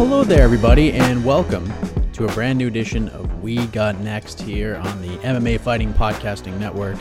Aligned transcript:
Hello 0.00 0.24
there, 0.24 0.42
everybody, 0.42 0.92
and 0.94 1.22
welcome 1.22 1.70
to 2.14 2.24
a 2.24 2.32
brand 2.32 2.58
new 2.58 2.66
edition 2.66 3.10
of 3.10 3.42
We 3.42 3.66
Got 3.66 3.98
Next 3.98 4.40
here 4.40 4.76
on 4.76 5.02
the 5.02 5.14
MMA 5.18 5.60
Fighting 5.60 5.92
Podcasting 5.92 6.58
Network. 6.58 6.96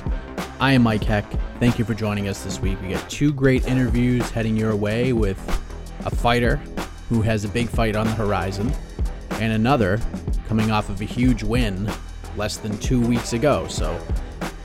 I 0.60 0.74
am 0.74 0.84
Mike 0.84 1.06
Heck. 1.06 1.26
Thank 1.62 1.80
you 1.80 1.86
for 1.86 1.94
joining 1.94 2.28
us 2.28 2.44
this 2.44 2.60
week. 2.60 2.78
We 2.82 2.90
got 2.90 3.10
two 3.10 3.32
great 3.32 3.66
interviews 3.68 4.30
heading 4.32 4.58
your 4.58 4.76
way 4.76 5.14
with 5.14 5.38
a 6.06 6.14
fighter 6.14 6.58
who 7.08 7.22
has 7.22 7.46
a 7.46 7.48
big 7.48 7.70
fight 7.70 7.96
on 7.96 8.06
the 8.06 8.12
horizon, 8.12 8.70
and 9.36 9.54
another 9.54 9.98
coming 10.50 10.70
off 10.70 10.90
of 10.90 11.00
a 11.00 11.06
huge 11.06 11.42
win 11.42 11.90
less 12.36 12.58
than 12.58 12.78
two 12.80 13.00
weeks 13.00 13.32
ago. 13.32 13.66
So, 13.70 13.98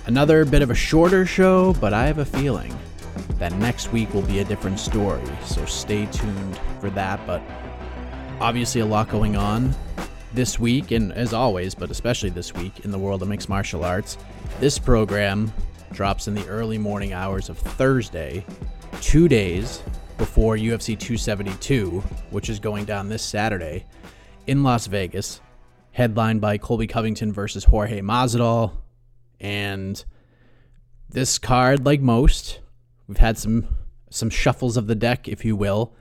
another 0.07 0.45
bit 0.45 0.61
of 0.61 0.71
a 0.71 0.75
shorter 0.75 1.25
show, 1.25 1.73
but 1.75 1.95
I 1.95 2.05
have 2.07 2.19
a 2.19 2.25
feeling 2.25 2.77
that 3.39 3.53
next 3.59 3.93
week 3.93 4.13
will 4.13 4.23
be 4.23 4.41
a 4.41 4.45
different 4.45 4.81
story. 4.81 5.23
So, 5.45 5.65
stay 5.67 6.07
tuned 6.07 6.59
for 6.81 6.91
that. 6.91 7.25
But 7.29 7.41
obviously 8.45 8.83
a 8.83 8.87
lot 8.87 9.09
going 9.09 9.37
on 9.37 9.75
this 10.35 10.59
week, 10.59 10.91
and 10.91 11.15
as 11.15 11.33
always, 11.33 11.75
but 11.75 11.91
especially 11.91 12.29
this 12.29 12.53
week 12.53 12.81
in 12.81 12.91
the 12.91 12.99
world 12.99 13.23
of 13.23 13.29
mixed 13.29 13.49
martial 13.49 13.83
arts. 13.83 14.19
This 14.61 14.79
program 14.79 15.51
drops 15.93 16.29
in 16.29 16.35
the 16.35 16.47
early 16.47 16.77
morning 16.77 17.15
hours 17.15 17.49
of 17.49 17.57
Thursday, 17.57 18.45
two 19.01 19.29
days 19.29 19.83
before 20.19 20.57
UFC 20.57 20.89
272, 20.89 22.01
which 22.33 22.51
is 22.51 22.61
going 22.61 22.85
down 22.85 23.09
this 23.09 23.23
Saturday 23.23 23.87
in 24.47 24.63
Las 24.63 24.89
Vegas, 24.89 25.41
headlined 25.93 26.43
by 26.43 26.59
Colby 26.59 26.87
Covington 26.87 27.33
versus 27.33 27.65
Jorge 27.65 28.03
Masvidal. 28.03 28.73
And 29.41 30.05
this 31.09 31.39
card, 31.39 31.87
like 31.87 32.03
most, 32.03 32.61
we've 33.09 33.17
had 33.17 33.39
some 33.39 33.69
some 34.11 34.29
shuffles 34.29 34.77
of 34.77 34.87
the 34.87 34.95
deck, 34.95 35.29
if 35.29 35.47
you 35.47 35.57
will 35.57 35.95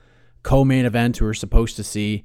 co-main 0.44 0.84
event 0.84 1.20
we 1.20 1.26
are 1.26 1.34
supposed 1.34 1.74
to 1.74 1.82
see 1.82 2.22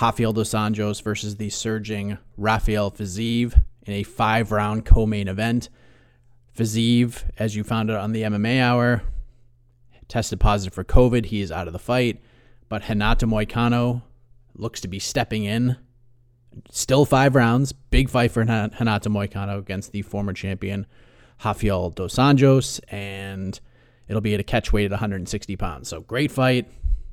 Rafael 0.00 0.32
dos 0.32 0.50
Anjos 0.50 1.02
versus 1.02 1.36
the 1.36 1.50
surging 1.50 2.18
Rafael 2.36 2.90
Fiziev 2.90 3.62
in 3.86 3.94
a 3.94 4.02
five-round 4.02 4.84
co-main 4.84 5.28
event. 5.28 5.68
Fiziev, 6.56 7.24
as 7.38 7.56
you 7.56 7.64
found 7.64 7.90
out 7.90 8.00
on 8.00 8.12
the 8.12 8.22
MMA 8.22 8.60
Hour, 8.60 9.02
tested 10.08 10.40
positive 10.40 10.74
for 10.74 10.84
COVID. 10.84 11.26
He 11.26 11.40
is 11.40 11.52
out 11.52 11.66
of 11.66 11.72
the 11.72 11.78
fight, 11.78 12.20
but 12.68 12.88
Renato 12.88 13.26
Moicano 13.26 14.02
looks 14.54 14.80
to 14.80 14.88
be 14.88 14.98
stepping 14.98 15.44
in. 15.44 15.76
Still 16.70 17.04
five 17.04 17.34
rounds. 17.34 17.72
Big 17.72 18.10
fight 18.10 18.30
for 18.30 18.40
Renato 18.40 19.08
Moicano 19.08 19.58
against 19.58 19.92
the 19.92 20.02
former 20.02 20.32
champion 20.32 20.86
Rafael 21.44 21.90
dos 21.90 22.16
Anjos, 22.16 22.80
and 22.88 23.58
it'll 24.06 24.20
be 24.20 24.34
at 24.34 24.40
a 24.40 24.44
catch 24.44 24.72
weight 24.72 24.84
at 24.84 24.90
160 24.90 25.56
pounds. 25.56 25.88
So 25.88 26.00
great 26.00 26.30
fight. 26.30 26.68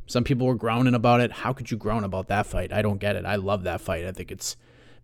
Some 0.10 0.24
people 0.24 0.48
were 0.48 0.56
groaning 0.56 0.96
about 0.96 1.22
it. 1.22 1.32
How 1.32 1.54
could 1.54 1.70
you 1.70 1.78
groan 1.78 2.04
about 2.04 2.30
that 2.30 2.48
fight? 2.48 2.74
I 2.74 2.82
don't 2.82 2.98
get 2.98 3.16
it. 3.16 3.26
I 3.26 3.36
love 3.36 3.64
that 3.66 3.80
fight. 3.80 4.06
I 4.06 4.12
think 4.12 4.32
it's 4.32 4.58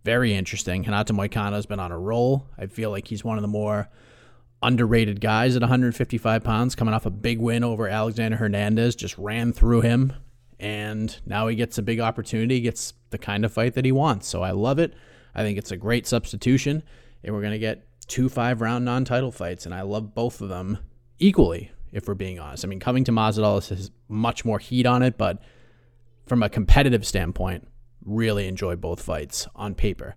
very 0.04 0.34
interesting. 0.34 0.82
Renato 0.82 1.14
Moicano 1.14 1.54
has 1.54 1.68
been 1.68 1.80
on 1.80 1.92
a 1.92 1.98
roll. 1.98 2.48
I 2.58 2.66
feel 2.66 2.90
like 2.90 3.08
he's 3.08 3.24
one 3.24 3.38
of 3.38 3.44
the 3.44 3.48
more 3.48 3.88
underrated 4.64 5.22
guys 5.22 5.56
at 5.56 5.62
155 5.62 6.44
pounds, 6.44 6.74
coming 6.74 6.92
off 6.92 7.06
a 7.06 7.12
big 7.12 7.38
win 7.40 7.64
over 7.64 7.88
Alexander 7.88 8.38
Hernandez. 8.38 8.96
Just 8.96 9.16
ran 9.20 9.54
through 9.54 9.82
him, 9.82 10.12
and 10.60 11.16
now 11.24 11.46
he 11.46 11.56
gets 11.56 11.78
a 11.78 11.84
big 11.84 12.00
opportunity. 12.00 12.60
Gets 12.60 12.96
the 13.12 13.20
kind 13.20 13.46
of 13.46 13.54
fight 13.54 13.76
that 13.76 13.86
he 13.86 13.92
wants. 13.92 14.28
So 14.28 14.42
I 14.42 14.52
love 14.52 14.80
it. 14.80 14.96
I 15.36 15.44
think 15.44 15.60
it's 15.60 15.72
a 15.72 15.78
great 15.78 16.08
substitution, 16.08 16.82
and 17.24 17.36
we're 17.36 17.44
gonna 17.44 17.60
get 17.60 17.88
two 18.08 18.28
five 18.28 18.60
round 18.60 18.86
non 18.86 19.06
title 19.06 19.32
fights, 19.32 19.68
and 19.68 19.76
I 19.76 19.84
love 19.84 20.16
both 20.16 20.42
of 20.42 20.50
them 20.50 20.80
equally 21.20 21.70
if 21.96 22.10
we're 22.10 22.14
being 22.14 22.40
honest. 22.40 22.66
I 22.66 22.68
mean, 22.68 22.82
Covington 22.82 23.16
Masvidal 23.16 23.68
has 23.70 23.90
much 24.10 24.44
more 24.44 24.60
heat 24.60 24.86
on 24.86 25.02
it, 25.02 25.18
but 25.18 25.42
from 26.28 26.44
a 26.44 26.50
competitive 26.50 27.08
standpoint, 27.08 27.68
really 28.04 28.48
enjoy 28.48 28.76
both 28.76 29.02
fights 29.02 29.48
on 29.56 29.74
paper. 29.74 30.16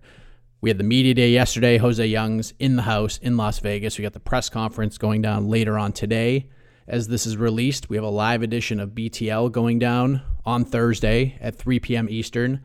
We 0.59 0.69
had 0.69 0.77
the 0.77 0.83
media 0.83 1.13
day 1.13 1.29
yesterday. 1.29 1.77
Jose 1.77 2.05
Young's 2.05 2.53
in 2.59 2.75
the 2.75 2.81
house 2.81 3.17
in 3.19 3.37
Las 3.37 3.59
Vegas. 3.59 3.97
We 3.97 4.03
got 4.03 4.11
the 4.11 4.19
press 4.19 4.49
conference 4.49 4.97
going 4.97 5.21
down 5.21 5.47
later 5.47 5.77
on 5.77 5.93
today. 5.93 6.49
As 6.85 7.07
this 7.07 7.25
is 7.25 7.37
released, 7.37 7.89
we 7.89 7.95
have 7.95 8.03
a 8.03 8.09
live 8.09 8.43
edition 8.43 8.81
of 8.81 8.89
BTL 8.89 9.49
going 9.53 9.79
down 9.79 10.21
on 10.45 10.65
Thursday 10.65 11.37
at 11.39 11.55
3 11.55 11.79
p.m. 11.79 12.09
Eastern 12.09 12.61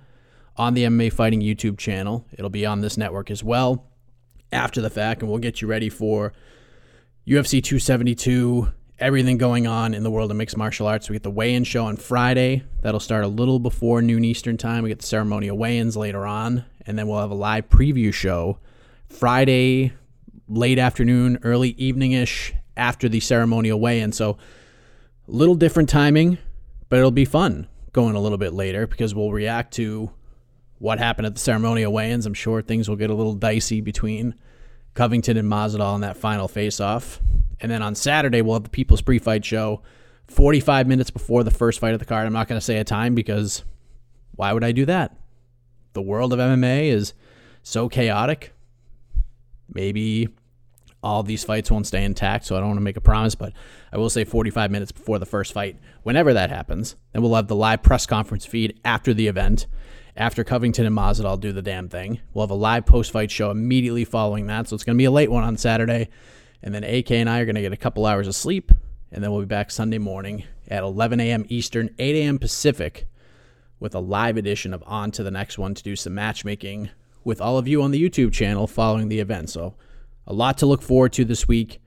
on 0.56 0.74
the 0.74 0.84
MMA 0.84 1.12
Fighting 1.12 1.40
YouTube 1.40 1.78
channel. 1.78 2.26
It'll 2.32 2.50
be 2.50 2.66
on 2.66 2.80
this 2.80 2.96
network 2.96 3.30
as 3.30 3.44
well 3.44 3.86
after 4.50 4.80
the 4.80 4.90
fact, 4.90 5.22
and 5.22 5.30
we'll 5.30 5.38
get 5.38 5.62
you 5.62 5.68
ready 5.68 5.88
for 5.88 6.32
UFC 7.28 7.62
272 7.62 8.72
everything 9.04 9.36
going 9.36 9.66
on 9.66 9.92
in 9.92 10.02
the 10.02 10.10
world 10.10 10.30
of 10.30 10.36
mixed 10.38 10.56
martial 10.56 10.86
arts. 10.86 11.10
We 11.10 11.14
get 11.14 11.22
the 11.22 11.30
weigh-in 11.30 11.64
show 11.64 11.84
on 11.84 11.98
Friday. 11.98 12.62
That'll 12.80 12.98
start 12.98 13.22
a 13.22 13.28
little 13.28 13.58
before 13.58 14.00
noon 14.00 14.24
Eastern 14.24 14.56
time. 14.56 14.82
We 14.82 14.88
get 14.88 15.00
the 15.00 15.06
ceremonial 15.06 15.58
weigh-ins 15.58 15.94
later 15.94 16.26
on, 16.26 16.64
and 16.86 16.98
then 16.98 17.06
we'll 17.06 17.20
have 17.20 17.30
a 17.30 17.34
live 17.34 17.68
preview 17.68 18.14
show 18.14 18.60
Friday 19.10 19.92
late 20.48 20.78
afternoon, 20.78 21.38
early 21.42 21.72
evening-ish 21.72 22.54
after 22.78 23.06
the 23.06 23.20
ceremonial 23.20 23.78
weigh-in. 23.78 24.12
So 24.12 24.38
a 25.28 25.30
little 25.30 25.54
different 25.54 25.90
timing, 25.90 26.38
but 26.88 26.98
it'll 26.98 27.10
be 27.10 27.26
fun 27.26 27.68
going 27.92 28.16
a 28.16 28.20
little 28.20 28.38
bit 28.38 28.54
later 28.54 28.86
because 28.86 29.14
we'll 29.14 29.32
react 29.32 29.74
to 29.74 30.12
what 30.78 30.98
happened 30.98 31.26
at 31.26 31.34
the 31.34 31.40
ceremonial 31.40 31.92
weigh-ins. 31.92 32.24
I'm 32.24 32.32
sure 32.32 32.62
things 32.62 32.88
will 32.88 32.96
get 32.96 33.10
a 33.10 33.14
little 33.14 33.34
dicey 33.34 33.82
between 33.82 34.34
Covington 34.94 35.36
and 35.36 35.50
Masvidal 35.50 35.94
in 35.94 36.00
that 36.00 36.16
final 36.16 36.48
face-off. 36.48 37.20
And 37.60 37.70
then 37.70 37.82
on 37.82 37.94
Saturday, 37.94 38.42
we'll 38.42 38.54
have 38.54 38.64
the 38.64 38.70
People's 38.70 39.02
Pre-Fight 39.02 39.44
Show 39.44 39.82
45 40.28 40.86
minutes 40.86 41.10
before 41.10 41.44
the 41.44 41.50
first 41.50 41.80
fight 41.80 41.92
of 41.92 42.00
the 42.00 42.06
card. 42.06 42.26
I'm 42.26 42.32
not 42.32 42.48
going 42.48 42.58
to 42.58 42.64
say 42.64 42.78
a 42.78 42.84
time 42.84 43.14
because 43.14 43.62
why 44.34 44.52
would 44.52 44.64
I 44.64 44.72
do 44.72 44.86
that? 44.86 45.16
The 45.92 46.02
world 46.02 46.32
of 46.32 46.38
MMA 46.38 46.86
is 46.88 47.14
so 47.62 47.88
chaotic. 47.88 48.52
Maybe 49.72 50.28
all 51.02 51.22
these 51.22 51.44
fights 51.44 51.70
won't 51.70 51.86
stay 51.86 52.02
intact, 52.02 52.46
so 52.46 52.56
I 52.56 52.60
don't 52.60 52.68
want 52.68 52.78
to 52.78 52.84
make 52.84 52.96
a 52.96 53.00
promise, 53.00 53.34
but 53.34 53.52
I 53.92 53.98
will 53.98 54.10
say 54.10 54.24
45 54.24 54.70
minutes 54.70 54.90
before 54.90 55.18
the 55.18 55.26
first 55.26 55.52
fight, 55.52 55.78
whenever 56.02 56.32
that 56.32 56.50
happens. 56.50 56.96
Then 57.12 57.22
we'll 57.22 57.34
have 57.34 57.48
the 57.48 57.54
live 57.54 57.82
press 57.82 58.06
conference 58.06 58.46
feed 58.46 58.80
after 58.84 59.12
the 59.12 59.28
event. 59.28 59.66
After 60.16 60.44
Covington 60.44 60.86
and 60.86 60.96
Masvidal 60.96 61.40
do 61.40 61.52
the 61.52 61.62
damn 61.62 61.88
thing, 61.88 62.20
we'll 62.32 62.44
have 62.44 62.50
a 62.50 62.54
live 62.54 62.86
post 62.86 63.10
fight 63.10 63.30
show 63.30 63.50
immediately 63.50 64.04
following 64.04 64.46
that. 64.46 64.68
So 64.68 64.74
it's 64.74 64.84
going 64.84 64.96
to 64.96 64.98
be 64.98 65.06
a 65.06 65.10
late 65.10 65.30
one 65.30 65.42
on 65.42 65.56
Saturday. 65.56 66.08
And 66.62 66.72
then 66.72 66.84
AK 66.84 67.10
and 67.10 67.28
I 67.28 67.40
are 67.40 67.44
going 67.44 67.56
to 67.56 67.60
get 67.60 67.72
a 67.72 67.76
couple 67.76 68.06
hours 68.06 68.28
of 68.28 68.34
sleep. 68.34 68.70
And 69.10 69.22
then 69.22 69.32
we'll 69.32 69.40
be 69.40 69.46
back 69.46 69.70
Sunday 69.70 69.98
morning 69.98 70.44
at 70.68 70.82
11 70.82 71.18
a.m. 71.18 71.44
Eastern, 71.48 71.90
8 71.98 72.16
a.m. 72.16 72.38
Pacific 72.38 73.06
with 73.80 73.94
a 73.94 74.00
live 74.00 74.36
edition 74.36 74.72
of 74.72 74.84
On 74.86 75.10
to 75.10 75.24
the 75.24 75.30
Next 75.32 75.58
One 75.58 75.74
to 75.74 75.82
do 75.82 75.96
some 75.96 76.14
matchmaking 76.14 76.90
with 77.24 77.40
all 77.40 77.58
of 77.58 77.66
you 77.66 77.82
on 77.82 77.90
the 77.90 78.02
YouTube 78.02 78.32
channel 78.32 78.66
following 78.66 79.08
the 79.08 79.20
event. 79.20 79.50
So 79.50 79.74
a 80.26 80.32
lot 80.32 80.58
to 80.58 80.66
look 80.66 80.82
forward 80.82 81.12
to 81.14 81.24
this 81.24 81.48
week 81.48 81.80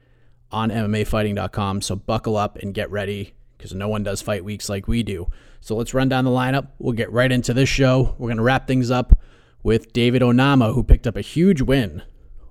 on 0.52 0.70
MMAfighting.com. 0.70 1.82
So 1.82 1.96
buckle 1.96 2.36
up 2.36 2.58
and 2.58 2.74
get 2.74 2.92
ready 2.92 3.34
because 3.58 3.74
no 3.74 3.88
one 3.88 4.04
does 4.04 4.22
fight 4.22 4.44
weeks 4.44 4.70
like 4.70 4.88
we 4.88 5.04
do. 5.04 5.30
So 5.62 5.76
let's 5.76 5.94
run 5.94 6.10
down 6.10 6.26
the 6.26 6.32
lineup. 6.32 6.68
We'll 6.80 6.94
get 6.94 7.12
right 7.12 7.32
into 7.32 7.54
this 7.54 7.70
show. 7.70 8.16
We're 8.18 8.28
going 8.28 8.38
to 8.38 8.44
wrap 8.44 8.68
things 8.68 8.92
up 8.92 9.18
with 9.64 9.92
David 9.94 10.22
Onama, 10.22 10.74
who 10.74 10.84
picked 10.84 11.08
up 11.08 11.18
a 11.18 11.22
huge 11.22 11.62
win 11.62 12.04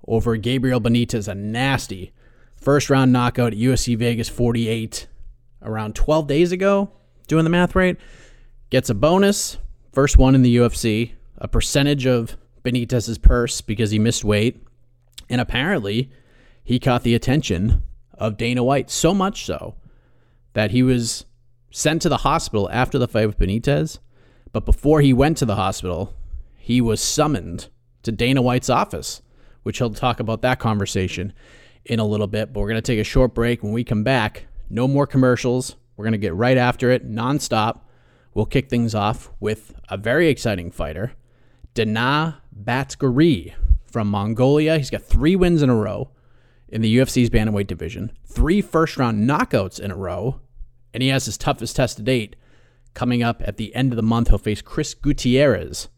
over 0.07 0.37
Gabriel 0.37 0.81
Benitez, 0.81 1.29
a 1.29 1.35
nasty 1.35 2.13
first 2.61 2.91
round 2.91 3.13
knockout 3.13 3.53
at 3.53 3.59
UFC 3.59 3.97
Vegas 3.97 4.29
48 4.29 5.07
around 5.63 5.95
12 5.95 6.27
days 6.27 6.53
ago. 6.53 6.91
Doing 7.29 7.45
the 7.45 7.51
math 7.51 7.75
right, 7.75 7.97
gets 8.71 8.91
a 8.91 8.95
bonus, 8.95 9.59
first 9.93 10.17
one 10.17 10.35
in 10.35 10.43
the 10.43 10.57
UFC, 10.57 11.13
a 11.39 11.49
percentage 11.49 12.07
of 12.07 12.37
Benitez's 12.63 13.19
purse 13.19 13.61
because 13.61 13.91
he 13.91 13.99
missed 13.99 14.25
weight, 14.25 14.65
and 15.29 15.41
apparently 15.41 16.11
he 16.63 16.79
caught 16.79 17.03
the 17.03 17.15
attention 17.15 17.83
of 18.15 18.37
Dana 18.37 18.63
White 18.63 18.91
so 18.91 19.13
much 19.13 19.45
so 19.45 19.75
that 20.57 20.71
he 20.71 20.83
was 20.83 21.27
sent 21.71 22.01
to 22.01 22.09
the 22.09 22.17
hospital 22.17 22.67
after 22.73 22.99
the 22.99 23.07
fight 23.07 23.27
with 23.27 23.39
Benitez. 23.39 23.99
But 24.55 24.65
before 24.65 25.03
he 25.03 25.13
went 25.13 25.37
to 25.37 25.45
the 25.45 25.57
hospital, 25.57 26.15
he 26.57 26.81
was 26.81 27.03
summoned 27.03 27.69
to 28.05 28.11
Dana 28.11 28.41
White's 28.41 28.71
office, 28.71 29.21
which 29.65 29.77
he'll 29.77 29.93
talk 29.93 30.19
about 30.19 30.41
that 30.41 30.59
conversation 30.59 31.35
in 31.85 31.99
a 31.99 32.07
little 32.07 32.27
bit. 32.27 32.55
But 32.55 32.61
we're 32.61 32.71
going 32.71 32.81
to 32.81 32.93
take 32.93 32.99
a 32.99 33.05
short 33.05 33.35
break. 33.35 33.63
When 33.63 33.75
we 33.75 33.85
come 33.85 34.03
back, 34.03 34.47
no 34.71 34.89
more 34.89 35.07
commercials. 35.07 35.77
We're 35.95 36.07
going 36.07 36.13
to 36.13 36.19
get 36.19 36.35
right 36.35 36.57
after 36.57 36.91
it, 36.91 37.07
nonstop. 37.07 37.81
We'll 38.33 38.47
kick 38.47 38.71
things 38.71 38.95
off 38.95 39.31
with 39.39 39.75
a 39.91 39.99
very 39.99 40.29
exciting 40.29 40.71
fighter, 40.71 41.13
Danaa 41.75 42.37
Batgerel 42.65 43.53
from 43.85 44.09
Mongolia. 44.09 44.79
He's 44.79 44.89
got 44.89 45.03
three 45.03 45.37
wins 45.37 45.61
in 45.61 45.69
a 45.69 45.77
row 45.77 46.13
in 46.69 46.81
the 46.81 46.97
UFC's 46.97 47.29
bantamweight 47.29 47.67
division, 47.67 48.13
three 48.25 48.63
first 48.63 48.97
round 48.97 49.29
knockouts 49.29 49.79
in 49.79 49.91
a 49.91 49.97
row, 49.97 50.41
and 50.97 51.03
he 51.03 51.11
has 51.11 51.27
his 51.27 51.37
toughest 51.37 51.77
test 51.77 51.99
to 51.99 52.03
date 52.03 52.37
coming 52.95 53.23
up 53.23 53.43
at 53.45 53.59
the 53.59 53.75
end 53.75 53.93
of 53.93 53.97
the 53.97 54.03
month. 54.03 54.29
He'll 54.29 54.39
face 54.39 54.63
Chris 54.63 54.95
Gutierrez 54.95 55.91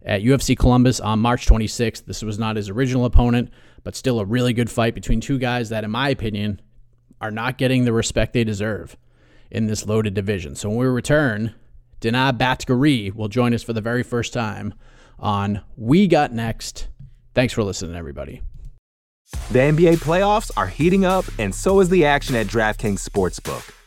at 0.00 0.22
UFC 0.22 0.56
Columbus 0.56 1.00
on 1.00 1.18
March 1.18 1.44
26th. 1.44 2.04
This 2.04 2.22
was 2.22 2.38
not 2.38 2.54
his 2.54 2.68
original 2.68 3.04
opponent, 3.04 3.50
but 3.82 3.96
still 3.96 4.20
a 4.20 4.24
really 4.24 4.52
good 4.52 4.70
fight 4.70 4.94
between 4.94 5.20
two 5.20 5.40
guys 5.40 5.70
that, 5.70 5.82
in 5.82 5.90
my 5.90 6.08
opinion, 6.08 6.60
are 7.20 7.32
not 7.32 7.58
getting 7.58 7.84
the 7.84 7.92
respect 7.92 8.32
they 8.32 8.44
deserve 8.44 8.96
in 9.50 9.66
this 9.66 9.86
loaded 9.86 10.14
division. 10.14 10.54
So 10.54 10.68
when 10.68 10.78
we 10.78 10.86
return, 10.86 11.52
Danaa 12.00 12.38
Batgerel 12.38 13.12
will 13.12 13.26
join 13.26 13.54
us 13.54 13.64
for 13.64 13.72
the 13.72 13.80
very 13.80 14.04
first 14.04 14.32
time 14.32 14.72
on 15.18 15.62
We 15.76 16.06
Got 16.06 16.32
Next. 16.32 16.86
Thanks 17.34 17.52
for 17.52 17.64
listening, 17.64 17.96
everybody. 17.96 18.40
The 19.50 19.58
NBA 19.58 19.96
playoffs 19.96 20.52
are 20.56 20.68
heating 20.68 21.04
up, 21.04 21.24
and 21.40 21.52
so 21.52 21.80
is 21.80 21.88
the 21.88 22.04
action 22.04 22.36
at 22.36 22.46
DraftKings 22.46 23.04
Sportsbook, 23.04 23.72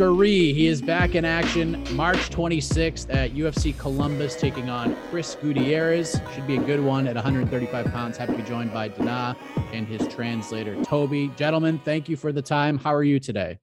Batsgari. 0.00 0.54
He 0.54 0.68
is 0.68 0.80
back 0.80 1.14
in 1.14 1.26
action 1.26 1.84
March 1.94 2.30
26th 2.30 3.12
at 3.14 3.32
UFC 3.32 3.76
Columbus, 3.76 4.34
taking 4.34 4.70
on 4.70 4.96
Chris 5.10 5.34
Gutierrez. 5.34 6.18
Should 6.34 6.46
be 6.46 6.56
a 6.56 6.62
good 6.62 6.82
one 6.82 7.06
at 7.06 7.14
135 7.14 7.84
pounds. 7.92 8.16
Happy 8.16 8.32
to 8.32 8.38
be 8.38 8.48
joined 8.48 8.72
by 8.72 8.88
Dana 8.88 9.36
and 9.74 9.86
his 9.86 10.08
translator, 10.08 10.82
Toby. 10.82 11.28
Gentlemen, 11.36 11.78
thank 11.84 12.08
you 12.08 12.16
for 12.16 12.32
the 12.32 12.40
time. 12.40 12.78
How 12.78 12.94
are 12.94 13.04
you 13.04 13.20
today? 13.20 13.58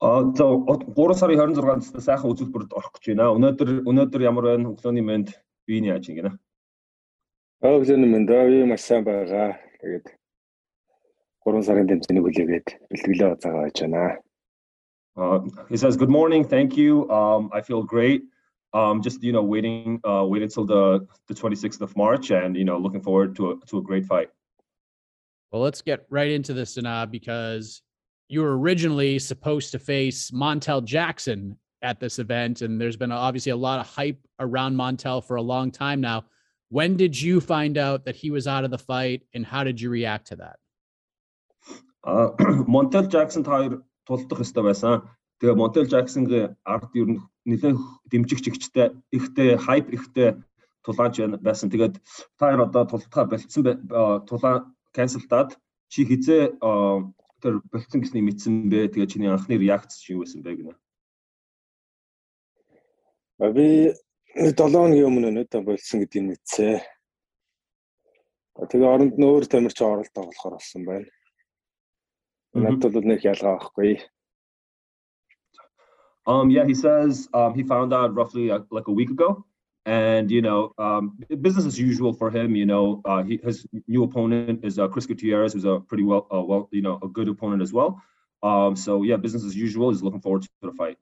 Аа 0.00 0.22
за 0.38 0.44
3 0.44 1.14
сарын 1.18 1.38
26-нд 1.58 2.02
сайхан 2.06 2.30
үзүүлбэрт 2.30 2.70
орох 2.78 2.92
гэж 2.94 3.04
байна. 3.10 3.26
Өнөөдөр 3.34 3.70
өнөөдөр 3.90 4.22
ямар 4.22 4.44
байна? 4.50 4.70
Өглөөний 4.70 5.02
мэнд 5.02 5.32
биений 5.66 5.90
яаж 5.90 6.06
ингэнэ? 6.12 6.30
Өглөөний 7.58 8.10
мэнд 8.14 8.30
аа 8.30 8.66
маш 8.70 8.86
сайн 8.86 9.02
байгаа. 9.02 9.58
Тэгээд 9.82 10.06
3 11.42 11.66
сарын 11.66 11.90
тэмцээнийг 11.90 12.22
хүлээгээд 12.22 12.68
бэлтгэлээ 12.90 13.34
уцаагаа 13.34 13.66
байж 13.66 13.82
байна. 13.82 14.22
Uh, 15.19 15.39
he 15.67 15.75
says, 15.75 15.97
"Good 15.97 16.09
morning. 16.09 16.43
Thank 16.45 16.77
you. 16.77 17.09
Um, 17.11 17.49
I 17.53 17.61
feel 17.61 17.83
great. 17.83 18.23
Um, 18.73 19.01
just 19.01 19.21
you 19.21 19.33
know, 19.33 19.43
waiting, 19.43 19.99
uh, 20.07 20.25
waiting 20.25 20.47
till 20.49 20.65
the 20.65 21.05
the 21.27 21.33
26th 21.33 21.81
of 21.81 21.95
March, 21.97 22.31
and 22.31 22.55
you 22.55 22.63
know, 22.63 22.77
looking 22.77 23.01
forward 23.01 23.35
to 23.35 23.51
a, 23.51 23.65
to 23.67 23.79
a 23.79 23.81
great 23.81 24.05
fight." 24.05 24.29
Well, 25.51 25.61
let's 25.61 25.81
get 25.81 26.05
right 26.09 26.29
into 26.29 26.53
this, 26.53 26.75
Danaa, 26.75 27.09
because 27.11 27.81
you 28.29 28.41
were 28.41 28.57
originally 28.57 29.19
supposed 29.19 29.71
to 29.71 29.79
face 29.79 30.31
Montel 30.31 30.85
Jackson 30.85 31.57
at 31.81 31.99
this 31.99 32.19
event, 32.19 32.61
and 32.61 32.79
there's 32.79 32.97
been 32.97 33.11
obviously 33.11 33.51
a 33.51 33.57
lot 33.57 33.79
of 33.79 33.87
hype 33.87 34.19
around 34.39 34.75
Montel 34.75 35.25
for 35.25 35.35
a 35.35 35.41
long 35.41 35.71
time 35.71 35.99
now. 35.99 36.25
When 36.69 36.95
did 36.95 37.19
you 37.19 37.41
find 37.41 37.77
out 37.77 38.05
that 38.05 38.15
he 38.15 38.29
was 38.29 38.47
out 38.47 38.63
of 38.63 38.71
the 38.71 38.77
fight, 38.77 39.23
and 39.33 39.45
how 39.45 39.63
did 39.63 39.81
you 39.81 39.89
react 39.89 40.27
to 40.27 40.35
that? 40.37 40.57
Uh, 42.03 42.29
Montel 42.67 43.09
Jackson, 43.09 43.43
Tyler, 43.43 43.81
тулдах 44.09 44.41
ёстой 44.41 44.63
байсан. 44.65 45.05
Тэгээ 45.39 45.55
Монтел 45.55 45.85
Жаксонгийн 45.85 46.57
ард 46.65 46.89
ер 46.97 47.07
нь 47.13 47.21
нэлээд 47.45 47.77
дэмжигч 48.09 48.45
ихтэй 48.49 48.97
ихтэй 49.13 49.49
хайп 49.61 49.93
ихтэй 49.93 50.41
тулааж 50.81 51.15
байсан. 51.39 51.69
Тэгээд 51.69 52.01
та 52.37 52.49
хоёр 52.49 52.65
одоо 52.65 52.83
тулдахаа 52.89 53.25
болцсон 53.29 53.63
тулаа 54.25 54.55
канселтаад 54.91 55.55
чи 55.87 56.03
хизээ 56.09 56.57
тэр 57.41 57.53
болцсон 57.71 58.01
гэсний 58.01 58.25
мэдсэн 58.25 58.67
бэ? 58.67 58.91
Тэгээ 58.91 59.11
чиний 59.11 59.29
анхны 59.29 59.55
реакц 59.55 60.01
чи 60.01 60.17
юу 60.17 60.25
байсан 60.25 60.41
бэ 60.43 60.57
гинэ? 60.57 60.73
Би 63.55 63.93
7 64.35 64.59
хоногийн 64.59 65.07
өмнө 65.07 65.31
өнөөдөр 65.31 65.63
болцсон 65.63 66.03
гэдгийг 66.03 66.25
мэдсэн. 66.27 66.83
Тэгээ 68.59 68.91
оронд 68.91 69.15
нөөр 69.15 69.47
тамирч 69.47 69.79
оролт 69.79 70.11
тоглохоор 70.11 70.59
болсон 70.59 70.83
байна. 70.83 71.07
Mm-hmm. 72.55 72.65
Um, 76.27 76.49
yeah, 76.51 76.65
he 76.65 76.75
says 76.75 77.27
um, 77.33 77.55
he 77.55 77.63
found 77.63 77.93
out 77.93 78.13
roughly 78.13 78.51
uh, 78.51 78.59
like 78.69 78.87
a 78.87 78.91
week 78.91 79.09
ago, 79.09 79.45
and 79.85 80.29
you 80.29 80.41
know, 80.41 80.73
um, 80.77 81.17
business 81.41 81.65
as 81.65 81.79
usual 81.79 82.13
for 82.13 82.29
him. 82.29 82.55
You 82.55 82.65
know, 82.65 83.01
uh, 83.05 83.23
he, 83.23 83.39
his 83.43 83.65
new 83.87 84.03
opponent 84.03 84.63
is 84.63 84.77
uh, 84.77 84.87
Chris 84.87 85.05
Gutierrez, 85.05 85.53
who's 85.53 85.65
a 85.65 85.79
pretty 85.79 86.03
well, 86.03 86.27
uh, 86.33 86.41
well, 86.41 86.69
you 86.71 86.81
know, 86.81 86.99
a 87.01 87.07
good 87.07 87.27
opponent 87.27 87.61
as 87.61 87.73
well. 87.73 88.01
Um, 88.43 88.75
so 88.75 89.03
yeah, 89.03 89.17
business 89.17 89.43
as 89.43 89.55
usual. 89.55 89.89
He's 89.89 90.03
looking 90.03 90.21
forward 90.21 90.43
to 90.43 90.49
the 90.61 90.71
fight. 90.71 90.97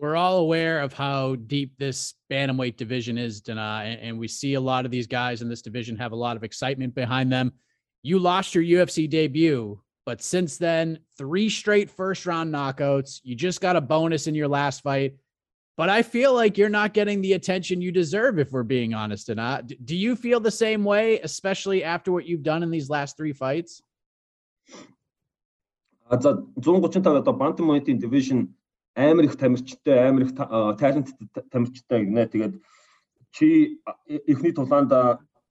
We're 0.00 0.16
all 0.16 0.38
aware 0.38 0.80
of 0.80 0.92
how 0.92 1.36
deep 1.36 1.78
this 1.78 2.14
bantamweight 2.30 2.76
division 2.76 3.16
is, 3.16 3.40
Danaa, 3.40 3.96
and 4.02 4.18
we 4.18 4.26
see 4.26 4.54
a 4.54 4.60
lot 4.60 4.84
of 4.84 4.90
these 4.90 5.06
guys 5.06 5.40
in 5.40 5.48
this 5.48 5.62
division 5.62 5.96
have 5.96 6.10
a 6.10 6.16
lot 6.16 6.36
of 6.36 6.42
excitement 6.42 6.94
behind 6.96 7.30
them 7.30 7.52
you 8.03 8.19
lost 8.19 8.55
your 8.55 8.63
UFC 8.63 9.09
debut, 9.09 9.79
but 10.05 10.21
since 10.21 10.57
then, 10.57 10.99
three 11.17 11.49
straight 11.49 11.89
first 11.89 12.25
round 12.25 12.53
knockouts. 12.53 13.19
You 13.23 13.35
just 13.35 13.61
got 13.61 13.75
a 13.75 13.81
bonus 13.81 14.27
in 14.27 14.35
your 14.35 14.47
last 14.47 14.81
fight. 14.81 15.15
But 15.77 15.89
I 15.89 16.01
feel 16.01 16.33
like 16.33 16.57
you're 16.57 16.67
not 16.67 16.93
getting 16.93 17.21
the 17.21 17.33
attention 17.33 17.79
you 17.79 17.91
deserve, 17.91 18.37
if 18.37 18.51
we're 18.51 18.63
being 18.63 18.93
honest 18.93 19.29
or 19.29 19.35
not. 19.35 19.71
Do 19.85 19.95
you 19.95 20.15
feel 20.15 20.39
the 20.39 20.51
same 20.51 20.83
way, 20.83 21.19
especially 21.21 21.83
after 21.83 22.11
what 22.11 22.25
you've 22.25 22.43
done 22.43 22.63
in 22.63 22.69
these 22.69 22.89
last 22.89 23.15
three 23.15 23.33
fights? 23.33 23.81
За 26.09 26.43
135 26.55 27.15
одоо 27.15 27.33
bantamweight 27.33 27.85
division 27.85 28.53
амар 28.95 29.23
их 29.25 29.37
тамирчтай, 29.37 30.09
амар 30.09 30.23
их 30.23 30.35
talent 30.35 31.07
тамирчтай 31.51 32.05
гинэ. 32.05 32.27
Тэгээд 32.27 32.61
чи 33.31 33.79
эхний 34.27 34.51
тулаанд 34.51 34.91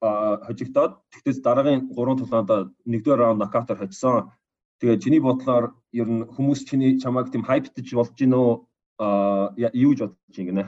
хожигдоод 0.04 1.00
тэгтээс 1.12 1.40
дараагийн 1.40 1.88
3 1.96 2.20
тулаанд 2.20 2.76
нэгдүгээр 2.84 3.20
раунд 3.24 3.40
нокаутаар 3.40 3.80
хожсон. 3.80 4.32
Тэгээ 4.80 5.00
чиний 5.00 5.22
бодлоор 5.24 5.72
ер 5.96 6.08
нь 6.12 6.28
хүмүүс 6.28 6.68
чиний 6.68 7.00
чамайг 7.00 7.32
тийм 7.32 7.48
хайптж 7.48 7.88
болж 7.96 8.12
гин 8.20 8.36
үү 8.36 8.52
юу 9.00 9.92
гэж 9.96 10.00
бодож 10.04 10.36
гинэ? 10.36 10.66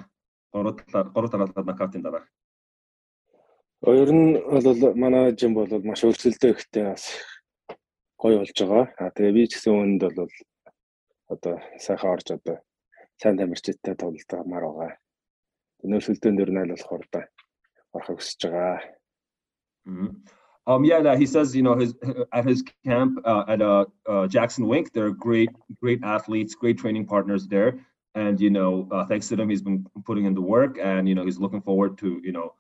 3 0.56 0.72
талаар 0.88 1.08
3 1.12 1.32
талаар 1.32 1.68
нокаутын 1.68 2.04
дараа. 2.06 2.24
Ер 3.84 4.10
нь 4.16 4.40
бол 4.40 4.96
манай 4.96 5.36
жим 5.36 5.54
бол 5.54 5.68
маш 5.84 6.08
өрсөлдөө 6.08 6.52
ихтэй 6.56 6.84
бас 6.88 7.04
гоё 8.16 8.40
болж 8.40 8.56
байгаа. 8.56 8.86
А 8.96 9.12
тэгээ 9.12 9.36
би 9.36 9.48
ч 9.52 9.60
гэсэн 9.60 9.76
үүнд 9.76 10.02
бол 10.16 10.32
одоо 11.28 11.60
сайхан 11.84 12.16
орж 12.16 12.28
одоо 12.32 12.64
сайн 13.20 13.36
тамирчтай 13.36 13.96
тоглолтоор 14.00 14.48
байгаа. 14.48 14.92
Нөөсөлдөөн 15.84 16.40
аль 16.56 16.72
болохоор 16.72 17.04
да 17.12 17.28
орохыг 17.92 18.24
хүсэж 18.24 18.42
байгаа. 18.48 18.80
Mm-hmm. 19.88 20.08
Um, 20.68 20.84
yeah, 20.84 21.16
he 21.16 21.28
says, 21.28 21.56
you 21.56 21.62
know, 21.62 21.76
his 21.76 21.94
at 22.34 22.46
his 22.46 22.64
camp 22.84 23.20
uh, 23.24 23.44
at 23.48 23.62
uh, 23.62 23.86
uh, 24.10 24.28
Jackson 24.28 24.68
Wink, 24.68 24.94
they're 24.94 25.12
great, 25.12 25.50
great 25.80 26.04
athletes, 26.04 26.56
great 26.56 26.78
training 26.78 27.06
partners 27.06 27.48
there, 27.48 27.80
and 28.16 28.42
you 28.42 28.50
know, 28.50 28.88
uh, 28.92 29.06
thanks 29.06 29.28
to 29.28 29.36
them, 29.36 29.50
he's 29.50 29.62
been 29.62 29.86
putting 30.06 30.26
in 30.26 30.34
the 30.34 30.42
work, 30.42 30.78
and 30.82 31.08
you 31.08 31.14
know, 31.14 31.24
he's 31.24 31.38
looking 31.38 31.62
forward 31.62 32.00
to 32.00 32.20
you 32.24 32.32
know, 32.32 32.54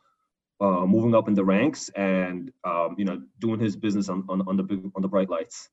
uh, 0.61 0.85
moving 0.85 1.15
up 1.15 1.27
in 1.27 1.33
the 1.33 1.43
ranks 1.43 1.89
and 1.89 2.51
um, 2.63 2.95
you 2.97 3.05
know, 3.05 3.21
doing 3.39 3.59
his 3.59 3.75
business 3.75 4.07
on, 4.07 4.23
on 4.29 4.41
on 4.47 4.55
the 4.55 4.63
big 4.63 4.91
on 4.95 5.01
the 5.01 5.07
bright 5.07 5.29
lights. 5.29 5.69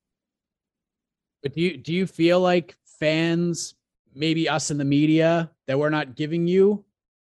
But 1.43 1.55
do 1.55 1.61
you 1.61 1.77
do 1.77 1.93
you 1.93 2.07
feel 2.07 2.41
like 2.41 2.77
fans, 2.99 3.75
maybe 4.15 4.49
us 4.49 4.71
in 4.71 4.79
the 4.79 4.87
media, 4.87 5.51
that 5.67 5.79
we're 5.79 5.91
not 5.91 6.17
giving 6.17 6.47
you 6.47 6.83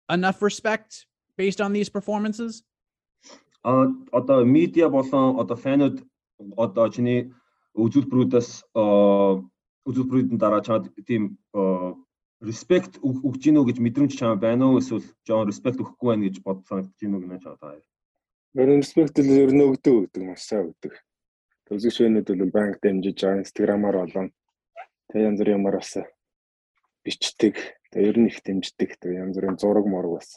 enough 0.09 0.43
respect 0.43 1.07
based 1.37 1.61
on 1.61 1.73
these 1.73 1.89
performances? 1.89 2.63
Одоо 3.63 4.45
медиа 4.45 4.89
болон 4.89 5.39
одоо 5.41 5.57
фанууд 5.57 6.03
одоо 6.57 6.89
чиний 6.89 7.33
үзүүлбэрүүдээс 7.79 8.51
үзүүлбэрүүдэн 8.75 10.39
дараа 10.39 10.63
чад 10.67 10.91
тийм 11.07 11.39
респект 12.43 12.99
өгж 13.07 13.39
гинөө 13.47 13.65
гэж 13.71 13.79
мэдрэмж 13.79 14.13
чам 14.19 14.39
байна 14.43 14.67
уу 14.67 14.83
эсвэл 14.83 15.07
жоон 15.27 15.47
респект 15.47 15.79
өгөхгүй 15.79 16.09
байна 16.11 16.27
гэж 16.27 16.37
бодсон 16.43 16.83
гэж 16.83 16.95
гинөө 17.01 17.21
гинэ 17.23 17.39
чад 17.39 17.59
таа. 17.63 17.79
Нь 18.59 18.83
респект 18.83 19.17
л 19.23 19.31
ер 19.31 19.55
нь 19.55 19.63
өгдөг 19.63 19.95
өгдөг 20.11 20.23
маш 20.27 20.43
сайн 20.43 20.75
өгдөг. 20.75 20.93
Өнөд 21.71 22.29
бол 22.29 22.51
банк 22.51 22.83
дэмжиж 22.83 23.17
байгаа 23.23 23.41
инстаграмаар 23.41 23.97
болон 24.03 24.27
тэг 25.09 25.23
янз 25.23 25.39
бүрийн 25.41 25.59
ямар 25.63 25.79
бас 25.79 25.93
бичдэг. 27.07 27.57
Тэг 27.95 28.03
ер 28.11 28.17
нь 28.19 28.29
их 28.29 28.43
дэмждэг. 28.45 28.91
Тэг 29.01 29.11
янз 29.23 29.39
бүрийн 29.39 29.57
зураг 29.57 29.87
мураг 29.87 30.19
бас 30.19 30.37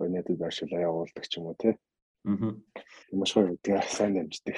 өнөд 0.00 0.30
башилаа 0.38 0.80
явуулдаг 0.88 1.24
ч 1.28 1.42
юм 1.42 1.50
уу 1.50 1.58
тий. 1.58 1.74
Маш 3.19 3.31
гоё 3.33 3.81
сайн 3.95 4.13
дэмждэг. 4.13 4.57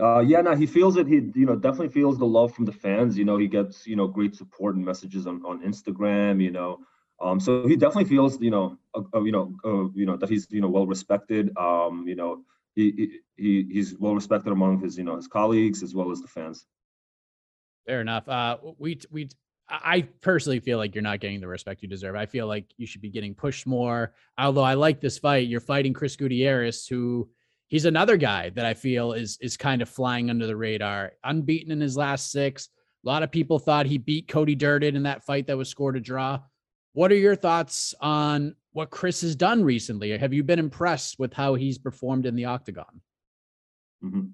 Uh, 0.00 0.20
yeah, 0.20 0.40
no, 0.40 0.54
he 0.54 0.66
feels 0.66 0.96
it. 0.96 1.06
He, 1.06 1.30
you 1.34 1.46
know, 1.46 1.54
definitely 1.54 1.90
feels 1.90 2.18
the 2.18 2.24
love 2.26 2.54
from 2.54 2.64
the 2.64 2.72
fans. 2.72 3.16
You 3.16 3.24
know, 3.24 3.36
he 3.36 3.46
gets, 3.46 3.86
you 3.86 3.94
know, 3.94 4.06
great 4.06 4.34
support 4.34 4.74
and 4.74 4.84
messages 4.84 5.26
on, 5.26 5.42
on 5.44 5.62
Instagram. 5.62 6.42
You 6.42 6.50
know, 6.50 6.78
um, 7.20 7.38
so 7.38 7.66
he 7.68 7.76
definitely 7.76 8.08
feels, 8.08 8.40
you 8.40 8.50
know, 8.50 8.78
uh, 8.94 9.02
uh, 9.14 9.22
you 9.22 9.32
know, 9.32 9.54
uh, 9.64 9.88
you 9.94 10.06
know 10.06 10.16
that 10.16 10.28
he's, 10.28 10.48
you 10.50 10.60
know, 10.60 10.68
well 10.68 10.86
respected. 10.86 11.56
Um, 11.56 12.08
you 12.08 12.16
know, 12.16 12.42
he, 12.74 13.20
he 13.36 13.68
he's 13.70 13.98
well 13.98 14.14
respected 14.14 14.52
among 14.52 14.80
his, 14.80 14.96
you 14.96 15.04
know, 15.04 15.16
his 15.16 15.28
colleagues 15.28 15.82
as 15.82 15.94
well 15.94 16.10
as 16.10 16.20
the 16.20 16.28
fans. 16.28 16.66
Fair 17.86 18.00
enough. 18.00 18.28
Uh, 18.28 18.56
we 18.78 18.98
we 19.10 19.28
I 19.68 20.02
personally 20.20 20.60
feel 20.60 20.76
like 20.76 20.94
you're 20.94 21.02
not 21.02 21.20
getting 21.20 21.40
the 21.40 21.48
respect 21.48 21.82
you 21.82 21.88
deserve. 21.88 22.14
I 22.14 22.26
feel 22.26 22.46
like 22.46 22.66
you 22.76 22.86
should 22.86 23.00
be 23.00 23.08
getting 23.08 23.34
pushed 23.34 23.66
more. 23.66 24.12
Although 24.36 24.62
I 24.62 24.74
like 24.74 25.00
this 25.00 25.18
fight, 25.18 25.48
you're 25.48 25.60
fighting 25.60 25.94
Chris 25.94 26.14
Gutierrez, 26.14 26.86
who 26.86 27.30
he's 27.68 27.86
another 27.86 28.18
guy 28.18 28.50
that 28.50 28.66
I 28.66 28.74
feel 28.74 29.12
is 29.12 29.38
is 29.40 29.56
kind 29.56 29.80
of 29.80 29.88
flying 29.88 30.28
under 30.28 30.46
the 30.46 30.56
radar. 30.56 31.12
Unbeaten 31.24 31.72
in 31.72 31.80
his 31.80 31.96
last 31.96 32.30
six. 32.30 32.68
A 33.04 33.08
lot 33.08 33.22
of 33.22 33.32
people 33.32 33.58
thought 33.58 33.86
he 33.86 33.98
beat 33.98 34.28
Cody 34.28 34.54
Durden 34.54 34.94
in 34.94 35.04
that 35.04 35.24
fight 35.24 35.46
that 35.46 35.56
was 35.56 35.68
scored 35.68 35.96
a 35.96 36.00
draw. 36.00 36.40
What 36.92 37.10
are 37.10 37.16
your 37.16 37.34
thoughts 37.34 37.94
on 38.00 38.54
what 38.72 38.90
Chris 38.90 39.22
has 39.22 39.34
done 39.34 39.64
recently? 39.64 40.16
Have 40.16 40.34
you 40.34 40.44
been 40.44 40.58
impressed 40.58 41.18
with 41.18 41.32
how 41.32 41.54
he's 41.54 41.78
performed 41.78 42.26
in 42.26 42.36
the 42.36 42.44
octagon? 42.44 43.00
Mm-hmm. 44.04 44.26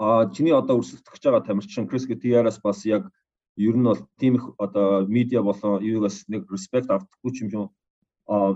А 0.00 0.30
чиний 0.30 0.54
одоо 0.54 0.78
өрсөлдөх 0.78 1.18
байгаа 1.18 1.42
тамирчин 1.42 1.88
Крис 1.88 2.06
Гутиерес 2.06 2.60
бас 2.62 2.86
яг 2.86 3.10
ер 3.57 3.75
нь 3.77 3.83
бол 3.83 4.01
тийм 4.19 4.35
их 4.35 4.45
одоо 4.57 5.05
медиа 5.07 5.41
болон 5.41 5.83
юугаас 5.83 6.25
нэг 6.27 6.49
респект 6.51 6.89
авдаггүй 6.89 7.31
ч 7.33 7.37
юм 7.43 7.49
шиг 7.49 7.69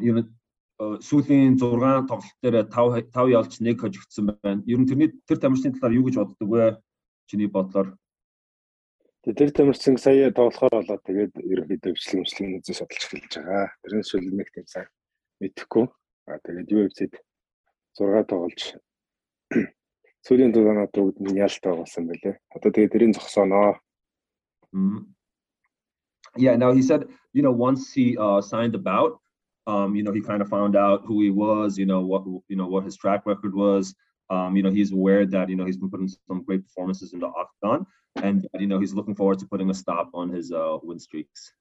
ер 0.07 0.15
нь 0.21 0.29
сүүлийн 0.77 1.57
6 1.57 2.07
тоглолт 2.09 2.37
дээр 2.41 2.69
5 2.69 3.09
5 3.13 3.29
ялж 3.33 3.53
нэг 3.61 3.81
хожигдсан 3.81 4.37
байна. 4.43 4.61
Ер 4.65 4.79
нь 4.79 4.87
тэрний 4.89 5.09
тэр 5.27 5.37
тамирчны 5.41 5.73
талаар 5.73 5.97
юу 5.97 6.05
гэж 6.05 6.15
боддог 6.17 6.49
вэ? 6.49 6.77
чиний 7.27 7.47
бодлоор 7.47 7.97
Тэр 9.35 9.51
тамирчин 9.51 9.97
сая 9.99 10.31
тоглохоор 10.31 10.71
болоод 10.71 11.03
тэгээд 11.03 11.35
ерөнхийдөө 11.35 11.91
бичлэг 11.91 12.23
бичлэг 12.23 12.63
үзэж 12.63 12.75
судалж 12.79 13.03
эхэлж 13.03 13.33
байгаа. 13.35 13.65
Тэрнээс 13.83 14.07
шил 14.07 14.23
нэг 14.23 14.47
тийм 14.55 14.67
сайн 14.71 14.87
мэдэхгүй. 15.43 15.85
Аа 16.31 16.39
тэгээд 16.47 16.71
UFC-д 16.71 17.13
6 17.99 18.23
тоглож 18.31 18.61
сүүлийн 20.25 20.55
дугаанаад 20.55 20.95
бүгд 20.95 21.19
нь 21.19 21.43
ялтай 21.43 21.73
болсон 21.75 22.07
байлээ. 22.07 22.39
Одоо 22.55 22.71
тэгээд 22.71 22.93
тэрийг 22.95 23.19
Mm. 24.77 25.05
Yeah. 26.35 26.55
Now 26.55 26.71
he 26.71 26.81
said, 26.81 27.07
you 27.33 27.41
know, 27.41 27.51
once 27.51 27.91
he 27.91 28.17
uh, 28.17 28.41
signed 28.41 28.73
the 28.73 28.77
bout, 28.77 29.19
um, 29.65 29.95
you 29.95 30.03
know, 30.03 30.13
he 30.13 30.21
kind 30.21 30.41
of 30.41 30.47
found 30.47 30.75
out 30.75 31.03
who 31.05 31.21
he 31.21 31.29
was, 31.29 31.77
you 31.77 31.85
know, 31.85 32.01
what 32.01 32.23
you 32.47 32.55
know 32.55 32.67
what 32.67 32.85
his 32.85 32.95
track 32.95 33.25
record 33.25 33.53
was. 33.53 33.93
Um, 34.29 34.55
you 34.55 34.63
know, 34.63 34.69
he's 34.71 34.91
aware 34.91 35.25
that 35.25 35.49
you 35.49 35.55
know 35.55 35.65
he's 35.65 35.77
been 35.77 35.89
putting 35.89 36.07
some 36.07 36.43
great 36.43 36.63
performances 36.63 37.13
in 37.13 37.19
the 37.19 37.27
octagon, 37.27 37.85
and 38.17 38.47
you 38.59 38.67
know 38.67 38.79
he's 38.79 38.93
looking 38.93 39.15
forward 39.15 39.39
to 39.39 39.47
putting 39.47 39.69
a 39.69 39.73
stop 39.73 40.09
on 40.13 40.29
his 40.29 40.51
uh, 40.51 40.77
win 40.83 40.99
streaks. 40.99 41.51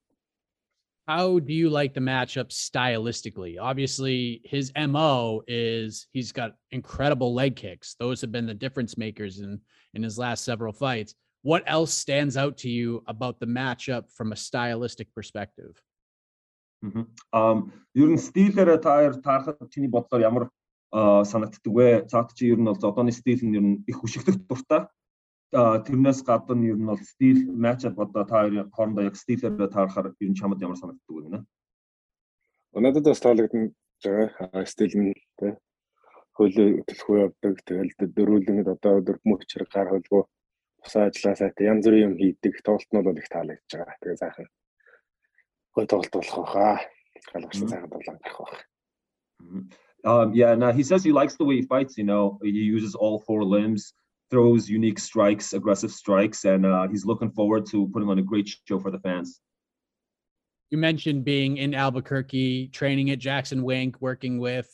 How 1.07 1.39
do 1.39 1.53
you 1.53 1.71
like 1.71 1.95
the 1.95 2.01
matchup 2.01 2.51
stylistically? 2.51 3.59
Obviously, 3.61 4.41
his 4.45 4.73
mo 4.77 5.43
is 5.47 6.09
he's 6.13 6.33
got 6.33 6.57
incredible 6.73 7.35
leg 7.35 7.55
kicks; 7.55 7.95
those 7.99 8.21
have 8.21 8.33
been 8.33 8.47
the 8.47 8.55
difference 8.55 8.99
makers 8.99 9.39
in 9.39 9.61
in 9.95 10.03
his 10.03 10.19
last 10.19 10.45
several 10.45 10.73
fights 10.73 11.15
What 11.44 11.64
else 11.66 11.94
stands 11.94 12.38
out 12.38 12.58
to 12.64 12.70
you 12.70 13.04
about 13.08 13.40
the 13.40 13.48
matchup 13.48 14.12
from 14.12 14.32
a 14.32 14.36
stylistic 14.36 15.14
perspective? 15.14 15.74
Um, 17.34 17.74
ер 17.94 18.10
нь 18.10 18.18
стилээрээ 18.18 18.80
та 18.82 18.92
хоёр 18.98 19.14
таарахад 19.22 19.70
чиний 19.74 19.90
бодлоор 19.90 20.22
ямар 20.22 20.44
санагддаг 20.92 21.74
вэ? 21.74 21.90
Цаат 22.10 22.34
чи 22.38 22.50
ер 22.54 22.60
нь 22.62 22.66
бол 22.66 22.78
одооны 22.78 23.12
стил 23.12 23.42
нь 23.46 23.58
ер 23.58 23.66
нь 23.66 23.84
их 23.90 23.98
хүчрэх 24.02 24.38
дуртай. 24.50 24.90
тэрнээс 25.52 26.24
гадна 26.24 26.64
ер 26.64 26.78
нь 26.80 26.90
бол 26.90 27.02
стил 27.02 27.40
матчап 27.54 28.00
одоо 28.00 28.24
та 28.24 28.42
хоёрын 28.42 28.72
хоорондоо 28.72 29.04
яг 29.04 29.16
стилээр 29.16 29.70
таарахаар 29.70 30.16
ер 30.20 30.30
нь 30.30 30.38
чамд 30.40 30.62
ямар 30.62 30.78
санагддаг 30.78 31.12
вэ 31.12 31.22
гэнэ? 31.26 31.40
Надад 32.74 33.04
бас 33.04 33.20
таалагдсан 33.20 33.76
байгаа 34.04 34.66
стил 34.66 34.94
нь 34.96 35.14
тэ 35.38 35.58
хөлөө 36.38 36.86
төлхөө 36.88 37.18
явдаг. 37.26 37.56
Тэгэл 37.68 37.92
дөрүүлэнгд 38.16 38.68
одоо 38.76 39.02
дөрв 39.06 39.22
мөчр 39.28 39.68
гар 39.74 39.92
хөлгөө 39.92 40.24
бусаа 40.86 41.10
ажиллаа 41.10 41.36
сайтай 41.36 41.68
янз 41.68 41.86
бүрийн 41.86 42.06
юм 42.12 42.16
хийдэг. 42.18 42.54
Тоглолт 42.66 42.92
нь 42.92 43.06
бол 43.06 43.18
их 43.18 43.30
таалагдж 43.30 43.72
байгаа. 43.72 43.96
Тэгээ 44.02 44.22
сайхан 44.22 44.48
гой 45.76 45.86
тоглолт 45.88 46.14
болох 46.14 46.38
байхаа. 46.38 46.78
Галгасан 47.34 47.68
сайхан 47.70 47.90
тоглоом 47.90 48.18
гарах 48.22 48.40
байх. 48.42 48.64
Um, 50.04 50.34
yeah, 50.34 50.56
now 50.56 50.72
he 50.72 50.84
says 50.84 51.04
he 51.04 51.12
likes 51.12 51.36
the 51.36 51.46
way 51.46 51.58
he 51.58 51.62
fights. 51.62 51.98
You 51.98 52.04
know, 52.04 52.40
he 52.42 52.50
uses 52.50 52.96
all 52.96 53.20
four 53.20 53.44
limbs, 53.44 53.94
throws 54.32 54.70
unique 54.70 54.98
strikes, 54.98 55.54
aggressive 55.54 55.92
strikes, 55.92 56.46
and 56.46 56.66
uh, 56.66 56.88
he's 56.88 57.06
looking 57.06 57.32
forward 57.32 57.66
to 57.68 57.88
putting 57.90 58.10
on 58.10 58.18
a 58.18 58.24
great 58.24 58.50
show 58.68 58.80
for 58.80 58.90
the 58.90 59.00
fans. 59.00 59.40
You 60.72 60.78
mentioned 60.78 61.24
being 61.24 61.58
in 61.58 61.76
Albuquerque, 61.76 62.70
training 62.70 63.12
at 63.12 63.20
Jackson 63.20 63.62
Wink, 63.62 64.02
working 64.02 64.40
with 64.40 64.70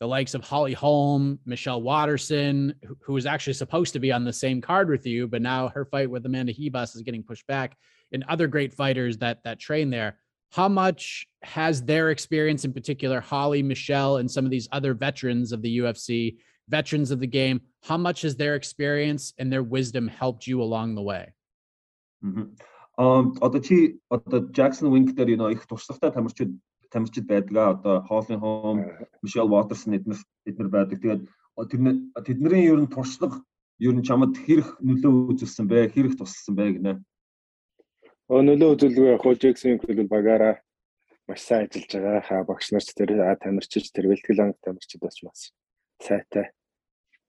the 0.00 0.08
likes 0.08 0.34
of 0.34 0.42
Holly 0.42 0.72
Holm, 0.72 1.38
Michelle 1.44 1.82
Waterson, 1.82 2.74
who 3.02 3.12
was 3.12 3.26
actually 3.26 3.52
supposed 3.52 3.92
to 3.92 4.00
be 4.00 4.10
on 4.10 4.24
the 4.24 4.32
same 4.32 4.60
card 4.62 4.88
with 4.88 5.06
you, 5.06 5.28
but 5.28 5.42
now 5.42 5.68
her 5.68 5.84
fight 5.84 6.10
with 6.10 6.24
Amanda 6.24 6.54
Hebus 6.54 6.96
is 6.96 7.02
getting 7.02 7.22
pushed 7.22 7.46
back, 7.46 7.76
and 8.10 8.24
other 8.28 8.46
great 8.46 8.72
fighters 8.72 9.18
that 9.18 9.44
that 9.44 9.60
train 9.60 9.90
there. 9.90 10.18
How 10.52 10.68
much 10.68 11.28
has 11.42 11.82
their 11.82 12.10
experience, 12.10 12.64
in 12.64 12.72
particular, 12.72 13.20
Holly, 13.20 13.62
Michelle, 13.62 14.16
and 14.16 14.28
some 14.28 14.44
of 14.44 14.50
these 14.50 14.68
other 14.72 14.94
veterans 14.94 15.52
of 15.52 15.62
the 15.62 15.78
UFC, 15.78 16.38
veterans 16.68 17.10
of 17.10 17.20
the 17.20 17.26
game, 17.26 17.60
how 17.82 17.98
much 17.98 18.22
has 18.22 18.36
their 18.36 18.54
experience 18.54 19.34
and 19.38 19.52
their 19.52 19.62
wisdom 19.62 20.08
helped 20.08 20.46
you 20.46 20.62
along 20.62 20.94
the 20.94 21.02
way? 21.02 21.34
Mm-hmm. 22.24 22.44
Um, 22.98 23.34
одоо 23.40 23.60
чи 23.60 23.98
одоо 24.10 24.40
Jackson 24.50 24.90
Wink 24.90 25.14
дээр 25.14 25.28
you 25.28 25.36
know 25.36 25.54
туршлагатай 25.54 26.12
тамирчид 26.12 26.52
тамирчид 26.92 27.26
байдгаа 27.26 27.74
одоо 27.74 28.04
Holly 28.08 28.36
Holm, 28.36 28.78
Michelle 29.22 29.50
Watterson 29.50 29.94
эднэр 29.94 30.18
эднэр 30.46 30.68
байдаг. 30.68 30.98
Тэгээд 31.00 31.22
тэр 31.70 31.80
тэдний 32.26 32.66
ер 32.66 32.80
нь 32.82 32.90
туршлага 32.90 33.42
ер 33.78 33.94
нь 33.94 34.06
чамд 34.06 34.36
хэрэг 34.36 34.82
нөлөө 34.84 35.32
үзүүлсэн 35.32 35.66
бэ? 35.70 35.88
Хэрэг 35.94 36.14
тусалсан 36.18 36.54
бэ 36.54 36.64
гинэ? 36.76 36.92
нөлөө 38.30 38.68
үзүүлгүй 38.76 39.06
яг 39.10 39.24
Джексон 39.24 39.80
хөл 39.80 40.06
багаараа 40.06 40.54
маш 41.26 41.40
сайн 41.46 41.66
ажиллаж 41.66 41.92
байгаа. 41.94 42.20
Ха 42.26 42.44
багш 42.44 42.70
нарч 42.70 42.88
тэр 42.94 43.10
тамирчиж 43.42 43.90
тэр 43.90 44.06
бэлтгэл 44.10 44.42
анги 44.42 44.58
тамирчид 44.62 45.00
бас 45.02 45.16
маш 45.22 45.50
сайтай. 45.98 46.50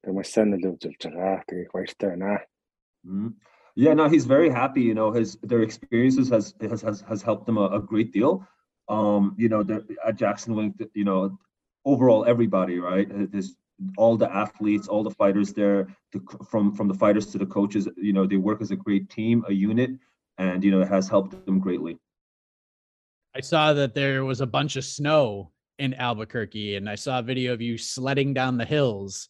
Тэр 0.03 0.13
маш 0.13 0.29
сайн 0.29 0.53
нөлөө 0.53 0.77
үзүүлж 0.77 1.01
байгаа. 1.09 1.45
Тэгээ 1.47 1.65
их 1.65 1.73
баяртай 1.73 2.09
байна. 2.13 2.43
Yeah, 3.75 3.93
no, 3.93 4.09
he's 4.09 4.25
very 4.25 4.49
happy. 4.49 4.81
You 4.81 4.93
know, 4.93 5.11
his 5.11 5.37
their 5.41 5.63
experiences 5.63 6.29
has 6.29 6.53
has 6.61 6.81
has, 6.81 7.01
has 7.01 7.21
helped 7.21 7.45
them 7.45 7.57
a, 7.57 7.67
a 7.77 7.79
great 7.79 8.11
deal. 8.11 8.45
Um, 8.91 9.35
you 9.37 9.47
know, 9.47 9.65
at 10.05 10.17
Jackson 10.17 10.53
Wink, 10.53 10.75
you 10.93 11.05
know, 11.05 11.39
overall 11.85 12.25
everybody, 12.25 12.77
right? 12.77 13.07
There's 13.31 13.55
all 13.97 14.17
the 14.17 14.31
athletes, 14.33 14.87
all 14.87 15.03
the 15.03 15.11
fighters 15.11 15.53
there, 15.53 15.87
the, 16.11 16.19
from 16.49 16.75
from 16.75 16.87
the 16.87 16.93
fighters 16.93 17.27
to 17.27 17.37
the 17.37 17.45
coaches. 17.45 17.87
You 17.95 18.13
know, 18.13 18.27
they 18.27 18.35
work 18.35 18.61
as 18.61 18.71
a 18.71 18.75
great 18.75 19.09
team, 19.09 19.45
a 19.47 19.53
unit. 19.53 19.91
and 20.37 20.63
you 20.63 20.71
know 20.71 20.81
it 20.81 20.89
has 20.89 21.07
helped 21.07 21.45
them 21.45 21.59
greatly. 21.59 21.97
I 23.33 23.41
saw 23.41 23.73
that 23.73 23.95
there 23.95 24.25
was 24.25 24.41
a 24.41 24.45
bunch 24.45 24.75
of 24.75 24.83
snow 24.83 25.51
in 25.79 25.93
Albuquerque, 25.93 26.75
and 26.75 26.89
I 26.89 26.95
saw 26.95 27.19
a 27.19 27.23
video 27.23 27.53
of 27.53 27.61
you 27.61 27.77
sledding 27.77 28.33
down 28.33 28.57
the 28.57 28.65
hills 28.65 29.29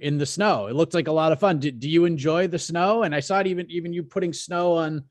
in 0.00 0.16
the 0.16 0.26
snow. 0.26 0.66
It 0.66 0.76
looked 0.76 0.94
like 0.94 1.08
a 1.08 1.12
lot 1.12 1.32
of 1.32 1.40
fun. 1.40 1.58
Do, 1.58 1.70
do 1.70 1.90
you 1.90 2.06
enjoy 2.06 2.48
the 2.48 2.58
snow? 2.58 3.02
And 3.02 3.14
I 3.14 3.20
saw 3.20 3.40
it 3.40 3.46
even 3.46 3.70
even 3.70 3.92
you 3.92 4.02
putting 4.02 4.32
snow 4.32 4.72
on 4.72 5.04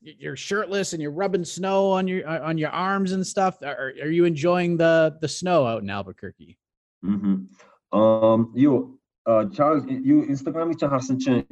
You're 0.00 0.36
shirtless 0.36 0.92
and 0.92 1.02
you're 1.02 1.10
rubbing 1.10 1.44
snow 1.44 1.90
on 1.90 2.06
your 2.06 2.26
on 2.28 2.58
your 2.58 2.70
arms 2.70 3.12
and 3.12 3.26
stuff. 3.26 3.62
Are, 3.62 3.92
are 4.02 4.10
you 4.10 4.24
enjoying 4.24 4.76
the 4.76 5.16
the 5.20 5.28
snow 5.28 5.66
out 5.66 5.82
in 5.82 5.90
Albuquerque? 5.90 6.58
Mm-hmm. 7.04 7.98
Um, 7.98 8.52
you 8.54 8.96
чаа 9.26 9.82
юу 9.82 10.22
инстаграмыг 10.30 10.78
чи 10.78 10.86
харсан 10.86 11.18
чинь 11.18 11.42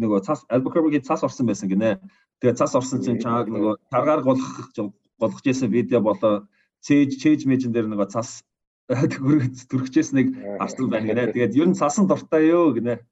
нөгөө 0.00 0.24
цас 0.24 0.46
Albuquerque 0.48 1.04
цас 1.04 1.20
орсон 1.22 1.46
байсан 1.46 1.68
гинэ. 1.68 2.00
Тэгээ 2.40 2.56
цас 2.56 2.72
орсон 2.74 3.04
чинь 3.04 3.20
чааг 3.20 3.52
нөгөө 3.52 3.76
таргаар 3.92 4.24
голох 4.24 4.72
голгож 5.20 5.44
исэн 5.44 5.68
видео 5.68 6.00
болоо 6.00 6.48
чээж 6.80 7.20
чээж 7.20 7.44
мэжэн 7.44 7.72
дээр 7.76 7.92
нөгөө 7.92 8.08
цас 8.08 8.40
төрөгчээснийг 8.88 10.32
харсан 10.56 10.88
байна 10.88 11.12
гинэ. 11.12 11.32
Тэгээд 11.36 11.56
ер 11.60 11.68
нь 11.68 11.76
цасан 11.76 12.08
дуртай 12.08 12.48
юу 12.48 12.72
гинэ. 12.72 13.04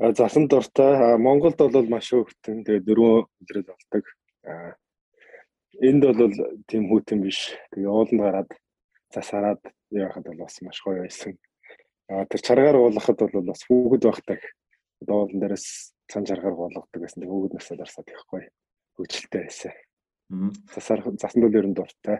Засан 0.00 0.48
дуртай. 0.48 1.18
Монголд 1.20 1.60
бол 1.60 1.88
маш 1.92 2.10
хөөрхтөн. 2.10 2.64
Тэгээд 2.64 2.88
дөрвөн 2.88 3.28
өдрөл 3.44 3.68
болдог. 3.68 4.04
Энд 5.80 6.02
бол 6.08 6.32
тийм 6.66 6.88
хүүтэн 6.88 7.20
биш. 7.20 7.52
Тэгээ 7.76 7.88
ууланд 7.88 8.20
гараад 8.24 8.50
цас 9.12 9.28
хараад 9.30 9.60
яахад 9.92 10.24
бол 10.24 10.44
бас 10.48 10.56
маш 10.64 10.80
гоё 10.80 11.04
байсан 11.04 11.36
тэр 12.10 12.40
чаргаар 12.42 12.76
уулгахад 12.76 13.22
бол 13.30 13.46
бас 13.46 13.62
хүүхэд 13.68 14.02
байхдаа 14.02 14.38
дуулан 15.06 15.38
дээрээс 15.38 15.94
цан 16.10 16.26
чаргаар 16.26 16.54
уулгадаг 16.58 16.98
гэсэн 16.98 17.22
тийм 17.22 17.30
хүүхэд 17.30 17.54
насаад 17.54 17.80
арсаад 17.86 18.08
ихгүй 18.10 18.42
хөвчлөлтэй 18.98 19.42
байсан. 19.46 19.72
Засаар 20.74 21.00
засан 21.14 21.40
дөл 21.42 21.58
ерөн 21.58 21.74
дуртай. 21.74 22.18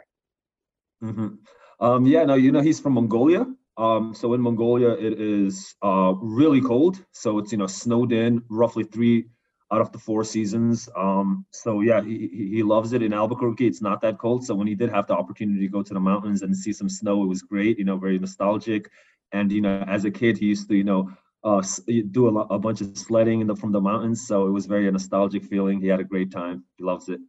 Um 1.80 2.06
yeah 2.06 2.24
no 2.24 2.34
you 2.38 2.52
know 2.52 2.62
he's 2.62 2.78
from 2.78 2.94
Mongolia. 2.94 3.46
Um 3.76 4.14
so 4.14 4.34
in 4.34 4.40
Mongolia 4.40 4.90
it 4.90 5.20
is 5.20 5.74
uh 5.82 6.14
really 6.20 6.60
cold 6.60 7.04
so 7.12 7.38
it's 7.38 7.52
you 7.52 7.58
know 7.58 7.66
snowed 7.66 8.12
in 8.12 8.42
roughly 8.48 8.84
3 8.84 9.24
out 9.72 9.80
of 9.80 9.92
the 9.92 9.98
four 9.98 10.24
seasons. 10.24 10.88
Um, 10.96 11.46
so 11.52 11.80
yeah, 11.80 12.02
he, 12.02 12.48
he 12.54 12.62
loves 12.62 12.92
it 12.92 13.02
in 13.02 13.12
Albuquerque. 13.12 13.66
It's 13.66 13.82
not 13.82 14.00
that 14.00 14.18
cold. 14.18 14.44
So 14.44 14.54
when 14.54 14.66
he 14.66 14.74
did 14.74 14.90
have 14.90 15.06
the 15.06 15.14
opportunity 15.14 15.60
to 15.60 15.68
go 15.68 15.82
to 15.82 15.94
the 15.94 16.00
mountains 16.00 16.42
and 16.42 16.56
see 16.56 16.72
some 16.72 16.88
snow, 16.88 17.22
it 17.22 17.26
was 17.26 17.42
great. 17.42 17.78
You 17.78 17.84
know, 17.84 17.96
very 17.96 18.18
nostalgic. 18.18 18.90
And 19.32 19.52
you 19.52 19.60
know, 19.60 19.84
as 19.86 20.04
a 20.04 20.10
kid, 20.10 20.38
he 20.38 20.46
used 20.46 20.68
to 20.68 20.76
you 20.76 20.84
know 20.84 21.12
uh, 21.44 21.62
do 22.10 22.28
a, 22.28 22.40
a 22.46 22.58
bunch 22.58 22.80
of 22.80 22.96
sledding 22.98 23.40
in 23.40 23.46
the, 23.46 23.54
from 23.54 23.72
the 23.72 23.80
mountains. 23.80 24.26
So 24.26 24.46
it 24.46 24.50
was 24.50 24.66
very 24.66 24.90
nostalgic 24.90 25.44
feeling. 25.44 25.80
He 25.80 25.86
had 25.86 26.00
a 26.00 26.04
great 26.04 26.32
time. 26.32 26.64
He 26.76 26.84
loves 26.84 27.08
it. 27.08 27.20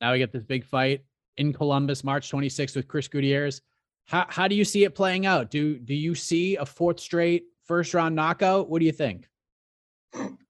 Now 0.00 0.12
we 0.12 0.18
get 0.18 0.32
this 0.32 0.44
big 0.44 0.64
fight 0.64 1.04
in 1.38 1.52
Columbus, 1.52 2.04
March 2.04 2.30
26th 2.30 2.76
with 2.76 2.86
Chris 2.86 3.08
Gutierrez. 3.08 3.62
How 4.11 4.25
how 4.27 4.47
do 4.47 4.55
you 4.55 4.65
see 4.65 4.83
it 4.83 4.93
playing 4.95 5.25
out? 5.25 5.49
Do 5.51 5.79
do 5.79 5.93
you 5.93 6.15
see 6.15 6.57
a 6.57 6.65
fourth 6.65 6.99
straight 6.99 7.43
first 7.63 7.93
round 7.93 8.15
knockout? 8.15 8.69
What 8.69 8.79
do 8.79 8.85
you 8.85 8.91
think? 8.91 9.29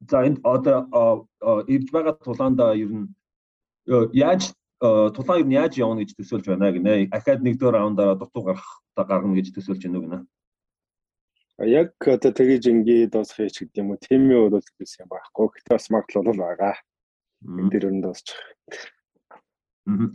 За 0.09 0.25
энд 0.25 0.39
одоо 0.43 1.29
ирж 1.67 1.91
байгаа 1.93 2.17
тулаанда 2.25 2.73
ер 2.73 2.89
нь 2.89 3.07
яаж 4.13 4.53
тулаан 4.81 5.39
ер 5.41 5.47
нь 5.47 5.57
яаж 5.61 5.77
явна 5.77 6.01
гэж 6.01 6.17
төсөөлж 6.17 6.45
байна 6.49 6.73
гинэ. 6.73 7.13
Ахаад 7.13 7.45
нэгдүгээр 7.45 7.77
раундаараа 7.77 8.17
дутуу 8.17 8.43
гарах 8.49 8.65
гарна 8.97 9.37
гэж 9.37 9.53
төсөөлж 9.53 9.81
байна 9.85 9.97
уу 9.99 10.05
гинэ. 10.05 10.19
Яг 11.69 11.93
одоо 12.01 12.31
тэгэж 12.33 12.63
ингээд 12.73 13.13
дуусгах 13.13 13.53
ч 13.53 13.61
гэдэг 13.61 13.77
юм 13.77 13.93
уу. 13.93 14.01
Тимийн 14.01 14.49
хувьд 14.49 14.57
бол 14.57 14.69
тэгсэн 14.81 15.05
юм 15.05 15.09
байхгүй. 15.13 15.47
Гэтэ 15.53 15.69
бас 15.77 15.85
магадлал 15.93 16.25
бол 16.25 16.41
байгаа. 16.41 16.75
Энд 17.45 17.69
дээр 17.69 17.93
нь 17.93 18.01
дуусчих. 18.01 18.41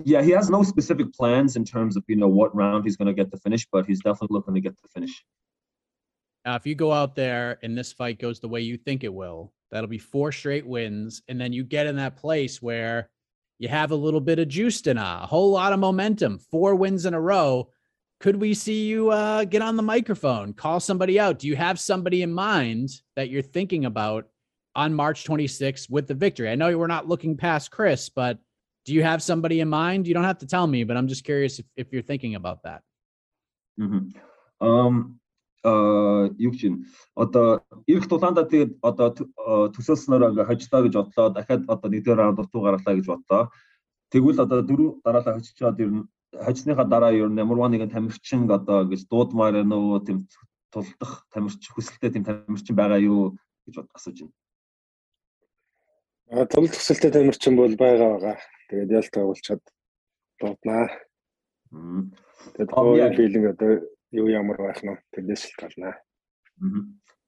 Yeah, 0.04 0.22
he 0.22 0.32
has 0.32 0.50
no 0.50 0.64
specific 0.64 1.14
plans 1.14 1.56
in 1.56 1.64
terms 1.64 1.96
of 1.96 2.04
you 2.08 2.16
know 2.16 2.28
what 2.28 2.56
round 2.56 2.84
he's 2.84 2.98
going 2.98 3.08
to 3.08 3.14
get 3.14 3.32
the 3.32 3.38
finish, 3.38 3.66
but 3.72 3.86
he's 3.86 4.02
definitely 4.02 4.36
looking 4.36 4.54
to 4.54 4.62
get 4.62 4.74
the 4.82 4.88
finish. 4.90 5.24
Now, 6.46 6.56
if 6.56 6.66
you 6.66 6.76
go 6.76 6.92
out 6.92 7.16
there 7.16 7.60
and 7.64 7.78
this 7.78 7.94
fight 7.94 8.20
goes 8.20 8.40
the 8.40 8.50
way 8.50 8.62
you 8.62 8.76
think 8.76 9.04
it 9.04 9.14
will, 9.14 9.54
That'll 9.72 9.90
be 9.90 9.98
four 9.98 10.32
straight 10.32 10.68
wins. 10.68 11.22
And 11.28 11.40
then 11.40 11.54
you 11.54 11.64
get 11.64 11.88
in 11.88 11.96
that 11.96 12.18
place 12.18 12.62
where 12.62 13.10
you 13.58 13.70
have 13.70 13.92
a 13.92 13.96
little 13.96 14.20
bit 14.20 14.40
of 14.40 14.50
juice 14.50 14.82
in 14.82 14.98
a 14.98 15.26
whole 15.26 15.52
lot 15.52 15.74
of 15.74 15.80
momentum, 15.80 16.40
four 16.40 16.76
wins 16.76 17.06
in 17.06 17.14
a 17.14 17.22
row. 17.22 17.70
Could 18.20 18.36
we 18.36 18.54
see 18.54 18.86
you 18.86 19.10
uh, 19.10 19.46
get 19.46 19.62
on 19.62 19.78
the 19.78 19.84
microphone, 19.84 20.54
call 20.54 20.80
somebody 20.80 21.20
out? 21.20 21.40
Do 21.40 21.48
you 21.48 21.56
have 21.56 21.80
somebody 21.80 22.22
in 22.22 22.34
mind 22.34 22.90
that 23.16 23.30
you're 23.30 23.42
thinking 23.42 23.86
about 23.86 24.28
on 24.76 24.94
March 24.94 25.24
26th 25.24 25.90
with 25.90 26.08
the 26.08 26.14
victory? 26.14 26.50
I 26.50 26.56
know 26.56 26.78
we're 26.78 26.88
not 26.88 27.08
looking 27.08 27.38
past 27.38 27.72
Chris, 27.72 28.10
but 28.10 28.40
do 28.87 28.93
you 28.95 29.03
have 29.03 29.21
somebody 29.23 29.61
in 29.61 29.69
mind? 29.69 30.07
You 30.07 30.15
don't 30.15 30.25
have 30.33 30.39
to 30.39 30.47
tell 30.47 30.67
me, 30.67 30.85
but 30.85 30.97
I'm 30.97 31.09
just 31.09 31.25
curious 31.25 31.59
if, 31.59 31.67
if 31.77 31.93
you're 31.93 32.03
thinking 32.11 32.35
about 32.37 32.63
that. 32.63 32.83
Мгм. 33.79 34.15
Ам 34.61 35.19
а 35.67 36.31
юу 36.39 36.53
гэж 36.55 36.63
юм 36.71 36.77
одоо 37.19 37.67
ирэх 37.91 38.07
тулаандаа 38.07 38.47
тэгээд 38.47 38.79
одоо 38.87 39.09
т- 39.11 39.27
а, 39.35 39.67
төсөөлснөөр 39.75 40.23
ингээ 40.31 40.47
хожлоо 40.47 40.81
гэж 40.87 40.95
бодлоо 40.95 41.27
дахиад 41.35 41.63
одоо 41.67 41.89
нэгдүгээр 41.91 42.19
раунд 42.23 42.39
дутуу 42.39 42.63
гаргалаа 42.63 42.95
гэж 42.95 43.07
бодлоо 43.11 43.43
тэгвэл 44.15 44.45
одоо 44.47 44.63
дөрөв 44.63 44.91
дараалал 45.03 45.37
хожичоод 45.43 45.81
ер 45.83 45.91
нь 45.91 46.07
хожсныхаа 46.47 46.87
дараа 46.87 47.13
ер 47.19 47.27
нь 47.29 47.41
ямар 47.43 47.59
нэгэн 47.67 47.91
тамирчин 47.91 48.47
одоо 48.47 48.87
ингэж 48.87 49.03
дуудмаар 49.11 49.59
байна 49.59 49.75
уу 49.77 49.99
тийм 50.07 50.29
тулдах 50.71 51.27
тамирчин 51.35 51.73
хүсэлтэй 51.75 52.11
тийм 52.15 52.25
тамирчин 52.25 52.77
байгаа 52.79 53.03
юу 53.03 53.35
гэж 53.67 53.75
бод- 53.83 53.91
асууж 53.97 54.19
байна. 54.23 54.35
А 56.31 56.47
тул 56.47 56.71
төсөлтэй 56.71 57.11
тамирчин 57.11 57.57
бол 57.59 57.75
байгаа 57.75 58.11
байгаа. 58.23 58.37
Тэгээд 58.71 58.91
ялт 58.91 59.15
агуулчаад 59.17 59.63
дууднаа. 60.41 60.89
Мм. 61.71 62.13
Тэгээд 62.55 62.71
Oh, 62.73 62.95
yeah. 62.97 63.09
хоогийн 63.11 63.17
филинг 63.17 63.47
одоо 63.55 63.73
юу 64.13 64.27
ямар 64.29 64.57
байх 64.59 64.83
нь 64.83 64.97
тэрнээс 65.15 65.43
шалтгаална. 65.47 65.95
Mhm. 66.61 66.83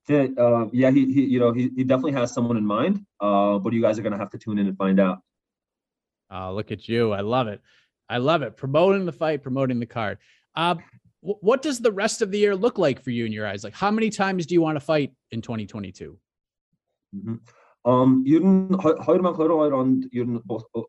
Yeah, 0.09 0.24
uh, 0.40 0.64
yeah, 0.72 0.90
he, 0.90 1.05
he, 1.12 1.22
you 1.29 1.38
know, 1.38 1.53
he, 1.53 1.68
he 1.77 1.85
definitely 1.85 2.12
has 2.16 2.33
someone 2.33 2.57
in 2.57 2.64
mind. 2.64 3.05
Uh, 3.20 3.59
but 3.59 3.74
you 3.74 3.83
guys 3.83 3.98
are 3.98 4.03
gonna 4.03 4.16
have 4.16 4.31
to 4.31 4.38
tune 4.38 4.59
in 4.59 4.66
and 4.66 4.77
find 4.79 4.98
out. 4.98 5.18
Oh, 6.31 6.55
look 6.55 6.70
at 6.72 6.88
you. 6.88 7.12
I 7.12 7.20
love 7.20 7.46
it. 7.48 7.61
I 8.09 8.16
love 8.16 8.40
it. 8.42 8.57
Promoting 8.57 9.05
the 9.05 9.12
fight, 9.12 9.42
promoting 9.42 9.81
the 9.81 9.87
card. 9.87 10.16
Uh, 10.57 10.77
wh- 11.20 11.37
what 11.44 11.61
does 11.61 11.79
the 11.81 11.92
rest 11.92 12.22
of 12.22 12.31
the 12.31 12.38
year 12.38 12.57
look 12.57 12.79
like 12.79 13.01
for 13.05 13.11
you 13.11 13.27
in 13.27 13.33
your 13.33 13.46
eyes? 13.46 13.64
Like, 13.64 13.74
how 13.74 13.90
many 13.90 14.09
times 14.09 14.46
do 14.46 14.55
you 14.55 14.62
want 14.62 14.77
to 14.77 14.81
fight 14.81 15.12
in 15.31 15.42
2022? 15.42 16.18
Mhm. 17.14 17.40
Um, 17.85 18.22
ер 18.27 18.40
нь 18.40 18.72
хо- 18.81 18.96
2022 19.05 19.72
онд 19.77 20.09
ер 20.12 20.24
нь 20.27 20.40
бус- 20.44 20.64
о- 20.72 20.81
ер 20.81 20.85
нь 20.85 20.88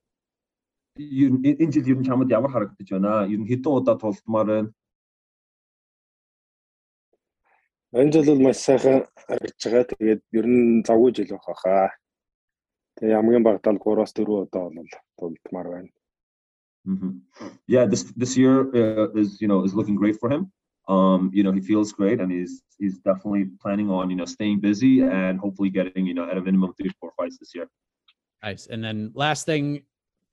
энэ 0.99 1.71
жил 1.71 1.88
ер 1.88 1.99
нь 1.99 2.07
чамд 2.07 2.31
ямар 2.31 2.51
харагдаж 2.51 2.89
байна? 2.91 3.27
Ер 3.27 3.39
нь 3.39 3.49
хэдэн 3.49 3.71
удаа 3.71 3.95
тулдмаар 3.97 4.47
байна? 4.47 4.69
Энэ 7.93 8.12
жил 8.13 8.25
бол 8.29 8.43
маш 8.45 8.57
сайхан 8.57 9.07
харагдж 9.27 9.62
байгаа. 9.65 9.89
Тэгээд 9.91 10.21
ер 10.39 10.45
нь 10.45 10.83
завгүй 10.88 11.12
жил 11.15 11.31
байх 11.33 11.59
хаа. 11.63 11.89
Тэгээ 12.99 13.15
хамгийн 13.17 13.43
багтаал 13.43 13.77
3-4 13.79 14.45
удаа 14.45 14.69
бол 14.69 14.89
тулдмаар 15.17 15.67
байна. 15.73 15.89
Mhm. 16.85 17.21
Yeah, 17.67 17.85
this 17.85 18.03
this 18.15 18.38
year 18.38 18.55
uh, 18.73 19.12
is 19.13 19.41
you 19.41 19.47
know 19.47 19.63
is 19.63 19.75
looking 19.75 19.95
great 19.95 20.17
for 20.19 20.29
him. 20.29 20.51
Um, 20.88 21.29
you 21.33 21.43
know, 21.43 21.51
he 21.51 21.62
feels 21.62 21.91
great 21.91 22.19
and 22.19 22.31
he's 22.31 22.63
he's 22.79 22.97
definitely 22.99 23.45
planning 23.62 23.89
on 23.91 24.09
you 24.09 24.15
know 24.15 24.25
staying 24.25 24.59
busy 24.59 25.01
and 25.01 25.39
hopefully 25.39 25.69
getting 25.69 26.05
you 26.09 26.15
know 26.15 26.25
at 26.29 26.38
a 26.38 26.41
minimum 26.41 26.73
three 26.73 26.91
four 26.99 27.12
fights 27.17 27.38
this 27.38 27.53
year. 27.53 27.67
Nice. 28.41 28.67
And 28.67 28.83
then 28.83 29.12
last 29.13 29.45
thing, 29.45 29.83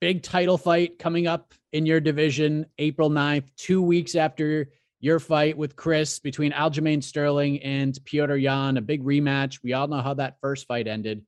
big 0.01 0.23
title 0.23 0.57
fight 0.57 0.97
coming 0.97 1.27
up 1.27 1.53
in 1.71 1.85
your 1.85 2.01
division 2.01 2.65
April 2.79 3.09
9th, 3.09 3.45
two 3.55 3.81
weeks 3.81 4.15
after 4.15 4.67
your 4.99 5.19
fight 5.19 5.55
with 5.55 5.75
Chris 5.75 6.19
between 6.19 6.51
Aljamain 6.51 7.03
Sterling 7.03 7.61
and 7.61 7.93
Petr 8.03 8.41
Yan, 8.41 8.77
a 8.77 8.81
big 8.81 9.03
rematch. 9.03 9.59
We 9.63 9.73
all 9.73 9.87
know 9.87 10.01
how 10.01 10.15
that 10.15 10.39
first 10.41 10.67
fight 10.67 10.87
ended. 10.87 11.23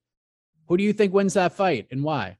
Who 0.67 0.75
do 0.75 0.83
you 0.83 0.91
think 0.91 1.13
wins 1.13 1.36
that 1.36 1.53
fight 1.53 1.88
and 1.91 2.03
why? 2.03 2.38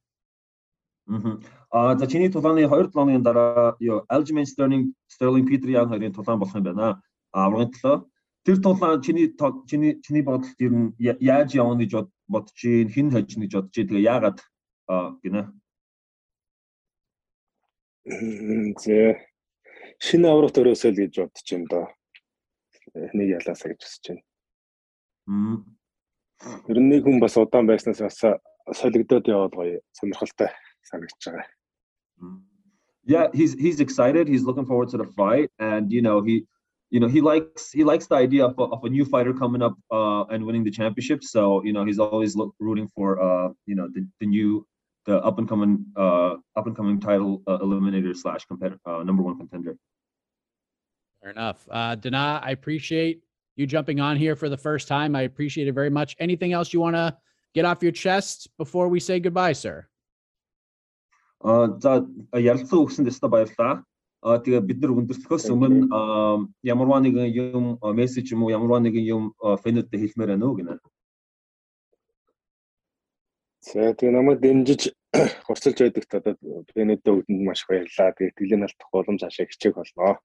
За 1.08 2.08
чиний 2.08 2.30
тулааны 2.30 2.66
2 2.66 2.92
7 2.94 3.24
дараа 3.24 3.76
юу 3.80 4.02
Aljamain 4.10 4.46
Sterling 4.46 4.94
Sterling 5.08 5.46
Petr 5.46 5.70
Yan 5.70 5.90
хоёрын 5.90 6.14
тулаан 6.14 6.40
болох 6.40 6.56
юм 6.56 6.64
байна. 6.64 7.02
Аврагын 7.34 7.74
төлөө 7.74 8.06
тэр 8.46 8.58
тулаан 8.58 9.02
чиний 9.02 9.30
чиний 9.70 10.02
чиний 10.02 10.24
бодолд 10.24 10.56
ер 10.60 10.72
нь 10.72 10.94
яаж 10.98 11.54
явна 11.54 11.78
гэж 11.78 12.08
бодож 12.28 12.54
чинь 12.56 12.90
хэн 12.90 13.12
хожно 13.12 13.46
бодож 13.46 13.74
тэгээ 13.74 14.02
яагаад 14.02 14.40
гинэ 15.22 15.50
Мм, 18.09 18.75
Зэ 18.81 19.21
шинэ 20.01 20.29
аврагт 20.31 20.59
өрөөсөө 20.61 20.91
л 20.93 21.01
гэж 21.03 21.13
бодож 21.21 21.47
байна 21.53 21.67
доо. 21.73 21.87
Нэг 23.15 23.29
ялаасаа 23.39 23.69
гэж 23.75 23.81
хүсэж 23.83 24.05
байна. 24.09 24.23
Мм. 25.29 25.57
Ер 26.71 26.79
нь 26.81 26.89
нэг 26.89 27.03
хүн 27.05 27.21
бас 27.21 27.37
удаан 27.37 27.67
байснаас 27.69 28.01
бас 28.01 28.19
солигдоод 28.81 29.29
яваад 29.29 29.53
гоё 29.59 29.81
сонирхолтой 29.93 30.51
санагдаж 30.89 31.23
байгаа. 31.27 31.47
Yeah, 33.05 33.29
he's 33.33 33.55
he's 33.55 33.81
excited. 33.81 34.29
He's 34.29 34.45
looking 34.45 34.67
forward 34.67 34.91
to 34.91 34.99
the 34.99 35.09
fight, 35.17 35.51
and 35.59 35.91
you 35.91 36.03
know 36.03 36.21
he, 36.21 36.45
you 36.91 37.01
know 37.01 37.09
he 37.09 37.21
likes 37.21 37.73
he 37.73 37.83
likes 37.83 38.07
the 38.07 38.17
idea 38.17 38.45
of 38.45 38.59
a, 38.59 38.65
of 38.77 38.85
a 38.85 38.91
new 38.91 39.05
fighter 39.05 39.33
coming 39.33 39.63
up 39.63 39.77
uh, 39.91 40.25
and 40.33 40.45
winning 40.45 40.65
the 40.65 40.71
championship. 40.71 41.25
So 41.25 41.65
you 41.65 41.73
know 41.73 41.85
he's 41.85 41.99
always 41.99 42.37
look, 42.37 42.55
rooting 42.61 42.89
for 42.95 43.09
uh, 43.21 43.49
you 43.65 43.77
know 43.77 43.89
the, 43.95 44.07
the 44.21 44.27
new 44.27 44.67
the 45.06 45.24
up 45.24 45.38
and 45.40 45.48
coming 45.48 45.86
uh, 45.96 46.36
up 46.56 46.68
and 46.68 46.76
coming 46.76 47.00
title 47.00 47.42
uh, 47.48 47.58
eliminator 47.60 48.16
slash 48.16 48.46
competitor 48.46 48.80
uh, 48.86 49.04
number 49.04 49.24
one 49.24 49.38
contender. 49.38 49.78
Fair 51.22 51.32
enough, 51.32 51.68
uh, 51.72 51.96
Danaa. 51.96 52.42
I 52.44 52.52
appreciate 52.52 53.24
you 53.56 53.66
jumping 53.68 54.00
on 54.00 54.18
here 54.18 54.36
for 54.36 54.50
the 54.50 54.58
first 54.58 54.88
time. 54.88 55.16
I 55.16 55.22
appreciate 55.22 55.68
it 55.68 55.74
very 55.74 55.90
much. 55.90 56.16
Anything 56.20 56.54
else 56.54 56.74
you 56.74 56.80
want 56.80 56.96
to 56.96 57.16
get 57.54 57.66
off 57.66 57.84
your 57.84 57.92
chest 57.92 58.50
before 58.58 58.88
we 58.88 59.00
say 59.00 59.20
goodbye, 59.20 59.54
sir? 59.54 59.88
За 61.44 62.08
ярилцсан 62.32 62.80
үгсэнд 62.80 63.12
өстө 63.12 63.28
баярлалаа. 63.28 63.84
А 64.24 64.40
тэгээ 64.40 64.64
бид 64.64 64.80
нар 64.80 64.96
өндөрлөхөөс 64.96 65.52
өмнө 65.52 65.92
ямарваа 66.64 67.04
нэгэн 67.04 67.28
юм 67.36 67.76
мессеж 67.84 68.32
юм 68.32 68.48
уу 68.48 68.56
ямарваа 68.56 68.80
нэгэн 68.80 69.04
юм 69.04 69.24
фэнүүдэд 69.36 70.00
хэлмээр 70.00 70.32
байна 70.32 70.48
уу 70.48 70.56
гинэ. 70.56 70.80
За 73.64 73.96
тэгээ 73.96 74.12
намайг 74.12 74.40
дэмжиж 74.44 74.92
хурцлж 75.48 75.78
байдагт 75.80 76.12
одоо 76.20 76.36
тэнийдээ 76.76 77.16
өгдөнд 77.16 77.42
маш 77.48 77.64
баярлалаа. 77.64 78.12
Тэгээ 78.12 78.36
тэлийн 78.36 78.68
алдах 78.68 78.90
боломж 78.92 79.24
ашиг 79.24 79.56
хичээх 79.56 79.80
болно. 79.80 80.20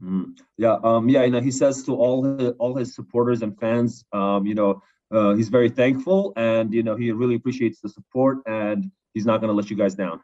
Mm. 0.00 0.38
Yeah, 0.56 0.78
um, 0.82 1.08
yeah, 1.10 1.24
you 1.24 1.30
know, 1.30 1.42
he 1.42 1.50
says 1.50 1.82
to 1.84 1.92
all 1.92 2.24
his, 2.24 2.54
all 2.58 2.74
his 2.74 2.94
supporters 2.94 3.42
and 3.42 3.52
fans, 3.60 4.02
um, 4.12 4.46
you 4.46 4.54
know, 4.54 4.80
uh, 5.10 5.34
he's 5.34 5.48
very 5.48 5.68
thankful 5.68 6.32
and 6.36 6.72
you 6.72 6.82
know 6.82 6.96
he 6.96 7.10
really 7.10 7.34
appreciates 7.34 7.80
the 7.80 7.88
support 7.88 8.38
and 8.46 8.90
he's 9.12 9.26
not 9.26 9.40
going 9.40 9.48
to 9.48 9.54
let 9.54 9.68
you 9.68 9.76
guys 9.76 9.94
down. 9.94 10.20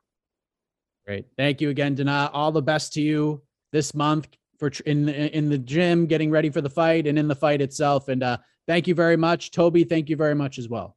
Great, 1.07 1.27
thank 1.37 1.61
you 1.61 1.71
again, 1.71 1.97
Danaa. 1.97 2.31
All 2.33 2.53
the 2.53 2.63
best 2.63 2.93
to 2.95 3.03
you 3.03 3.43
this 3.73 3.95
month 3.95 4.29
for 4.59 4.71
in 4.87 5.09
in 5.09 5.49
the 5.49 5.59
gym, 5.59 6.07
getting 6.07 6.31
ready 6.31 6.51
for 6.51 6.61
the 6.61 6.71
fight, 6.71 7.07
and 7.07 7.19
in 7.19 7.29
the 7.29 7.35
fight 7.35 7.61
itself. 7.61 8.09
And 8.09 8.23
uh, 8.23 8.39
thank 8.67 8.87
you 8.87 8.95
very 8.95 9.17
much, 9.17 9.51
Toby. 9.51 9.85
Thank 9.85 10.09
you 10.09 10.17
very 10.17 10.35
much 10.35 10.59
as 10.59 10.69
well. 10.69 10.96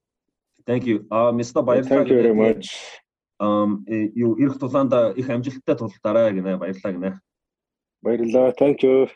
Thank 0.69 0.85
you. 0.85 1.07
Uh, 1.09 1.31
Mr. 1.33 1.65
Баярлалаа. 1.65 2.05
Thank 2.05 2.09
you 2.13 2.21
very 2.21 2.35
much. 2.35 2.69
Um, 3.41 3.83
юу 3.87 4.37
ирэх 4.37 4.59
тулаанда 4.59 5.09
их 5.17 5.27
амжилттай 5.27 5.75
тулдараа 5.75 6.29
гинэ 6.29 6.57
баярлалаа 6.61 6.93
гинэ. 6.93 7.11
Баярлалаа. 8.05 8.53
Thank 8.53 8.83
you. 8.85 9.09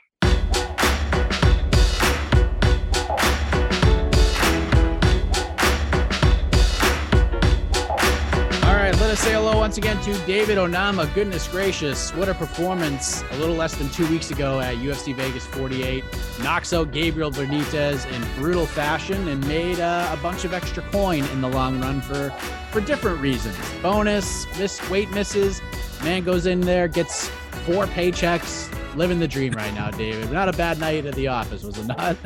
Once 9.64 9.78
again 9.78 9.98
to 10.02 10.14
David 10.26 10.58
Onama. 10.58 11.08
Goodness 11.16 11.48
gracious, 11.48 12.14
what 12.16 12.28
a 12.28 12.34
performance 12.34 13.24
a 13.32 13.38
little 13.38 13.56
less 13.56 13.74
than 13.76 13.88
two 13.92 14.06
weeks 14.10 14.30
ago 14.30 14.60
at 14.60 14.76
UFC 14.76 15.16
Vegas 15.16 15.46
48. 15.46 16.04
Knocks 16.42 16.74
out 16.74 16.92
Gabriel 16.92 17.32
Benitez 17.32 18.06
in 18.12 18.22
brutal 18.38 18.66
fashion 18.66 19.26
and 19.30 19.48
made 19.48 19.80
uh, 19.80 20.10
a 20.12 20.22
bunch 20.22 20.44
of 20.44 20.54
extra 20.54 20.84
coin 20.92 21.24
in 21.28 21.40
the 21.40 21.48
long 21.48 21.80
run 21.80 22.02
for, 22.02 22.30
for 22.72 22.82
different 22.82 23.22
reasons. 23.22 23.58
Bonus, 23.82 24.46
miss 24.60 24.90
weight 24.90 25.10
misses. 25.12 25.62
Man 26.04 26.26
goes 26.26 26.46
in 26.46 26.60
there, 26.60 26.90
gets 26.90 27.30
four 27.66 27.86
paychecks, 27.86 28.70
living 28.98 29.22
the 29.22 29.30
dream 29.30 29.54
right 29.54 29.74
now, 29.74 29.90
David. 29.92 30.30
Not 30.30 30.50
a 30.50 30.54
bad 30.54 30.78
night 30.78 31.06
at 31.06 31.16
the 31.16 31.30
office, 31.30 31.64
was 31.64 31.78
it 31.78 31.86
not? 31.86 32.18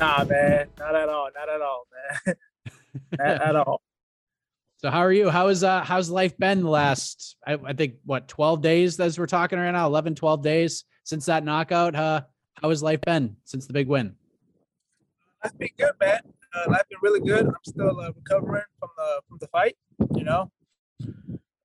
Nah, 0.00 0.24
man, 0.24 0.66
not 0.80 0.96
at 0.96 1.08
all, 1.08 1.28
not 1.36 1.48
at 1.48 1.60
all, 1.62 1.86
man, 2.26 2.36
at 3.46 3.54
all. 3.54 3.80
So 4.78 4.90
how 4.90 5.00
are 5.00 5.12
you? 5.12 5.28
How 5.28 5.48
is 5.48 5.64
uh 5.64 5.82
how's 5.82 6.08
life 6.08 6.38
been 6.38 6.62
the 6.62 6.70
last 6.70 7.36
I, 7.46 7.58
I 7.64 7.72
think 7.72 7.94
what 8.04 8.28
12 8.28 8.62
days 8.62 9.00
as 9.00 9.18
we're 9.18 9.26
talking 9.26 9.58
right 9.58 9.72
now, 9.72 9.86
11 9.86 10.14
12 10.14 10.42
days 10.42 10.84
since 11.02 11.26
that 11.26 11.44
knockout. 11.44 11.96
Uh 11.96 12.22
how 12.62 12.70
has 12.70 12.82
life 12.82 13.00
been 13.00 13.36
since 13.44 13.66
the 13.66 13.72
big 13.72 13.88
win? 13.88 14.14
Life's 15.42 15.56
been 15.56 15.68
good, 15.78 15.92
man. 16.00 16.20
Uh, 16.54 16.70
life 16.70 16.82
been 16.88 16.98
really 17.02 17.20
good. 17.20 17.46
I'm 17.46 17.54
still 17.66 18.00
uh, 18.00 18.10
recovering 18.12 18.64
from 18.78 18.88
the 18.96 19.20
from 19.28 19.38
the 19.40 19.46
fight. 19.48 19.76
You 20.14 20.24
know, 20.24 20.50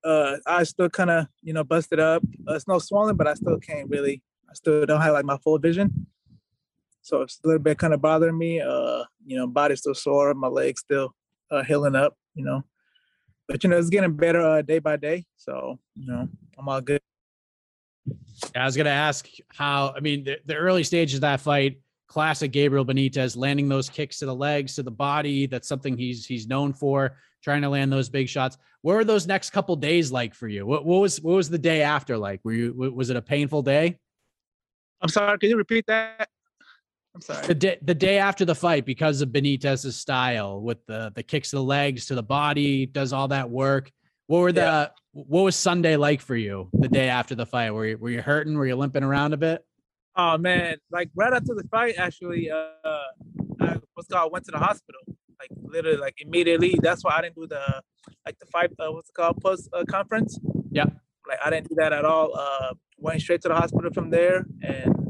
uh, 0.04 0.36
I 0.46 0.64
still 0.64 0.88
kind 0.88 1.10
of 1.10 1.26
you 1.42 1.52
know 1.52 1.64
busted 1.64 2.00
up. 2.00 2.22
Uh, 2.48 2.54
it's 2.54 2.68
no 2.68 2.78
swollen, 2.78 3.16
but 3.16 3.26
I 3.26 3.34
still 3.34 3.58
can't 3.58 3.88
really. 3.88 4.22
I 4.50 4.54
still 4.54 4.86
don't 4.86 5.00
have 5.00 5.14
like 5.14 5.24
my 5.24 5.38
full 5.38 5.58
vision. 5.58 6.06
so 7.02 7.22
it's 7.22 7.40
a 7.42 7.46
little 7.46 7.62
bit 7.62 7.78
kind 7.78 7.94
of 7.94 8.00
bothering 8.00 8.38
me. 8.38 8.60
Uh, 8.60 9.04
you 9.24 9.36
know, 9.36 9.46
body 9.46 9.76
still 9.76 9.94
sore, 9.94 10.32
my 10.34 10.48
legs 10.48 10.80
still 10.80 11.14
uh, 11.50 11.62
healing 11.62 11.96
up. 11.96 12.14
You 12.34 12.44
know, 12.44 12.64
but 13.48 13.62
you 13.62 13.70
know 13.70 13.78
it's 13.78 13.90
getting 13.90 14.12
better 14.12 14.40
uh, 14.40 14.62
day 14.62 14.78
by 14.78 14.96
day. 14.96 15.24
So 15.36 15.78
you 15.94 16.06
know, 16.06 16.28
I'm 16.58 16.68
all 16.68 16.80
good. 16.80 17.00
I 18.54 18.64
was 18.64 18.76
gonna 18.76 18.90
ask 18.90 19.28
how. 19.48 19.92
I 19.96 20.00
mean, 20.00 20.24
the, 20.24 20.38
the 20.46 20.56
early 20.56 20.84
stages 20.84 21.16
of 21.16 21.20
that 21.22 21.40
fight, 21.40 21.80
classic 22.08 22.52
Gabriel 22.52 22.84
Benitez, 22.84 23.36
landing 23.36 23.68
those 23.68 23.88
kicks 23.88 24.18
to 24.18 24.26
the 24.26 24.34
legs, 24.34 24.74
to 24.76 24.82
the 24.82 24.90
body. 24.90 25.46
That's 25.46 25.68
something 25.68 25.96
he's 25.96 26.26
he's 26.26 26.46
known 26.46 26.72
for. 26.72 27.16
Trying 27.42 27.62
to 27.62 27.68
land 27.68 27.92
those 27.92 28.08
big 28.08 28.28
shots. 28.28 28.56
What 28.80 28.94
were 28.94 29.04
those 29.04 29.26
next 29.26 29.50
couple 29.50 29.76
days 29.76 30.10
like 30.10 30.34
for 30.34 30.48
you? 30.48 30.64
What, 30.66 30.86
what 30.86 31.00
was 31.00 31.20
what 31.20 31.34
was 31.34 31.50
the 31.50 31.58
day 31.58 31.82
after 31.82 32.16
like? 32.16 32.40
Were 32.44 32.52
you 32.52 32.92
was 32.94 33.10
it 33.10 33.16
a 33.16 33.22
painful 33.22 33.62
day? 33.62 33.98
I'm 35.02 35.08
sorry. 35.08 35.38
Can 35.38 35.50
you 35.50 35.56
repeat 35.58 35.86
that? 35.86 36.28
I'm 37.14 37.20
sorry. 37.20 37.46
The 37.46 37.54
day 37.54 37.78
the 37.80 37.94
day 37.94 38.18
after 38.18 38.44
the 38.44 38.54
fight, 38.54 38.84
because 38.84 39.20
of 39.20 39.28
Benitez's 39.30 39.96
style 39.96 40.60
with 40.60 40.84
the 40.86 41.12
the 41.14 41.22
kicks 41.22 41.50
to 41.50 41.56
the 41.56 41.62
legs 41.62 42.06
to 42.06 42.14
the 42.14 42.22
body, 42.22 42.86
does 42.86 43.12
all 43.12 43.28
that 43.28 43.50
work. 43.50 43.90
What 44.26 44.40
were 44.40 44.52
the 44.52 44.60
yeah. 44.60 44.88
what 45.12 45.42
was 45.42 45.56
Sunday 45.56 45.96
like 45.96 46.20
for 46.20 46.34
you 46.34 46.68
the 46.72 46.88
day 46.88 47.08
after 47.08 47.34
the 47.34 47.46
fight? 47.46 47.70
Were 47.72 47.86
you 47.86 47.98
were 47.98 48.10
you 48.10 48.22
hurting? 48.22 48.56
Were 48.56 48.66
you 48.66 48.76
limping 48.76 49.04
around 49.04 49.32
a 49.32 49.36
bit? 49.36 49.64
Oh 50.16 50.38
man, 50.38 50.76
like 50.90 51.10
right 51.14 51.32
after 51.32 51.54
the 51.54 51.64
fight, 51.70 51.94
actually, 51.98 52.50
uh, 52.50 52.66
I 53.60 53.76
what's 53.94 54.08
called 54.08 54.32
went 54.32 54.44
to 54.46 54.52
the 54.52 54.58
hospital. 54.58 55.00
Like 55.38 55.50
literally, 55.62 55.98
like 55.98 56.14
immediately. 56.18 56.78
That's 56.82 57.04
why 57.04 57.16
I 57.18 57.22
didn't 57.22 57.36
do 57.36 57.46
the 57.46 57.82
like 58.26 58.38
the 58.38 58.46
fight. 58.46 58.70
Uh, 58.78 58.92
what's 58.92 59.10
it 59.10 59.14
called? 59.14 59.40
Post 59.42 59.68
uh, 59.72 59.84
conference. 59.84 60.38
Yeah. 60.70 60.86
Like 61.28 61.38
I 61.44 61.50
didn't 61.50 61.68
do 61.68 61.74
that 61.76 61.92
at 61.92 62.04
all. 62.04 62.36
Uh, 62.36 62.74
went 62.98 63.20
straight 63.20 63.42
to 63.42 63.48
the 63.48 63.54
hospital 63.54 63.90
from 63.92 64.10
there, 64.10 64.46
and 64.62 65.03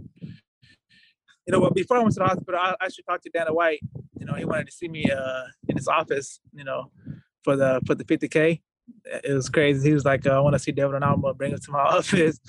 you 1.46 1.52
know, 1.52 1.60
well, 1.60 1.70
before 1.70 1.98
I 1.98 2.00
went 2.00 2.14
to 2.14 2.20
the 2.20 2.26
hospital, 2.26 2.58
I 2.58 2.74
actually 2.80 3.04
talked 3.04 3.24
to 3.24 3.30
Dana 3.30 3.52
White. 3.52 3.80
You 4.18 4.26
know, 4.26 4.34
he 4.34 4.44
wanted 4.44 4.66
to 4.66 4.72
see 4.72 4.88
me 4.88 5.04
uh, 5.10 5.44
in 5.68 5.76
his 5.76 5.88
office. 5.88 6.40
You 6.52 6.64
know, 6.64 6.90
for 7.44 7.56
the 7.56 7.80
for 7.86 7.94
the 7.94 8.04
50k. 8.04 8.60
It 9.06 9.32
was 9.32 9.48
crazy. 9.48 9.88
He 9.88 9.94
was 9.94 10.04
like, 10.04 10.26
uh, 10.26 10.30
"I 10.30 10.40
want 10.40 10.54
to 10.54 10.58
see 10.58 10.72
David 10.72 10.96
and 10.96 11.04
I'm 11.04 11.20
gonna 11.20 11.34
bring 11.34 11.52
him 11.52 11.58
to 11.58 11.70
my 11.70 11.80
office." 11.98 12.40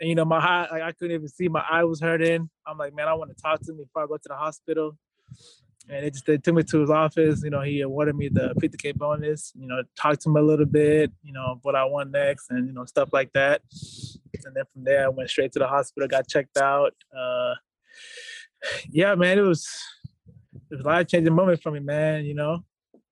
And 0.00 0.08
you 0.08 0.14
know, 0.14 0.24
my 0.24 0.38
eye, 0.38 0.68
like, 0.70 0.82
I 0.82 0.92
couldn't 0.92 1.14
even 1.14 1.28
see. 1.28 1.48
My 1.48 1.64
eye 1.68 1.84
was 1.84 2.00
hurting. 2.00 2.48
I'm 2.66 2.78
like, 2.78 2.94
man, 2.94 3.08
I 3.08 3.14
want 3.14 3.36
to 3.36 3.42
talk 3.42 3.60
to 3.60 3.72
him 3.72 3.78
before 3.78 4.04
I 4.04 4.06
go 4.06 4.16
to 4.16 4.28
the 4.28 4.36
hospital. 4.36 4.96
And 5.90 6.04
it 6.04 6.12
just 6.12 6.26
they 6.26 6.36
took 6.36 6.54
me 6.54 6.62
to 6.64 6.80
his 6.80 6.90
office. 6.90 7.42
You 7.42 7.50
know, 7.50 7.62
he 7.62 7.80
awarded 7.80 8.14
me 8.14 8.28
the 8.28 8.54
50k 8.60 8.94
bonus. 8.94 9.52
You 9.56 9.66
know, 9.66 9.82
talked 9.96 10.22
to 10.22 10.28
him 10.28 10.36
a 10.36 10.42
little 10.42 10.66
bit. 10.66 11.10
You 11.22 11.32
know, 11.32 11.58
what 11.62 11.74
I 11.74 11.84
want 11.84 12.10
next, 12.10 12.50
and 12.50 12.66
you 12.66 12.72
know, 12.72 12.84
stuff 12.84 13.08
like 13.12 13.32
that. 13.32 13.62
And 14.44 14.54
then 14.54 14.64
from 14.72 14.84
there, 14.84 15.06
I 15.06 15.08
went 15.08 15.30
straight 15.30 15.52
to 15.52 15.58
the 15.58 15.66
hospital, 15.66 16.06
got 16.06 16.28
checked 16.28 16.58
out. 16.58 16.94
Uh, 17.16 17.54
yeah, 18.90 19.14
man, 19.14 19.38
it 19.38 19.42
was 19.42 19.68
it 20.70 20.76
was 20.76 20.80
a 20.84 20.88
life 20.88 21.06
changing 21.08 21.34
moment 21.34 21.62
for 21.62 21.70
me, 21.70 21.80
man. 21.80 22.24
You 22.24 22.34
know, 22.34 22.64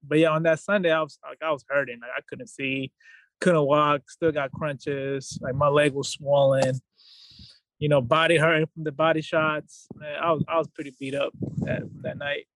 but 0.03 0.19
yeah, 0.19 0.31
on 0.31 0.43
that 0.45 0.61
Sunday, 0.61 0.91
I 0.91 1.03
was 1.03 1.19
like 1.23 1.39
I 1.43 1.51
was 1.51 1.65
hurting. 1.69 2.01
Like 2.01 2.11
I 2.17 2.21
couldn't 2.29 2.49
see, 2.49 2.93
couldn't 3.41 3.67
walk, 3.67 4.11
still 4.11 4.33
got 4.33 4.53
crunches. 4.53 5.39
Like 5.41 5.55
my 5.55 5.69
leg 5.69 5.93
was 5.93 6.09
swollen. 6.09 6.81
You 7.79 7.89
know, 7.89 8.01
body 8.01 8.39
hurting 8.39 8.69
from 8.73 8.85
the 8.85 8.93
body 8.93 9.21
shots. 9.21 9.87
Man, 9.97 10.17
I 10.21 10.33
was 10.33 10.45
I 10.49 10.59
was 10.59 10.69
pretty 10.69 10.95
beat 10.99 11.15
up 11.15 11.33
that 11.59 11.83
that 12.03 12.19
night. 12.19 12.47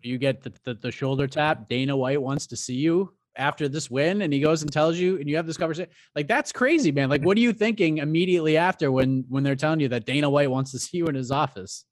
You 0.00 0.16
get 0.16 0.42
the, 0.42 0.52
the, 0.64 0.74
the 0.74 0.90
shoulder 0.92 1.26
tap. 1.26 1.68
Dana 1.68 1.96
White 1.96 2.22
wants 2.22 2.46
to 2.48 2.56
see 2.56 2.76
you 2.76 3.12
after 3.38 3.68
this 3.68 3.90
win, 3.90 4.22
and 4.22 4.32
he 4.32 4.40
goes 4.40 4.62
and 4.62 4.72
tells 4.72 4.98
you, 4.98 5.16
and 5.18 5.28
you 5.28 5.36
have 5.36 5.46
this 5.46 5.56
conversation. 5.56 5.90
Like 6.14 6.28
that's 6.28 6.52
crazy, 6.52 6.92
man. 6.92 7.08
Like, 7.08 7.22
what 7.22 7.36
are 7.36 7.40
you 7.40 7.52
thinking 7.52 7.98
immediately 7.98 8.56
after 8.56 8.92
when 8.92 9.24
when 9.28 9.44
they're 9.44 9.56
telling 9.56 9.80
you 9.80 9.88
that 9.88 10.04
Dana 10.04 10.28
White 10.28 10.50
wants 10.50 10.72
to 10.72 10.78
see 10.80 10.98
you 10.98 11.06
in 11.06 11.14
his 11.14 11.30
office? 11.30 11.84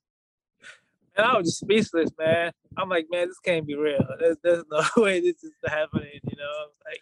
And 1.15 1.25
I 1.25 1.35
was 1.35 1.47
just 1.47 1.59
speechless, 1.61 2.11
man. 2.19 2.51
I'm 2.77 2.89
like, 2.89 3.07
man, 3.09 3.27
this 3.27 3.39
can't 3.39 3.65
be 3.65 3.75
real. 3.75 4.05
There's, 4.19 4.37
there's 4.43 4.63
no 4.71 4.83
way 5.01 5.19
this 5.19 5.43
is 5.43 5.51
happening, 5.65 6.19
you 6.23 6.37
know. 6.37 6.67
Like, 6.85 7.01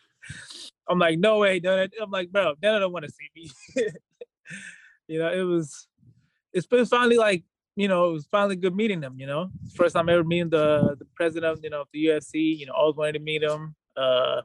I'm 0.88 1.00
like, 1.00 1.20
no 1.20 1.40
way, 1.40 1.60
dude. 1.60 1.92
I'm 2.02 2.12
like, 2.12 2.32
bro, 2.32 2.54
Dana 2.62 2.80
don't 2.80 2.94
want 2.94 3.04
to 3.04 3.12
see 3.12 3.30
me. 3.36 3.52
you 5.10 5.20
know, 5.20 5.34
it 5.34 5.44
was, 5.44 5.90
it's 6.54 6.66
been 6.66 6.86
finally 6.86 7.18
like, 7.18 7.44
you 7.76 7.90
know, 7.90 8.10
it 8.10 8.14
was 8.14 8.26
finally 8.32 8.56
good 8.56 8.74
meeting 8.74 9.02
them. 9.02 9.16
You 9.18 9.28
know, 9.28 9.50
first 9.76 9.96
time 9.96 10.08
ever 10.08 10.24
meeting 10.24 10.50
the 10.50 10.96
the 10.98 11.06
president, 11.16 11.60
you 11.62 11.70
know, 11.70 11.82
of 11.82 11.88
the 11.92 12.06
UFC. 12.06 12.58
You 12.58 12.68
know, 12.68 12.74
always 12.74 12.96
wanted 12.96 13.14
to 13.14 13.20
meet 13.20 13.44
him 13.44 13.76
uh, 13.98 14.42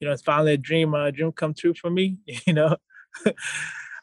you 0.00 0.06
know, 0.06 0.12
it's 0.12 0.22
finally 0.22 0.54
a 0.54 0.56
dream, 0.56 0.94
a 0.94 1.10
dream 1.12 1.32
come 1.32 1.54
true 1.54 1.74
for 1.74 1.90
me. 1.90 2.18
You 2.46 2.54
know, 2.54 2.76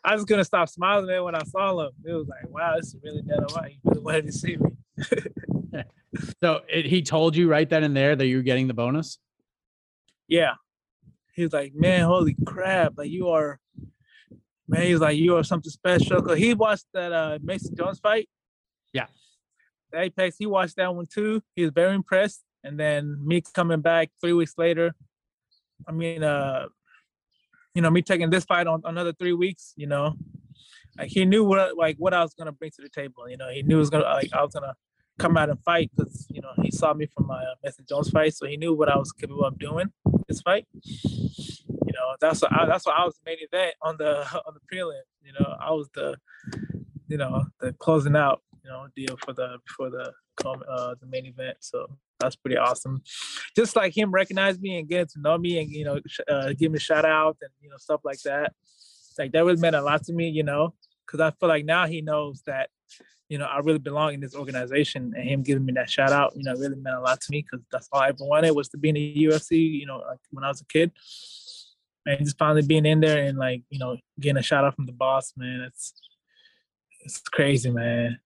I 0.04 0.14
was 0.14 0.26
gonna 0.26 0.46
stop 0.46 0.70
smiling 0.70 1.08
man 1.08 1.24
when 1.24 1.36
I 1.36 1.44
saw 1.44 1.80
him. 1.80 1.92
It 2.06 2.12
was 2.12 2.28
like, 2.28 2.48
wow, 2.50 2.76
this 2.78 2.88
is 2.88 2.98
really 3.04 3.22
Dana 3.22 3.48
White. 3.54 3.72
He 3.72 3.80
really 3.86 4.02
wanted 4.02 4.26
to 4.28 4.32
see 4.32 4.58
me. 4.58 5.84
so 6.44 6.62
it, 6.70 6.86
he 6.86 7.02
told 7.02 7.36
you 7.36 7.50
right 7.50 7.68
then 7.68 7.84
and 7.84 7.96
there 7.98 8.16
that 8.16 8.26
you 8.28 8.38
were 8.38 8.44
getting 8.44 8.68
the 8.68 8.74
bonus. 8.74 9.18
Yeah, 10.28 10.54
he 11.34 11.44
was 11.44 11.54
like, 11.54 11.74
man, 11.74 12.06
holy 12.06 12.36
crap! 12.46 12.94
Like 12.98 13.10
you 13.10 13.30
are, 13.30 13.60
man. 14.68 14.84
He's 14.84 15.00
like, 15.00 15.18
you 15.18 15.38
are 15.38 15.44
something 15.44 15.72
special. 15.72 16.22
Cause 16.22 16.38
he 16.38 16.54
watched 16.54 16.86
that 16.94 17.12
uh 17.12 17.40
Mason 17.42 17.76
Jones 17.76 18.00
fight. 18.00 18.30
Yeah. 18.94 19.08
The 19.92 20.02
Apex, 20.02 20.38
he 20.38 20.46
watched 20.46 20.76
that 20.76 20.94
one 20.94 21.08
too. 21.08 21.42
He 21.56 21.64
was 21.64 21.72
very 21.72 21.96
impressed 21.96 22.45
and 22.66 22.80
then 22.80 23.18
me 23.24 23.42
coming 23.54 23.82
back 23.82 24.10
three 24.20 24.34
weeks 24.34 24.56
later. 24.58 24.94
I 25.88 25.92
mean, 25.92 26.24
uh, 26.24 26.68
you 27.76 27.82
know, 27.82 27.92
me 27.92 28.02
taking 28.02 28.32
this 28.32 28.44
fight 28.44 28.66
on 28.66 28.82
another 28.86 29.14
three 29.14 29.34
weeks. 29.34 29.74
You 29.78 29.88
know, 29.88 30.16
like 30.98 31.10
he 31.10 31.26
knew 31.26 31.44
what 31.44 31.78
like 31.78 31.98
what 31.98 32.14
I 32.14 32.22
was 32.22 32.34
gonna 32.34 32.52
bring 32.52 32.72
to 32.72 32.82
the 32.82 32.90
table. 32.90 33.30
You 33.30 33.38
know, 33.38 33.50
he 33.50 33.62
knew 33.62 33.76
it 33.76 33.80
was 33.80 33.90
gonna 33.90 34.06
like 34.06 34.34
I 34.34 34.42
was 34.42 34.54
gonna 34.54 34.76
come 35.20 35.38
out 35.38 35.50
and 35.50 35.62
fight 35.64 35.92
because 35.96 36.28
you 36.30 36.42
know 36.42 36.52
he 36.64 36.72
saw 36.72 36.94
me 36.94 37.08
from 37.16 37.28
my 37.28 37.42
uh, 37.44 37.56
Mason 37.64 37.86
Jones 37.88 38.10
fight, 38.10 38.34
so 38.34 38.48
he 38.48 38.58
knew 38.58 38.74
what 38.74 38.90
I 38.90 38.98
was 38.98 39.12
capable 39.12 39.46
of 39.46 39.60
doing 39.60 39.92
this 40.28 40.42
fight. 40.42 40.66
You 40.74 41.94
know, 41.94 42.16
that's 42.20 42.42
what 42.42 42.52
I, 42.52 42.66
that's 42.66 42.86
why 42.86 42.94
I 42.94 43.06
was 43.06 43.20
main 43.26 43.38
event 43.40 43.76
on 43.82 43.98
the 43.98 44.22
on 44.48 44.54
the 44.56 44.76
prelim. 44.76 45.02
You 45.22 45.34
know, 45.40 45.56
I 45.60 45.72
was 45.72 45.88
the 45.94 46.18
you 47.08 47.18
know 47.18 47.46
the 47.60 47.74
closing 47.74 48.16
out 48.16 48.42
you 48.64 48.72
know 48.72 48.88
deal 48.96 49.18
for 49.24 49.34
the 49.34 49.60
for 49.78 49.92
the 49.92 50.12
uh, 50.44 50.96
the 51.00 51.06
main 51.08 51.26
event. 51.26 51.58
So 51.60 51.88
that's 52.20 52.36
pretty 52.36 52.58
awesome. 52.58 53.02
Just 53.56 53.76
like 53.76 53.96
him 53.96 54.12
recognize 54.12 54.60
me 54.60 54.80
and 54.80 54.88
getting 54.88 55.08
to 55.08 55.22
know 55.22 55.38
me 55.38 55.60
and 55.60 55.70
you 55.70 55.86
know 55.86 56.00
uh, 56.30 56.54
give 56.58 56.72
me 56.72 56.78
a 56.78 56.80
shout 56.80 57.06
out 57.06 57.38
and 57.42 57.52
you 57.62 57.70
know 57.70 57.78
stuff 57.78 58.02
like 58.04 58.22
that. 58.22 58.54
Like 59.18 59.32
that 59.32 59.46
really 59.46 59.60
meant 59.60 59.76
a 59.76 59.82
lot 59.82 60.04
to 60.06 60.14
me, 60.14 60.30
you 60.30 60.44
know, 60.44 60.74
because 61.06 61.20
I 61.20 61.32
feel 61.32 61.50
like 61.50 61.66
now 61.66 61.88
he 61.88 62.02
knows 62.02 62.42
that 62.46 62.70
you 63.30 63.38
know 63.38 63.46
I 63.46 63.60
really 63.60 63.80
belong 63.80 64.14
in 64.14 64.20
this 64.20 64.36
organization, 64.36 65.14
and 65.16 65.28
him 65.28 65.44
giving 65.44 65.66
me 65.66 65.74
that 65.74 65.90
shout 65.90 66.12
out, 66.12 66.34
you 66.36 66.44
know, 66.44 66.54
really 66.54 66.76
meant 66.76 66.98
a 66.98 67.02
lot 67.02 67.22
to 67.22 67.32
me 67.32 67.42
because 67.42 67.66
that's 67.72 67.90
all 67.92 68.02
I 68.02 68.10
ever 68.10 68.18
wanted 68.20 68.52
was 68.52 68.70
to 68.70 68.78
be 68.78 68.90
in 68.90 68.96
the 68.96 69.26
UFC, 69.26 69.52
you 69.52 69.86
know, 69.86 69.98
like 69.98 70.20
when 70.32 70.44
I 70.44 70.50
was 70.50 70.62
a 70.62 70.66
kid. 70.66 70.92
And 72.08 72.20
just 72.20 72.38
finally 72.38 72.62
being 72.62 72.86
in 72.86 73.00
there 73.00 73.26
and 73.26 73.36
like 73.36 73.64
you 73.70 73.80
know 73.80 73.98
getting 74.20 74.38
a 74.38 74.44
shout 74.44 74.64
out 74.64 74.76
from 74.76 74.86
the 74.86 74.92
boss, 74.92 75.34
man, 75.36 75.62
it's 75.62 75.94
it's 77.02 77.20
crazy, 77.20 77.72
man. 77.72 78.20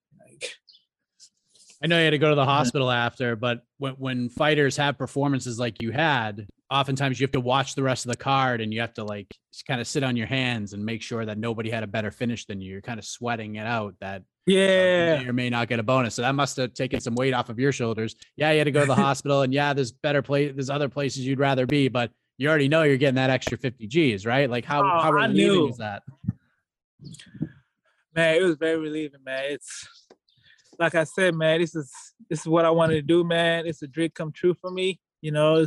I 1.82 1.88
know 1.88 1.98
you 1.98 2.04
had 2.04 2.12
to 2.12 2.18
go 2.18 2.30
to 2.30 2.36
the 2.36 2.46
hospital 2.46 2.92
after, 2.92 3.36
but 3.36 3.62
when 3.78 3.94
when 3.94 4.30
fighters 4.30 4.76
have 4.78 4.98
performances 4.98 5.60
like 5.60 5.82
you 5.82 5.92
had, 5.92 6.46
oftentimes 6.70 7.20
you 7.20 7.24
have 7.24 7.32
to 7.32 7.40
watch 7.40 7.76
the 7.76 7.84
rest 7.84 8.06
of 8.06 8.12
the 8.12 8.18
card 8.18 8.62
and 8.62 8.74
you 8.74 8.82
have 8.82 8.94
to 8.96 9.04
like 9.04 9.34
kind 9.68 9.80
of 9.80 9.88
sit 9.88 10.04
on 10.04 10.18
your 10.18 10.28
hands 10.28 10.74
and 10.74 10.86
make 10.86 11.02
sure 11.02 11.26
that 11.26 11.38
nobody 11.38 11.70
had 11.70 11.84
a 11.84 11.88
better 11.88 12.12
finish 12.12 12.46
than 12.46 12.62
you. 12.62 12.74
You're 12.74 12.82
kind 12.82 13.00
of 13.00 13.06
sweating 13.06 13.56
it 13.56 13.66
out 13.66 13.96
that 14.02 14.24
yeah, 14.46 15.18
uh, 15.20 15.24
may 15.24 15.30
or 15.30 15.34
may 15.34 15.50
not 15.50 15.68
get 15.68 15.80
a 15.80 15.84
bonus. 15.84 16.16
So 16.16 16.22
that 16.22 16.36
must 16.36 16.58
have 16.58 16.74
taken 16.74 17.00
some 17.00 17.16
weight 17.16 17.34
off 17.34 17.50
of 17.50 17.60
your 17.60 17.72
shoulders. 17.72 18.16
Yeah, 18.36 18.52
you 18.52 18.58
had 18.58 18.66
to 18.66 18.72
go 18.72 18.82
to 18.82 18.86
the 18.86 18.96
hospital, 19.08 19.44
and 19.44 19.54
yeah, 19.54 19.74
there's 19.74 19.92
better 19.92 20.22
place, 20.22 20.52
there's 20.54 20.70
other 20.70 20.90
places 20.90 21.26
you'd 21.26 21.40
rather 21.40 21.66
be, 21.66 21.88
but 21.88 22.12
you 22.38 22.50
already 22.50 22.68
know 22.68 22.84
you're 22.84 22.98
getting 22.98 23.16
that 23.16 23.30
extra 23.30 23.58
50 23.58 23.88
G's, 23.88 24.26
right? 24.26 24.50
Like 24.50 24.66
how 24.66 24.82
oh, 24.82 25.02
how 25.02 25.12
relieving 25.12 25.70
is 25.70 25.78
that? 25.78 26.04
Man, 28.16 28.36
it 28.36 28.44
was 28.44 28.56
very 28.56 28.78
relieving, 28.78 29.24
man. 29.24 29.44
It's 29.50 29.88
like 30.80 30.96
I 30.96 31.04
said, 31.04 31.36
man, 31.36 31.60
this 31.60 31.76
is 31.76 31.92
this 32.30 32.40
is 32.40 32.48
what 32.48 32.66
I 32.66 32.70
wanted 32.72 32.96
to 32.96 33.02
do, 33.02 33.24
man. 33.24 33.68
It's 33.68 33.82
a 33.82 33.88
dream 33.88 34.10
come 34.16 34.32
true 34.32 34.54
for 34.54 34.72
me. 34.72 35.00
You 35.22 35.32
know, 35.32 35.66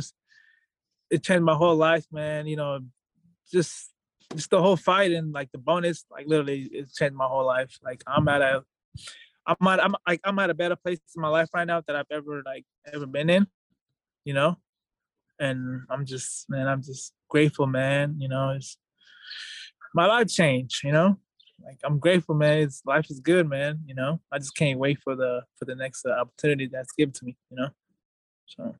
it 1.09 1.23
changed 1.23 1.43
my 1.43 1.53
whole 1.53 1.75
life, 1.75 2.05
man. 2.11 2.47
You 2.47 2.55
know, 2.55 2.79
just 3.51 3.91
just 4.35 4.49
the 4.49 4.61
whole 4.61 4.75
fight 4.75 5.11
and 5.11 5.31
like 5.31 5.51
the 5.51 5.59
bonus, 5.59 6.05
like 6.09 6.25
literally, 6.27 6.63
it 6.63 6.91
changed 6.93 7.15
my 7.15 7.25
whole 7.25 7.45
life. 7.45 7.77
Like 7.83 8.03
I'm 8.07 8.27
at 8.27 8.41
a, 8.41 8.63
I'm 9.45 9.67
at 9.67 9.83
I'm 9.83 9.95
like 10.07 10.21
I'm 10.23 10.39
at 10.39 10.49
a 10.49 10.55
better 10.55 10.75
place 10.75 10.99
in 11.15 11.21
my 11.21 11.27
life 11.29 11.49
right 11.53 11.67
now 11.67 11.83
that 11.85 11.95
I've 11.95 12.11
ever 12.11 12.41
like 12.43 12.65
ever 12.91 13.05
been 13.05 13.29
in. 13.29 13.45
You 14.25 14.33
know, 14.33 14.57
and 15.39 15.81
I'm 15.91 16.05
just 16.05 16.49
man, 16.49 16.67
I'm 16.67 16.81
just 16.81 17.13
grateful, 17.29 17.67
man. 17.67 18.15
You 18.17 18.29
know, 18.29 18.49
it's 18.49 18.77
my 19.93 20.07
life 20.07 20.27
changed. 20.27 20.83
You 20.83 20.91
know, 20.91 21.19
like 21.63 21.79
I'm 21.83 21.99
grateful, 21.99 22.35
man. 22.35 22.59
It's, 22.59 22.81
life 22.85 23.09
is 23.09 23.19
good, 23.19 23.47
man. 23.47 23.79
You 23.85 23.95
know, 23.95 24.19
I 24.31 24.37
just 24.39 24.55
can't 24.55 24.79
wait 24.79 24.99
for 25.03 25.15
the 25.15 25.43
for 25.57 25.65
the 25.65 25.75
next 25.75 26.05
uh, 26.05 26.11
opportunity 26.11 26.67
that's 26.67 26.91
given 26.93 27.13
to 27.13 27.25
me. 27.25 27.37
You 27.49 27.57
know, 27.57 27.69
so. 28.45 28.75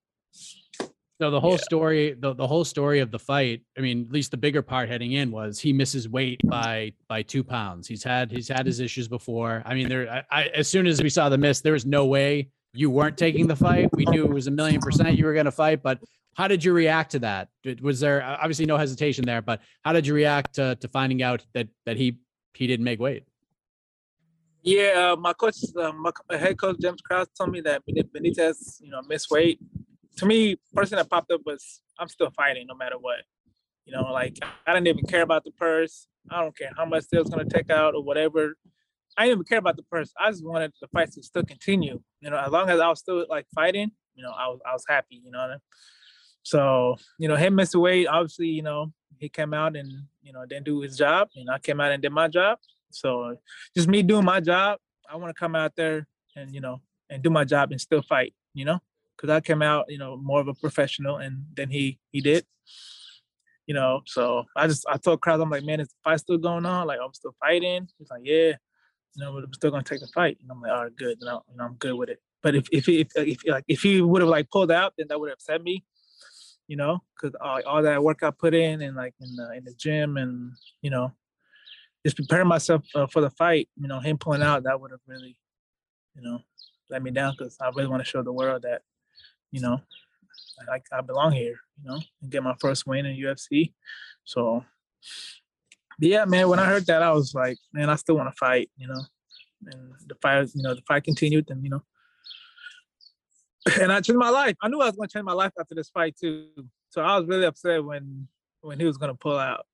So 1.21 1.29
the 1.29 1.39
whole 1.39 1.51
Yeah. 1.51 1.57
story, 1.57 2.13
the, 2.19 2.33
the 2.33 2.47
whole 2.47 2.65
story 2.65 2.99
of 2.99 3.11
the 3.11 3.19
fight, 3.19 3.61
I 3.77 3.81
mean, 3.81 4.05
at 4.07 4.11
least 4.11 4.31
the 4.31 4.37
bigger 4.37 4.61
part 4.61 4.89
heading 4.89 5.13
in 5.13 5.31
was 5.31 5.59
he 5.59 5.71
misses 5.71 6.09
weight 6.09 6.41
by 6.49 6.93
by 7.07 7.21
two 7.21 7.43
pounds. 7.43 7.87
He's 7.87 8.03
had 8.03 8.31
he's 8.31 8.47
had 8.47 8.65
his 8.65 8.79
issues 8.79 9.07
before. 9.07 9.61
I 9.65 9.75
mean, 9.75 9.87
there 9.87 10.09
I, 10.11 10.23
I 10.41 10.43
as 10.47 10.67
soon 10.67 10.87
as 10.87 11.01
we 11.01 11.09
saw 11.09 11.29
the 11.29 11.37
miss, 11.37 11.61
there 11.61 11.73
was 11.73 11.85
no 11.85 12.07
way 12.07 12.49
you 12.73 12.89
weren't 12.89 13.17
taking 13.17 13.47
the 13.47 13.55
fight. 13.55 13.89
We 13.93 14.05
knew 14.05 14.25
it 14.25 14.33
was 14.33 14.47
a 14.47 14.51
million 14.51 14.81
percent 14.81 15.15
you 15.17 15.25
were 15.25 15.35
gonna 15.35 15.51
fight, 15.51 15.83
but 15.83 15.99
how 16.35 16.47
did 16.47 16.63
you 16.63 16.73
react 16.73 17.11
to 17.11 17.19
that? 17.19 17.49
Was 17.81 17.99
there 17.99 18.23
obviously 18.23 18.65
no 18.65 18.75
hesitation 18.77 19.23
there, 19.23 19.43
but 19.43 19.61
how 19.83 19.93
did 19.93 20.07
you 20.07 20.15
react 20.15 20.55
to 20.55 20.75
to 20.77 20.87
finding 20.87 21.21
out 21.21 21.45
that 21.53 21.67
that 21.85 21.95
he 21.95 22.17
he 22.55 22.67
didn't 22.67 22.85
make 22.85 22.99
weight? 22.99 23.23
Yeah, 24.63 25.11
uh, 25.11 25.15
my 25.17 25.33
coach, 25.33 25.57
uh, 25.77 25.91
my 25.91 26.37
head 26.37 26.57
coach 26.57 26.77
James 26.79 27.01
Krause 27.01 27.27
told 27.37 27.51
me 27.51 27.59
that 27.61 27.83
Benitez, 27.85 28.81
you 28.81 28.89
know, 28.89 29.01
missed 29.07 29.29
weight. 29.29 29.59
To 30.17 30.25
me, 30.25 30.55
person 30.73 30.97
that 30.97 31.09
popped 31.09 31.31
up 31.31 31.41
was 31.45 31.81
I'm 31.99 32.07
still 32.07 32.29
fighting 32.31 32.67
no 32.67 32.75
matter 32.75 32.97
what. 32.97 33.19
You 33.85 33.93
know, 33.93 34.03
like 34.11 34.39
I 34.65 34.73
didn't 34.73 34.87
even 34.87 35.05
care 35.05 35.21
about 35.21 35.43
the 35.43 35.51
purse. 35.51 36.07
I 36.31 36.41
don't 36.41 36.57
care 36.57 36.71
how 36.77 36.85
much 36.85 37.05
they 37.11 37.21
gonna 37.21 37.45
take 37.45 37.69
out 37.69 37.93
or 37.93 38.03
whatever. 38.03 38.55
I 39.17 39.25
didn't 39.25 39.39
even 39.39 39.45
care 39.45 39.57
about 39.57 39.75
the 39.75 39.83
purse. 39.83 40.13
I 40.17 40.31
just 40.31 40.45
wanted 40.45 40.71
the 40.79 40.87
fight 40.87 41.11
to 41.11 41.23
still 41.23 41.43
continue. 41.43 42.01
You 42.21 42.29
know, 42.29 42.37
as 42.37 42.51
long 42.51 42.69
as 42.69 42.79
I 42.79 42.87
was 42.87 42.99
still 42.99 43.25
like 43.29 43.45
fighting, 43.53 43.91
you 44.15 44.23
know, 44.23 44.31
I 44.31 44.47
was 44.47 44.59
I 44.65 44.71
was 44.71 44.85
happy. 44.87 45.21
You 45.23 45.31
know, 45.31 45.57
so 46.43 46.95
you 47.19 47.27
know, 47.27 47.35
him 47.35 47.55
missing 47.55 47.81
weight. 47.81 48.07
Obviously, 48.07 48.47
you 48.47 48.61
know, 48.61 48.93
he 49.23 49.29
came 49.29 49.53
out 49.53 49.75
and 49.75 49.89
you 50.21 50.33
know 50.33 50.45
didn't 50.45 50.65
do 50.65 50.81
his 50.81 50.97
job. 50.97 51.29
and 51.35 51.49
I 51.49 51.57
came 51.57 51.79
out 51.79 51.91
and 51.91 52.01
did 52.01 52.11
my 52.11 52.27
job. 52.27 52.59
So 52.91 53.37
just 53.75 53.87
me 53.87 54.03
doing 54.03 54.25
my 54.25 54.39
job. 54.39 54.79
I 55.09 55.15
want 55.15 55.29
to 55.29 55.39
come 55.39 55.55
out 55.55 55.75
there 55.75 56.05
and 56.35 56.53
you 56.53 56.61
know 56.61 56.81
and 57.09 57.23
do 57.23 57.29
my 57.29 57.45
job 57.45 57.71
and 57.71 57.79
still 57.79 58.01
fight. 58.01 58.33
You 58.53 58.65
know, 58.65 58.79
because 59.15 59.29
I 59.29 59.39
came 59.39 59.61
out 59.61 59.85
you 59.87 59.97
know 59.97 60.17
more 60.17 60.41
of 60.41 60.47
a 60.47 60.53
professional 60.53 61.17
and 61.17 61.45
than 61.55 61.69
he 61.69 61.99
he 62.11 62.19
did. 62.21 62.45
You 63.65 63.73
know, 63.73 64.01
so 64.05 64.43
I 64.57 64.67
just 64.67 64.85
I 64.89 64.97
told 64.97 65.21
Krause 65.21 65.39
I'm 65.39 65.49
like, 65.49 65.63
man, 65.63 65.79
is 65.79 65.87
the 65.87 65.95
fight 66.03 66.19
still 66.19 66.37
going 66.37 66.65
on? 66.65 66.85
Like 66.85 66.99
I'm 67.03 67.13
still 67.13 67.35
fighting. 67.39 67.87
He's 67.97 68.09
like, 68.11 68.23
yeah, 68.25 68.51
you 69.15 69.23
know, 69.23 69.33
but 69.33 69.45
I'm 69.45 69.53
still 69.53 69.71
gonna 69.71 69.83
take 69.83 70.01
the 70.01 70.11
fight. 70.13 70.37
And 70.41 70.51
I'm 70.51 70.61
like, 70.61 70.71
all 70.71 70.83
right, 70.83 70.95
good. 70.97 71.17
You 71.21 71.27
know 71.27 71.43
I'm 71.61 71.75
good 71.75 71.95
with 71.95 72.09
it. 72.09 72.19
But 72.41 72.55
if 72.55 72.67
if 72.73 72.85
he, 72.87 72.99
if, 72.99 73.07
if 73.15 73.37
like 73.47 73.63
if 73.69 73.81
he 73.81 74.01
would 74.01 74.21
have 74.21 74.29
like 74.29 74.49
pulled 74.49 74.69
out, 74.69 74.93
then 74.97 75.07
that 75.07 75.17
would 75.17 75.29
have 75.29 75.37
upset 75.37 75.63
me. 75.63 75.85
You 76.67 76.77
know, 76.77 77.03
because 77.15 77.35
all, 77.41 77.61
all 77.65 77.83
that 77.83 78.03
work 78.03 78.23
I 78.23 78.31
put 78.31 78.53
in 78.53 78.81
and 78.81 78.95
like 78.95 79.13
in 79.19 79.35
the 79.35 79.51
in 79.51 79.63
the 79.65 79.73
gym 79.73 80.17
and 80.17 80.53
you 80.81 80.89
know 80.89 81.11
just 82.05 82.17
preparing 82.17 82.47
myself 82.47 82.83
uh, 82.95 83.07
for 83.07 83.21
the 83.21 83.29
fight. 83.29 83.69
You 83.79 83.87
know, 83.87 83.99
him 83.99 84.17
pulling 84.17 84.41
out 84.41 84.63
that 84.63 84.79
would 84.79 84.91
have 84.91 84.99
really, 85.07 85.37
you 86.15 86.21
know, 86.21 86.39
let 86.89 87.01
me 87.01 87.11
down 87.11 87.33
because 87.37 87.57
I 87.61 87.69
really 87.69 87.87
want 87.87 88.03
to 88.03 88.09
show 88.09 88.21
the 88.21 88.33
world 88.33 88.63
that, 88.63 88.81
you 89.51 89.61
know, 89.61 89.79
I, 90.69 90.81
I 90.91 91.01
belong 91.01 91.31
here. 91.31 91.55
You 91.81 91.89
know, 91.89 91.99
and 92.21 92.31
get 92.31 92.43
my 92.43 92.55
first 92.59 92.85
win 92.85 93.05
in 93.05 93.17
UFC. 93.17 93.73
So, 94.23 94.63
yeah, 95.99 96.25
man. 96.25 96.49
When 96.49 96.59
I 96.59 96.65
heard 96.65 96.85
that, 96.85 97.01
I 97.01 97.11
was 97.11 97.33
like, 97.33 97.57
man, 97.73 97.89
I 97.89 97.95
still 97.95 98.15
want 98.15 98.29
to 98.29 98.37
fight. 98.37 98.69
You 98.77 98.87
know, 98.87 99.01
and 99.65 99.93
the 100.07 100.15
fight, 100.21 100.49
you 100.53 100.61
know, 100.61 100.75
the 100.75 100.81
fight 100.87 101.03
continued, 101.03 101.49
and 101.49 101.63
you 101.63 101.69
know. 101.69 101.83
And 103.79 103.91
I 103.91 104.01
changed 104.01 104.19
my 104.19 104.29
life. 104.29 104.55
I 104.61 104.67
knew 104.67 104.81
I 104.81 104.87
was 104.87 104.95
going 104.95 105.07
to 105.07 105.13
change 105.13 105.25
my 105.25 105.33
life 105.33 105.53
after 105.59 105.75
this 105.75 105.89
fight 105.89 106.15
too. 106.19 106.47
So 106.89 107.01
I 107.01 107.17
was 107.17 107.27
really 107.27 107.45
upset 107.45 107.83
when 107.83 108.27
when 108.61 108.79
he 108.79 108.85
was 108.85 108.97
going 108.97 109.11
to 109.11 109.17
pull 109.17 109.37
out. 109.37 109.65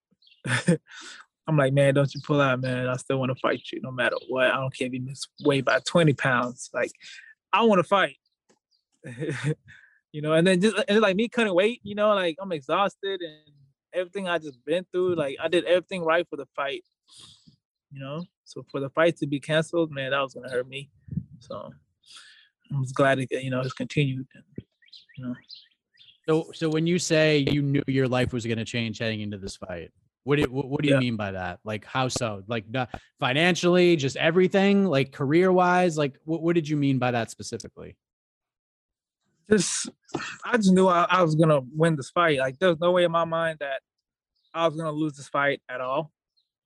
I'm 1.47 1.57
like, 1.57 1.73
man, 1.73 1.95
don't 1.95 2.13
you 2.13 2.21
pull 2.23 2.39
out, 2.41 2.61
man. 2.61 2.87
I 2.87 2.95
still 2.97 3.17
want 3.17 3.31
to 3.31 3.39
fight 3.39 3.61
you 3.73 3.81
no 3.81 3.91
matter 3.91 4.15
what. 4.27 4.47
I 4.47 4.57
don't 4.57 4.75
care 4.75 4.87
if 4.87 4.93
you 4.93 5.01
miss 5.01 5.27
weight 5.43 5.65
by 5.65 5.79
20 5.79 6.13
pounds. 6.13 6.69
Like, 6.73 6.91
I 7.51 7.63
want 7.63 7.79
to 7.79 7.83
fight. 7.83 8.17
you 10.11 10.21
know, 10.21 10.33
and 10.33 10.45
then 10.45 10.61
just 10.61 10.75
and 10.87 11.01
like 11.01 11.15
me 11.15 11.27
cutting 11.27 11.53
weight, 11.53 11.81
you 11.83 11.95
know, 11.95 12.13
like 12.13 12.37
I'm 12.39 12.51
exhausted 12.51 13.21
and 13.21 13.53
everything 13.93 14.27
I 14.27 14.37
just 14.37 14.63
been 14.65 14.85
through. 14.91 15.15
Like 15.15 15.37
I 15.41 15.47
did 15.47 15.65
everything 15.65 16.03
right 16.03 16.27
for 16.29 16.37
the 16.37 16.45
fight. 16.55 16.83
You 17.91 17.99
know, 17.99 18.23
so 18.45 18.63
for 18.69 18.79
the 18.79 18.89
fight 18.89 19.17
to 19.17 19.27
be 19.27 19.39
canceled, 19.39 19.91
man, 19.91 20.11
that 20.11 20.21
was 20.21 20.33
gonna 20.33 20.49
hurt 20.49 20.67
me. 20.67 20.89
So 21.39 21.71
I'm 22.71 22.83
just 22.83 22.95
glad 22.95 23.19
it, 23.19 23.31
you 23.31 23.49
know 23.49 23.61
it's 23.61 23.73
continued. 23.73 24.27
And, 24.35 24.43
you 25.17 25.25
know. 25.25 25.35
So 26.27 26.51
so 26.53 26.69
when 26.69 26.85
you 26.85 26.99
say 26.99 27.45
you 27.49 27.61
knew 27.61 27.83
your 27.87 28.07
life 28.07 28.33
was 28.33 28.45
going 28.45 28.59
to 28.59 28.65
change 28.65 28.99
heading 28.99 29.21
into 29.21 29.37
this 29.37 29.57
fight, 29.57 29.91
what 30.23 30.37
do, 30.37 30.43
what, 30.51 30.69
what 30.69 30.81
do 30.81 30.89
you 30.89 30.93
Yeah. 30.95 30.99
mean 30.99 31.15
by 31.15 31.31
that? 31.31 31.59
Like 31.63 31.85
how 31.85 32.07
so? 32.07 32.43
Like 32.47 32.69
not 32.69 32.89
financially, 33.19 33.95
just 33.95 34.15
everything, 34.17 34.85
like 34.85 35.11
career 35.11 35.51
wise, 35.51 35.97
like 35.97 36.19
what, 36.25 36.41
what 36.43 36.53
did 36.55 36.69
you 36.69 36.77
mean 36.77 36.99
by 36.99 37.11
that 37.11 37.31
specifically? 37.31 37.95
just 39.49 39.89
I 40.45 40.57
just 40.57 40.71
knew 40.71 40.87
I, 40.87 41.07
I 41.09 41.23
was 41.23 41.35
gonna 41.35 41.61
win 41.75 41.95
this 41.95 42.11
fight. 42.11 42.39
Like 42.39 42.59
there's 42.59 42.79
no 42.79 42.91
way 42.91 43.03
in 43.03 43.11
my 43.11 43.25
mind 43.25 43.57
that 43.59 43.81
I 44.53 44.67
was 44.67 44.77
gonna 44.77 44.91
lose 44.91 45.13
this 45.17 45.27
fight 45.27 45.61
at 45.67 45.81
all. 45.81 46.11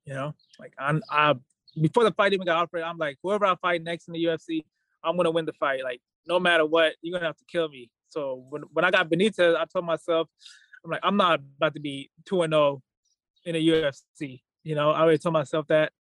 You 0.06 0.14
know, 0.14 0.36
like 0.60 0.74
I'm 0.78 1.02
I 1.10 1.36
before 1.80 2.04
the 2.04 2.12
fight 2.12 2.34
even 2.34 2.46
got 2.46 2.58
offered, 2.58 2.84
I'm 2.84 2.98
like 2.98 3.18
whoever 3.24 3.46
I 3.46 3.56
fight 3.56 3.82
next 3.84 4.10
in 4.10 4.14
the 4.14 4.26
UFC, 4.26 4.66
I'm 5.04 5.18
gonna 5.18 5.32
win 5.32 5.46
the 5.46 5.54
fight. 5.54 5.84
Like 5.84 6.02
no 6.28 6.40
matter 6.40 6.66
what, 6.66 6.94
you're 7.02 7.18
gonna 7.18 7.28
have 7.28 7.38
to 7.38 7.46
kill 7.46 7.70
me. 7.70 7.90
So 8.10 8.46
when 8.50 8.64
when 8.74 8.86
I 8.86 8.92
got 8.92 9.10
Benitez, 9.10 9.56
I 9.56 9.66
told 9.66 9.86
myself, 9.86 10.28
I'm 10.84 10.92
like 10.92 11.02
I'm 11.04 11.18
not 11.18 11.40
about 11.58 11.74
to 11.76 11.80
be 11.80 12.10
two 12.26 12.42
and 12.42 12.54
zero 12.54 12.82
in 13.46 13.54
the 13.54 13.68
UFC. 13.68 14.42
You 14.64 14.76
know, 14.76 14.92
I 14.92 15.02
already 15.02 15.18
told 15.18 15.34
myself 15.34 15.68
that. 15.68 15.92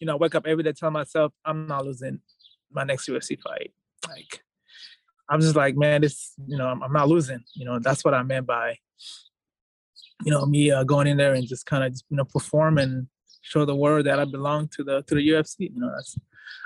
You 0.00 0.06
know, 0.06 0.14
I 0.14 0.16
wake 0.16 0.34
up 0.34 0.46
every 0.46 0.62
day 0.62 0.72
telling 0.72 0.94
myself 0.94 1.32
I'm 1.44 1.66
not 1.66 1.84
losing 1.84 2.20
my 2.72 2.84
next 2.84 3.08
UFC 3.08 3.38
fight. 3.40 3.72
Like 4.08 4.42
I'm 5.28 5.40
just 5.40 5.56
like, 5.56 5.76
man, 5.76 6.00
this, 6.00 6.32
you 6.46 6.56
know, 6.56 6.66
I'm, 6.66 6.82
I'm 6.82 6.92
not 6.92 7.08
losing. 7.08 7.40
You 7.54 7.66
know, 7.66 7.78
that's 7.78 8.04
what 8.04 8.14
I 8.14 8.22
meant 8.22 8.46
by, 8.46 8.78
you 10.24 10.32
know, 10.32 10.46
me 10.46 10.70
uh, 10.70 10.84
going 10.84 11.06
in 11.06 11.16
there 11.16 11.34
and 11.34 11.46
just 11.46 11.66
kind 11.66 11.84
of, 11.84 11.94
you 12.08 12.16
know, 12.16 12.24
perform 12.24 12.78
and 12.78 13.08
show 13.42 13.64
the 13.64 13.76
world 13.76 14.06
that 14.06 14.18
I 14.18 14.24
belong 14.24 14.68
to 14.76 14.84
the 14.84 15.02
to 15.02 15.14
the 15.14 15.28
UFC. 15.28 15.70
You 15.74 15.80
know, 15.80 15.90
that's 15.94 16.16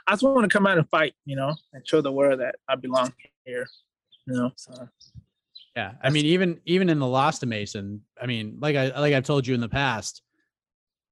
I 0.07 0.13
just 0.13 0.23
want 0.23 0.43
to 0.43 0.49
come 0.49 0.67
out 0.67 0.79
and 0.79 0.89
fight. 0.89 1.15
You 1.25 1.37
know, 1.37 1.55
and 1.73 1.87
show 1.87 2.01
the 2.01 2.13
world 2.13 2.41
that 2.41 2.57
I 2.69 2.77
belong 2.77 3.13
here. 3.45 3.67
You 4.27 4.35
know, 4.35 4.53
so 4.57 4.89
Yeah, 5.77 5.93
I 6.03 6.11
mean, 6.11 6.27
even 6.27 6.61
even 6.65 6.89
in 6.89 6.99
the 6.99 7.07
loss 7.07 7.41
to 7.41 7.47
Mason, 7.47 8.03
I 8.21 8.27
mean, 8.27 8.59
like 8.61 8.77
I 8.77 8.99
like 8.99 9.15
I've 9.15 9.25
told 9.25 9.47
you 9.47 9.55
in 9.55 9.61
the 9.61 9.69
past, 9.69 10.23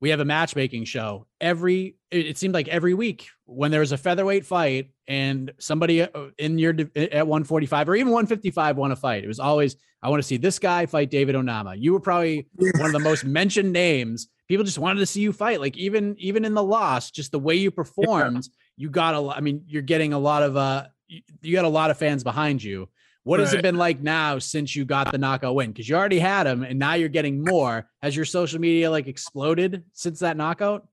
we 0.00 0.10
have 0.10 0.20
a 0.20 0.24
matchmaking 0.24 0.84
show 0.84 1.26
every. 1.40 1.96
It, 2.10 2.38
seemed 2.38 2.54
like 2.54 2.66
every 2.66 2.94
week 2.94 3.28
when 3.44 3.70
there 3.70 3.80
was 3.80 3.92
a 3.92 3.96
featherweight 3.96 4.44
fight 4.44 4.90
and 5.06 5.52
somebody 5.60 6.02
uh, 6.02 6.08
in 6.38 6.58
your 6.58 6.74
at 6.96 7.26
145 7.26 7.88
or 7.88 7.94
even 7.94 8.12
155 8.12 8.76
won 8.76 8.90
a 8.90 8.96
fight. 8.96 9.22
It 9.22 9.28
was 9.28 9.38
always 9.38 9.76
I 10.02 10.08
want 10.08 10.22
to 10.22 10.26
see 10.26 10.36
this 10.36 10.58
guy 10.58 10.86
fight 10.86 11.10
David 11.10 11.34
Onama. 11.34 11.76
You 11.78 11.92
were 11.92 12.00
probably 12.00 12.48
one 12.56 12.86
of 12.86 12.92
the 12.92 12.98
most 12.98 13.24
mentioned 13.24 13.72
names. 13.72 14.28
People 14.48 14.64
just 14.64 14.78
wanted 14.78 15.00
to 15.00 15.06
see 15.06 15.20
you 15.20 15.32
fight. 15.32 15.60
Like 15.60 15.76
even 15.76 16.16
even 16.18 16.44
in 16.44 16.54
the 16.54 16.62
loss, 16.62 17.10
just 17.10 17.32
the 17.32 17.38
way 17.38 17.54
you 17.54 17.70
performed, 17.70 18.48
you 18.80 18.90
got 18.90 19.14
a 19.14 19.20
lot. 19.20 19.36
I 19.36 19.40
mean, 19.40 19.64
you're 19.66 19.82
getting 19.82 20.12
a 20.12 20.18
lot 20.18 20.42
of 20.42 20.56
uh, 20.56 20.86
you, 21.08 21.54
got 21.54 21.64
a 21.64 21.68
lot 21.68 21.90
of 21.90 21.98
fans 21.98 22.24
behind 22.24 22.62
you. 22.62 22.88
What 23.22 23.38
has 23.38 23.52
it 23.52 23.62
been 23.62 23.76
like 23.76 24.00
now 24.00 24.38
since 24.38 24.74
you 24.74 24.84
got 24.84 25.12
the 25.12 25.18
knockout 25.18 25.54
win? 25.54 25.70
Because 25.70 25.88
you 25.88 25.94
already 25.94 26.18
had 26.18 26.44
them, 26.44 26.62
and 26.62 26.78
now 26.78 26.94
you're 26.94 27.10
getting 27.10 27.44
more. 27.44 27.88
Has 28.02 28.16
your 28.16 28.24
social 28.24 28.58
media 28.58 28.90
like 28.90 29.06
exploded 29.06 29.84
since 29.92 30.20
that 30.20 30.36
knockout? 30.36 30.88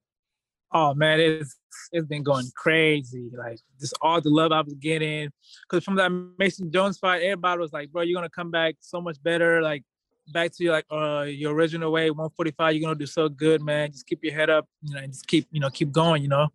oh 0.72 0.94
man, 0.94 1.20
it's 1.20 1.58
it's 1.92 2.08
been 2.08 2.24
going 2.24 2.46
crazy. 2.56 3.30
Like 3.36 3.60
just 3.80 3.98
all 4.02 4.22
the 4.22 4.30
love 4.30 4.52
I 4.52 4.62
was 4.62 4.74
getting, 4.76 5.32
because 5.64 5.84
from 5.84 5.96
that 5.96 6.12
Mason 6.38 6.72
Jones 6.72 6.98
fight, 6.98 7.22
everybody 7.22 7.60
was 7.60 7.74
like, 7.74 7.92
"Bro, 7.92 8.04
you're 8.04 8.16
gonna 8.16 8.30
come 8.30 8.52
back 8.52 8.76
so 8.80 9.02
much 9.02 9.22
better. 9.22 9.62
Like 9.62 9.84
back 10.30 10.52
to 10.54 10.64
your 10.64 10.74
like 10.74 10.86
uh 10.92 11.26
your 11.28 11.54
original 11.54 11.92
way, 11.92 12.10
145. 12.10 12.74
You're 12.74 12.82
gonna 12.82 13.00
do 13.00 13.06
so 13.06 13.30
good, 13.30 13.62
man. 13.62 13.92
Just 13.92 14.08
keep 14.08 14.24
your 14.24 14.34
head 14.34 14.50
up, 14.50 14.68
you 14.82 14.94
know, 14.94 15.02
and 15.02 15.12
just 15.12 15.28
keep 15.28 15.48
you 15.52 15.60
know 15.60 15.70
keep 15.70 15.92
going, 15.92 16.22
you 16.22 16.30
know." 16.30 16.48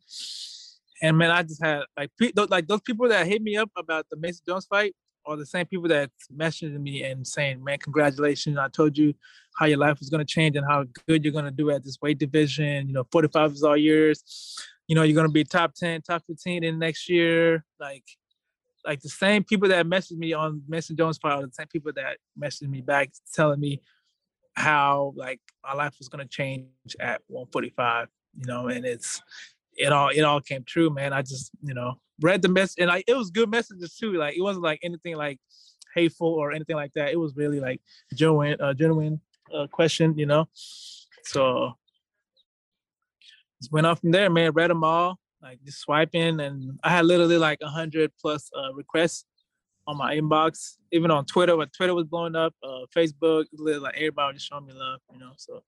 And 1.02 1.18
man, 1.18 1.30
I 1.30 1.42
just 1.42 1.62
had 1.62 1.82
like 1.96 2.10
pe- 2.18 2.32
those, 2.34 2.48
like 2.48 2.68
those 2.68 2.80
people 2.80 3.08
that 3.08 3.26
hit 3.26 3.42
me 3.42 3.56
up 3.56 3.70
about 3.76 4.06
the 4.08 4.16
Mason 4.16 4.44
Jones 4.46 4.66
fight 4.66 4.94
are 5.26 5.36
the 5.36 5.46
same 5.46 5.66
people 5.66 5.88
that 5.88 6.10
messaging 6.34 6.80
me 6.80 7.02
and 7.02 7.26
saying, 7.26 7.62
"Man, 7.62 7.78
congratulations! 7.78 8.56
I 8.56 8.68
told 8.68 8.96
you 8.96 9.12
how 9.56 9.66
your 9.66 9.78
life 9.78 9.98
was 9.98 10.08
going 10.08 10.24
to 10.24 10.32
change 10.32 10.56
and 10.56 10.66
how 10.66 10.84
good 11.06 11.24
you're 11.24 11.32
going 11.32 11.44
to 11.44 11.50
do 11.50 11.70
at 11.70 11.84
this 11.84 11.98
weight 12.00 12.18
division. 12.18 12.86
You 12.86 12.94
know, 12.94 13.04
45 13.10 13.52
is 13.52 13.62
all 13.62 13.76
yours. 13.76 14.56
You 14.86 14.94
know, 14.94 15.02
you're 15.02 15.14
going 15.14 15.26
to 15.26 15.32
be 15.32 15.44
top 15.44 15.74
10, 15.74 16.02
top 16.02 16.22
15 16.26 16.64
in 16.64 16.78
next 16.78 17.08
year. 17.08 17.64
Like, 17.78 18.04
like 18.84 19.00
the 19.00 19.08
same 19.08 19.44
people 19.44 19.68
that 19.68 19.86
messaged 19.86 20.18
me 20.18 20.32
on 20.32 20.62
Mason 20.68 20.96
Jones 20.96 21.18
fight 21.18 21.34
are 21.34 21.46
the 21.46 21.52
same 21.52 21.68
people 21.68 21.92
that 21.96 22.18
messaged 22.40 22.68
me 22.68 22.80
back 22.80 23.10
telling 23.34 23.60
me 23.60 23.80
how 24.54 25.12
like 25.16 25.40
my 25.64 25.72
life 25.74 25.94
was 25.98 26.08
going 26.08 26.26
to 26.26 26.28
change 26.28 26.66
at 27.00 27.22
145. 27.28 28.08
You 28.34 28.46
know, 28.46 28.68
and 28.68 28.86
it's 28.86 29.20
it 29.76 29.92
all 29.92 30.08
it 30.08 30.22
all 30.22 30.40
came 30.40 30.64
true, 30.64 30.90
man. 30.90 31.12
I 31.12 31.22
just 31.22 31.50
you 31.62 31.74
know 31.74 31.94
read 32.20 32.42
the 32.42 32.48
mess 32.48 32.74
and 32.78 32.88
like 32.88 33.04
it 33.06 33.14
was 33.14 33.30
good 33.30 33.50
messages 33.50 33.96
too. 33.96 34.12
Like 34.14 34.36
it 34.36 34.42
wasn't 34.42 34.64
like 34.64 34.80
anything 34.82 35.16
like 35.16 35.38
hateful 35.94 36.28
or 36.28 36.52
anything 36.52 36.76
like 36.76 36.92
that. 36.94 37.10
It 37.12 37.18
was 37.18 37.36
really 37.36 37.60
like 37.60 37.80
genuine, 38.14 38.60
uh, 38.60 38.74
genuine 38.74 39.20
uh, 39.54 39.66
question, 39.66 40.16
you 40.18 40.26
know. 40.26 40.48
So 41.24 41.72
just 43.60 43.72
went 43.72 43.86
off 43.86 44.00
from 44.00 44.10
there, 44.10 44.30
man. 44.30 44.52
Read 44.52 44.70
them 44.70 44.84
all, 44.84 45.18
like 45.42 45.62
just 45.64 45.80
swiping, 45.80 46.40
and 46.40 46.78
I 46.82 46.90
had 46.90 47.04
literally 47.04 47.38
like 47.38 47.58
a 47.62 47.68
hundred 47.68 48.12
plus 48.20 48.50
uh, 48.56 48.72
requests 48.74 49.24
on 49.86 49.96
my 49.96 50.14
inbox, 50.14 50.76
even 50.92 51.10
on 51.10 51.24
Twitter 51.24 51.56
when 51.56 51.68
Twitter 51.68 51.94
was 51.94 52.06
blowing 52.06 52.36
up, 52.36 52.54
uh, 52.62 52.86
Facebook, 52.96 53.46
like 53.52 53.96
everybody 53.96 54.32
was 54.32 54.36
just 54.36 54.48
showing 54.48 54.66
me 54.66 54.72
love, 54.72 55.00
you 55.12 55.18
know. 55.18 55.32
So 55.36 55.62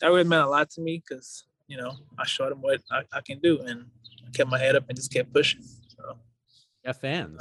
that 0.00 0.08
really 0.08 0.24
meant 0.24 0.44
a 0.44 0.48
lot 0.48 0.70
to 0.70 0.80
me 0.82 1.02
because 1.06 1.44
you 1.68 1.76
know 1.76 1.92
I 2.18 2.26
showed 2.26 2.50
them 2.52 2.62
what 2.62 2.80
I, 2.90 3.02
I, 3.12 3.20
can 3.20 3.38
do 3.40 3.60
and 3.60 3.86
I 4.26 4.30
kept 4.30 4.50
my 4.50 4.58
head 4.58 4.76
up 4.76 4.84
and 4.88 4.96
just 4.96 5.12
kept 5.12 5.32
pushing. 5.32 5.62
So 5.62 6.16
you 6.82 6.86
got 6.86 6.96
fans. 6.96 7.40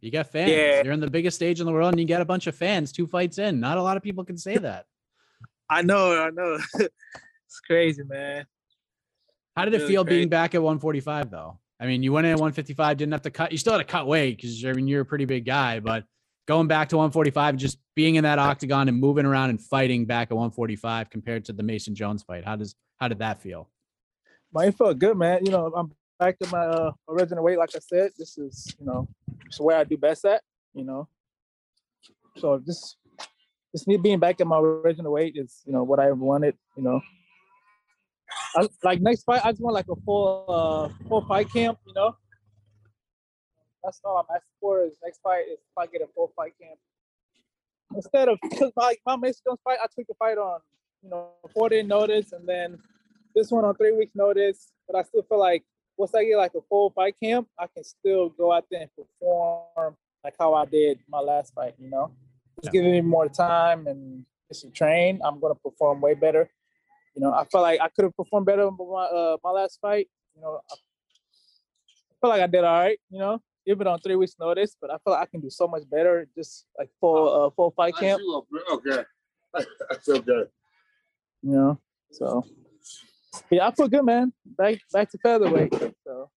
You 0.00 0.10
got 0.10 0.26
fans. 0.30 0.50
Yeah. 0.50 0.82
You're 0.82 0.92
in 0.92 1.00
the 1.00 1.10
biggest 1.10 1.36
stage 1.36 1.60
in 1.60 1.66
the 1.66 1.72
world 1.72 1.92
and 1.92 2.00
you 2.00 2.06
got 2.06 2.20
a 2.20 2.26
bunch 2.26 2.46
of 2.46 2.54
fans 2.54 2.92
two 2.92 3.06
fights 3.06 3.38
in. 3.38 3.60
Not 3.60 3.78
a 3.78 3.82
lot 3.82 3.96
of 3.96 4.02
people 4.02 4.24
can 4.24 4.36
say 4.36 4.56
that. 4.58 4.86
I 5.70 5.82
know, 5.82 6.22
I 6.22 6.30
know. 6.30 6.58
it's 6.74 7.60
crazy, 7.66 8.02
man. 8.04 8.46
How 9.56 9.64
did 9.64 9.74
it 9.74 9.86
feel 9.86 10.02
being 10.04 10.28
back 10.28 10.54
at 10.54 10.62
145 10.62 11.30
though? 11.30 11.58
I 11.78 11.86
mean, 11.86 12.02
you 12.02 12.12
went 12.12 12.26
in 12.26 12.32
at 12.32 12.38
155, 12.38 12.96
didn't 12.96 13.12
have 13.12 13.22
to 13.22 13.30
cut. 13.30 13.52
You 13.52 13.58
still 13.58 13.72
had 13.72 13.78
to 13.78 13.84
cut 13.84 14.06
weight 14.06 14.36
because 14.36 14.64
I 14.64 14.72
mean 14.72 14.86
you're 14.86 15.02
a 15.02 15.06
pretty 15.06 15.24
big 15.24 15.44
guy, 15.44 15.80
but 15.80 16.04
going 16.46 16.66
back 16.66 16.88
to 16.90 16.96
145, 16.96 17.56
just 17.56 17.78
being 17.94 18.16
in 18.16 18.24
that 18.24 18.38
octagon 18.38 18.88
and 18.88 18.98
moving 18.98 19.26
around 19.26 19.50
and 19.50 19.60
fighting 19.60 20.06
back 20.06 20.28
at 20.30 20.34
145 20.34 21.10
compared 21.10 21.44
to 21.46 21.52
the 21.52 21.62
Mason 21.62 21.94
Jones 21.94 22.22
fight, 22.22 22.44
how 22.44 22.56
does 22.56 22.74
how 22.98 23.08
did 23.08 23.18
that 23.18 23.40
feel? 23.40 23.68
My 24.52 24.66
it 24.66 24.76
felt 24.76 24.98
good, 24.98 25.16
man. 25.16 25.44
You 25.44 25.52
know, 25.52 25.72
I'm 25.74 25.92
back 26.18 26.38
to 26.38 26.48
my 26.50 26.64
uh, 26.64 26.92
original 27.08 27.42
weight. 27.42 27.58
Like 27.58 27.70
I 27.74 27.78
said, 27.80 28.12
this 28.18 28.38
is 28.38 28.74
you 28.78 28.86
know, 28.86 29.08
it's 29.46 29.60
where 29.60 29.76
I 29.76 29.84
do 29.84 29.96
best 29.96 30.24
at. 30.24 30.42
You 30.74 30.84
know, 30.84 31.08
so 32.36 32.62
this 32.64 32.96
this 33.72 33.86
me 33.86 33.96
being 33.96 34.18
back 34.18 34.40
at 34.40 34.46
my 34.46 34.58
original 34.58 35.12
weight 35.12 35.34
is 35.36 35.62
you 35.64 35.72
know 35.72 35.82
what 35.82 36.00
I 36.00 36.12
wanted. 36.12 36.56
You 36.76 36.82
know, 36.82 37.00
I, 38.56 38.68
like 38.82 39.00
next 39.00 39.24
fight, 39.24 39.44
I 39.44 39.52
just 39.52 39.62
want 39.62 39.74
like 39.74 39.88
a 39.90 39.96
full 40.04 40.44
uh 40.48 41.08
full 41.08 41.24
fight 41.26 41.50
camp, 41.52 41.78
you 41.86 41.94
know. 41.94 42.16
That's 43.84 44.00
all 44.04 44.18
I'm 44.18 44.34
asking 44.34 44.48
for 44.60 44.84
is 44.84 44.92
next 45.02 45.20
fight 45.22 45.44
is 45.50 45.58
if 45.58 45.78
I 45.78 45.86
get 45.86 46.02
a 46.02 46.06
full 46.14 46.32
fight 46.36 46.52
camp. 46.60 46.78
Instead 47.94 48.28
of 48.28 48.38
because 48.42 48.72
my 48.76 48.94
my 49.06 49.16
Mexican 49.16 49.56
fight, 49.64 49.78
I 49.82 49.86
took 49.94 50.06
the 50.06 50.14
fight 50.18 50.38
on, 50.38 50.60
you 51.02 51.10
know, 51.10 51.30
four 51.52 51.68
day 51.68 51.82
notice 51.82 52.32
and 52.32 52.48
then 52.48 52.78
this 53.34 53.50
one 53.50 53.64
on 53.64 53.74
three 53.74 53.92
weeks 53.92 54.12
notice. 54.14 54.72
But 54.86 54.98
I 54.98 55.02
still 55.02 55.22
feel 55.22 55.38
like 55.38 55.64
once 55.96 56.14
I 56.14 56.24
get 56.24 56.36
like 56.36 56.54
a 56.54 56.62
full 56.68 56.90
fight 56.90 57.14
camp, 57.22 57.48
I 57.58 57.66
can 57.66 57.84
still 57.84 58.30
go 58.30 58.52
out 58.52 58.64
there 58.70 58.82
and 58.82 58.90
perform 58.96 59.96
like 60.24 60.34
how 60.38 60.54
I 60.54 60.64
did 60.64 61.00
my 61.08 61.20
last 61.20 61.54
fight, 61.54 61.74
you 61.78 61.90
know. 61.90 62.12
Just 62.62 62.74
yeah. 62.74 62.80
giving 62.80 62.92
me 62.92 63.00
more 63.00 63.28
time 63.28 63.86
and 63.86 64.24
just 64.48 64.62
to 64.62 64.70
train, 64.70 65.20
I'm 65.24 65.40
gonna 65.40 65.54
perform 65.54 66.00
way 66.00 66.14
better 66.14 66.50
you 67.14 67.22
know, 67.22 67.32
I 67.32 67.44
felt 67.44 67.62
like 67.62 67.80
I 67.80 67.88
could 67.88 68.04
have 68.04 68.16
performed 68.16 68.46
better 68.46 68.70
my 68.70 69.04
uh, 69.04 69.36
my 69.44 69.50
last 69.50 69.78
fight. 69.80 70.08
You 70.34 70.42
know, 70.42 70.60
I 70.70 70.74
feel 72.20 72.30
like 72.30 72.42
I 72.42 72.46
did 72.46 72.64
all 72.64 72.80
right. 72.80 72.98
You 73.10 73.18
know, 73.18 73.42
even 73.66 73.86
on 73.86 74.00
three 74.00 74.16
weeks 74.16 74.34
notice, 74.40 74.76
but 74.80 74.90
I 74.90 74.96
feel 75.04 75.12
like 75.14 75.22
I 75.22 75.26
can 75.26 75.40
do 75.40 75.50
so 75.50 75.66
much 75.68 75.82
better. 75.90 76.26
Just 76.36 76.66
like 76.78 76.90
full 77.00 77.46
uh, 77.46 77.50
full 77.50 77.72
fight 77.72 77.94
camp. 77.96 78.20
Okay, 78.72 79.04
that's 79.90 80.08
okay. 80.08 80.44
You 81.42 81.52
know, 81.52 81.80
so 82.10 82.44
yeah, 83.50 83.68
I 83.68 83.70
feel 83.72 83.88
good, 83.88 84.04
man. 84.04 84.32
Back 84.44 84.78
back 84.92 85.10
to 85.10 85.18
featherweight. 85.18 85.72
So. 86.04 86.30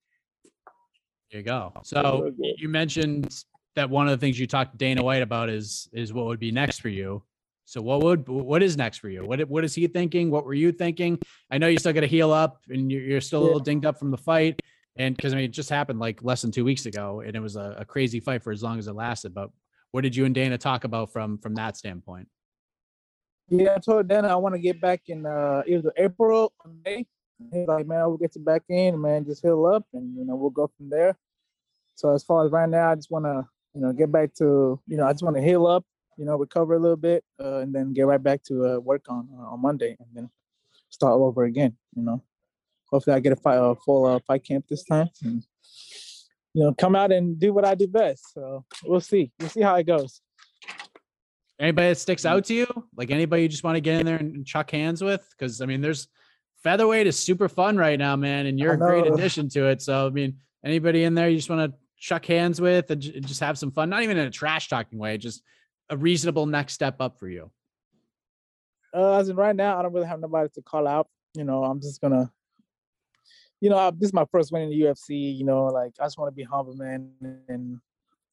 There 1.32 1.40
you 1.40 1.44
go. 1.44 1.74
So 1.84 2.32
you 2.38 2.70
mentioned 2.70 3.44
that 3.76 3.90
one 3.90 4.08
of 4.08 4.12
the 4.12 4.26
things 4.26 4.40
you 4.40 4.48
talked 4.48 4.72
to 4.72 4.78
Dana 4.78 5.04
White 5.04 5.22
about 5.22 5.50
is 5.50 5.90
is 5.92 6.14
what 6.14 6.26
would 6.26 6.40
be 6.40 6.52
next 6.52 6.82
for 6.82 6.90
you. 6.90 7.24
So 7.66 7.82
what 7.82 8.02
would 8.04 8.28
what 8.28 8.62
is 8.62 8.78
next 8.78 9.00
for 9.00 9.10
you? 9.10 9.26
What 9.26 9.42
what 9.50 9.64
is 9.66 9.74
he 9.74 9.88
thinking? 9.88 10.30
What 10.30 10.46
were 10.46 10.54
you 10.54 10.72
thinking? 10.72 11.20
I 11.52 11.58
know 11.58 11.68
you 11.68 11.80
still 11.80 11.94
got 11.94 12.02
to 12.02 12.08
heal 12.08 12.32
up, 12.32 12.62
and 12.70 12.92
you're, 12.92 13.02
you're 13.02 13.22
still 13.22 13.42
a 13.42 13.46
little 13.46 13.60
dinged 13.60 13.86
up 13.86 13.98
from 13.98 14.12
the 14.12 14.18
fight, 14.18 14.62
and 14.98 15.16
because 15.16 15.34
I 15.34 15.38
mean 15.38 15.46
it 15.46 15.52
just 15.52 15.70
happened 15.70 16.00
like 16.00 16.24
less 16.24 16.42
than 16.42 16.52
two 16.52 16.66
weeks 16.66 16.86
ago, 16.86 17.22
and 17.22 17.36
it 17.36 17.40
was 17.40 17.56
a, 17.56 17.76
a, 17.80 17.86
crazy 17.86 18.20
fight 18.20 18.44
for 18.44 18.52
as 18.52 18.64
long 18.64 18.80
as 18.80 18.88
it 18.88 18.94
lasted. 18.94 19.34
But 19.34 19.50
what 19.92 20.02
did 20.02 20.16
you 20.16 20.26
and 20.26 20.36
Dana 20.36 20.58
talk 20.58 20.84
about 20.84 21.12
from 21.12 21.38
from 21.40 21.56
that 21.56 21.78
standpoint? 21.78 22.28
Yeah, 23.50 23.76
I 23.76 23.80
told 23.80 24.08
Dana 24.08 24.28
I 24.30 24.36
want 24.36 24.56
to 24.56 24.60
get 24.60 24.82
back 24.82 25.02
in 25.08 25.26
uh 25.26 25.64
either 25.68 25.92
April 25.98 26.54
or 26.64 26.72
May. 26.84 27.06
He's 27.52 27.68
like, 27.68 27.86
man, 27.86 28.00
we'll 28.08 28.18
get 28.18 28.36
you 28.36 28.42
back 28.42 28.64
in, 28.70 29.00
man. 29.02 29.26
Just 29.26 29.42
heal 29.42 29.66
up, 29.66 29.86
and 29.94 30.18
you 30.18 30.26
know 30.26 30.36
we'll 30.36 30.50
go 30.50 30.72
from 30.78 30.90
there. 30.90 31.18
So 31.96 32.14
as 32.14 32.24
far 32.24 32.46
as 32.46 32.52
right 32.52 32.70
now, 32.70 32.92
I 32.92 32.96
just 32.96 33.12
want 33.12 33.26
to 33.26 33.46
you 33.74 33.82
know 33.82 33.92
get 33.92 34.12
back 34.12 34.34
to 34.36 34.80
you 34.88 34.98
know 34.98 35.06
I 35.06 35.12
just 35.12 35.24
want 35.24 35.36
to 35.36 35.42
heal 35.42 35.68
up 35.68 35.86
you 36.18 36.26
know, 36.26 36.38
recover 36.38 36.76
a 36.76 36.80
little 36.80 36.98
bit, 36.98 37.24
uh, 37.44 37.60
and 37.60 37.74
then 37.74 37.94
get 37.94 38.06
right 38.06 38.22
back 38.22 38.44
to 38.44 38.66
uh, 38.66 38.80
work 38.80 39.06
on 39.10 39.28
uh, 39.38 39.54
on 39.54 39.62
Monday, 39.62 39.96
and 40.00 40.08
then 40.14 40.30
start 40.90 41.14
all 41.14 41.26
over 41.26 41.44
again. 41.44 41.76
You 41.96 42.04
know, 42.04 42.24
hopefully 42.96 43.16
I 43.16 43.20
get 43.20 43.34
a, 43.34 43.36
fight, 43.36 43.58
a 43.58 43.76
full 43.76 44.06
uh, 44.06 44.20
fight 44.26 44.44
camp 44.46 44.66
this 44.70 44.86
time, 44.86 45.10
and 45.24 45.44
you 46.54 46.64
know, 46.64 46.74
come 46.74 46.96
out 46.96 47.12
and 47.12 47.38
do 47.38 47.54
what 47.54 47.66
I 47.66 47.76
do 47.76 47.88
best. 47.88 48.34
So 48.34 48.64
we'll 48.86 49.02
see. 49.02 49.32
We'll 49.40 49.50
see 49.50 49.62
how 49.62 49.76
it 49.76 49.86
goes. 49.86 50.22
Anybody 51.60 51.90
that 51.90 51.98
sticks 51.98 52.26
out 52.26 52.46
to 52.46 52.54
you, 52.54 52.68
like 52.96 53.12
anybody 53.12 53.44
you 53.44 53.50
just 53.50 53.64
want 53.64 53.76
to 53.76 53.82
get 53.82 54.00
in 54.00 54.06
there 54.06 54.18
and 54.18 54.46
chuck 54.46 54.72
hands 54.72 55.04
with, 55.04 55.28
because 55.38 55.62
I 55.62 55.66
mean, 55.66 55.82
there's 55.82 56.08
featherweight 56.64 57.08
is 57.08 57.20
super 57.20 57.50
fun 57.50 57.78
right 57.78 58.00
now, 58.00 58.16
man, 58.16 58.46
and 58.46 58.60
you're 58.60 58.74
a 58.74 58.78
great 58.78 59.06
addition 59.06 59.50
to 59.50 59.68
it. 59.68 59.82
So 59.82 60.08
I 60.08 60.10
mean, 60.10 60.38
anybody 60.64 61.04
in 61.04 61.14
there 61.14 61.30
you 61.30 61.36
just 61.36 61.50
want 61.50 61.72
to 61.72 61.78
chuck 61.98 62.26
hands 62.26 62.62
with 62.62 62.90
and 62.92 63.02
just 63.02 63.42
have 63.42 63.58
some 63.58 63.72
fun, 63.72 63.90
not 63.90 64.04
even 64.04 64.18
in 64.18 64.26
a 64.26 64.32
trash 64.32 64.70
talking 64.70 64.98
way, 64.98 65.18
just 65.18 65.42
a 65.90 65.98
reasonable 65.98 66.46
next 66.46 66.74
step 66.74 67.02
up 67.02 67.20
for 67.20 67.28
you? 67.28 67.52
Uh, 68.94 69.18
as 69.18 69.28
in 69.28 69.36
right 69.36 69.56
now, 69.56 69.78
I 69.78 69.82
don't 69.82 69.92
really 69.92 70.08
have 70.08 70.22
nobody 70.22 70.50
to 70.56 70.62
call 70.62 70.88
out. 70.88 71.08
You 71.36 71.44
know, 71.44 71.66
I'm 71.66 71.82
just 71.82 72.00
gonna, 72.00 72.32
you 73.66 73.72
know, 73.72 73.90
this 73.90 74.10
is 74.10 74.14
my 74.14 74.26
first 74.32 74.52
win 74.52 74.62
in 74.62 74.70
the 74.70 74.80
UFC. 74.82 75.36
You 75.36 75.44
know, 75.44 75.66
like 75.66 75.94
I 76.00 76.06
just 76.06 76.20
want 76.20 76.32
to 76.32 76.36
be 76.36 76.44
humble, 76.44 76.76
man, 76.76 77.10
and 77.50 77.80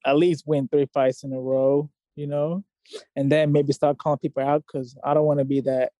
at 0.04 0.18
least 0.18 0.44
win 0.46 0.68
three 0.68 0.86
fights 0.92 1.24
in 1.24 1.32
a 1.32 1.40
row. 1.40 1.88
You 2.16 2.26
know, 2.26 2.62
and 3.16 3.32
then 3.32 3.50
maybe 3.50 3.72
start 3.72 3.96
calling 3.96 4.18
people 4.18 4.42
out 4.42 4.62
because 4.66 4.94
I 5.02 5.14
don't 5.14 5.24
want 5.24 5.38
to 5.38 5.46
be 5.46 5.60
that 5.62 5.92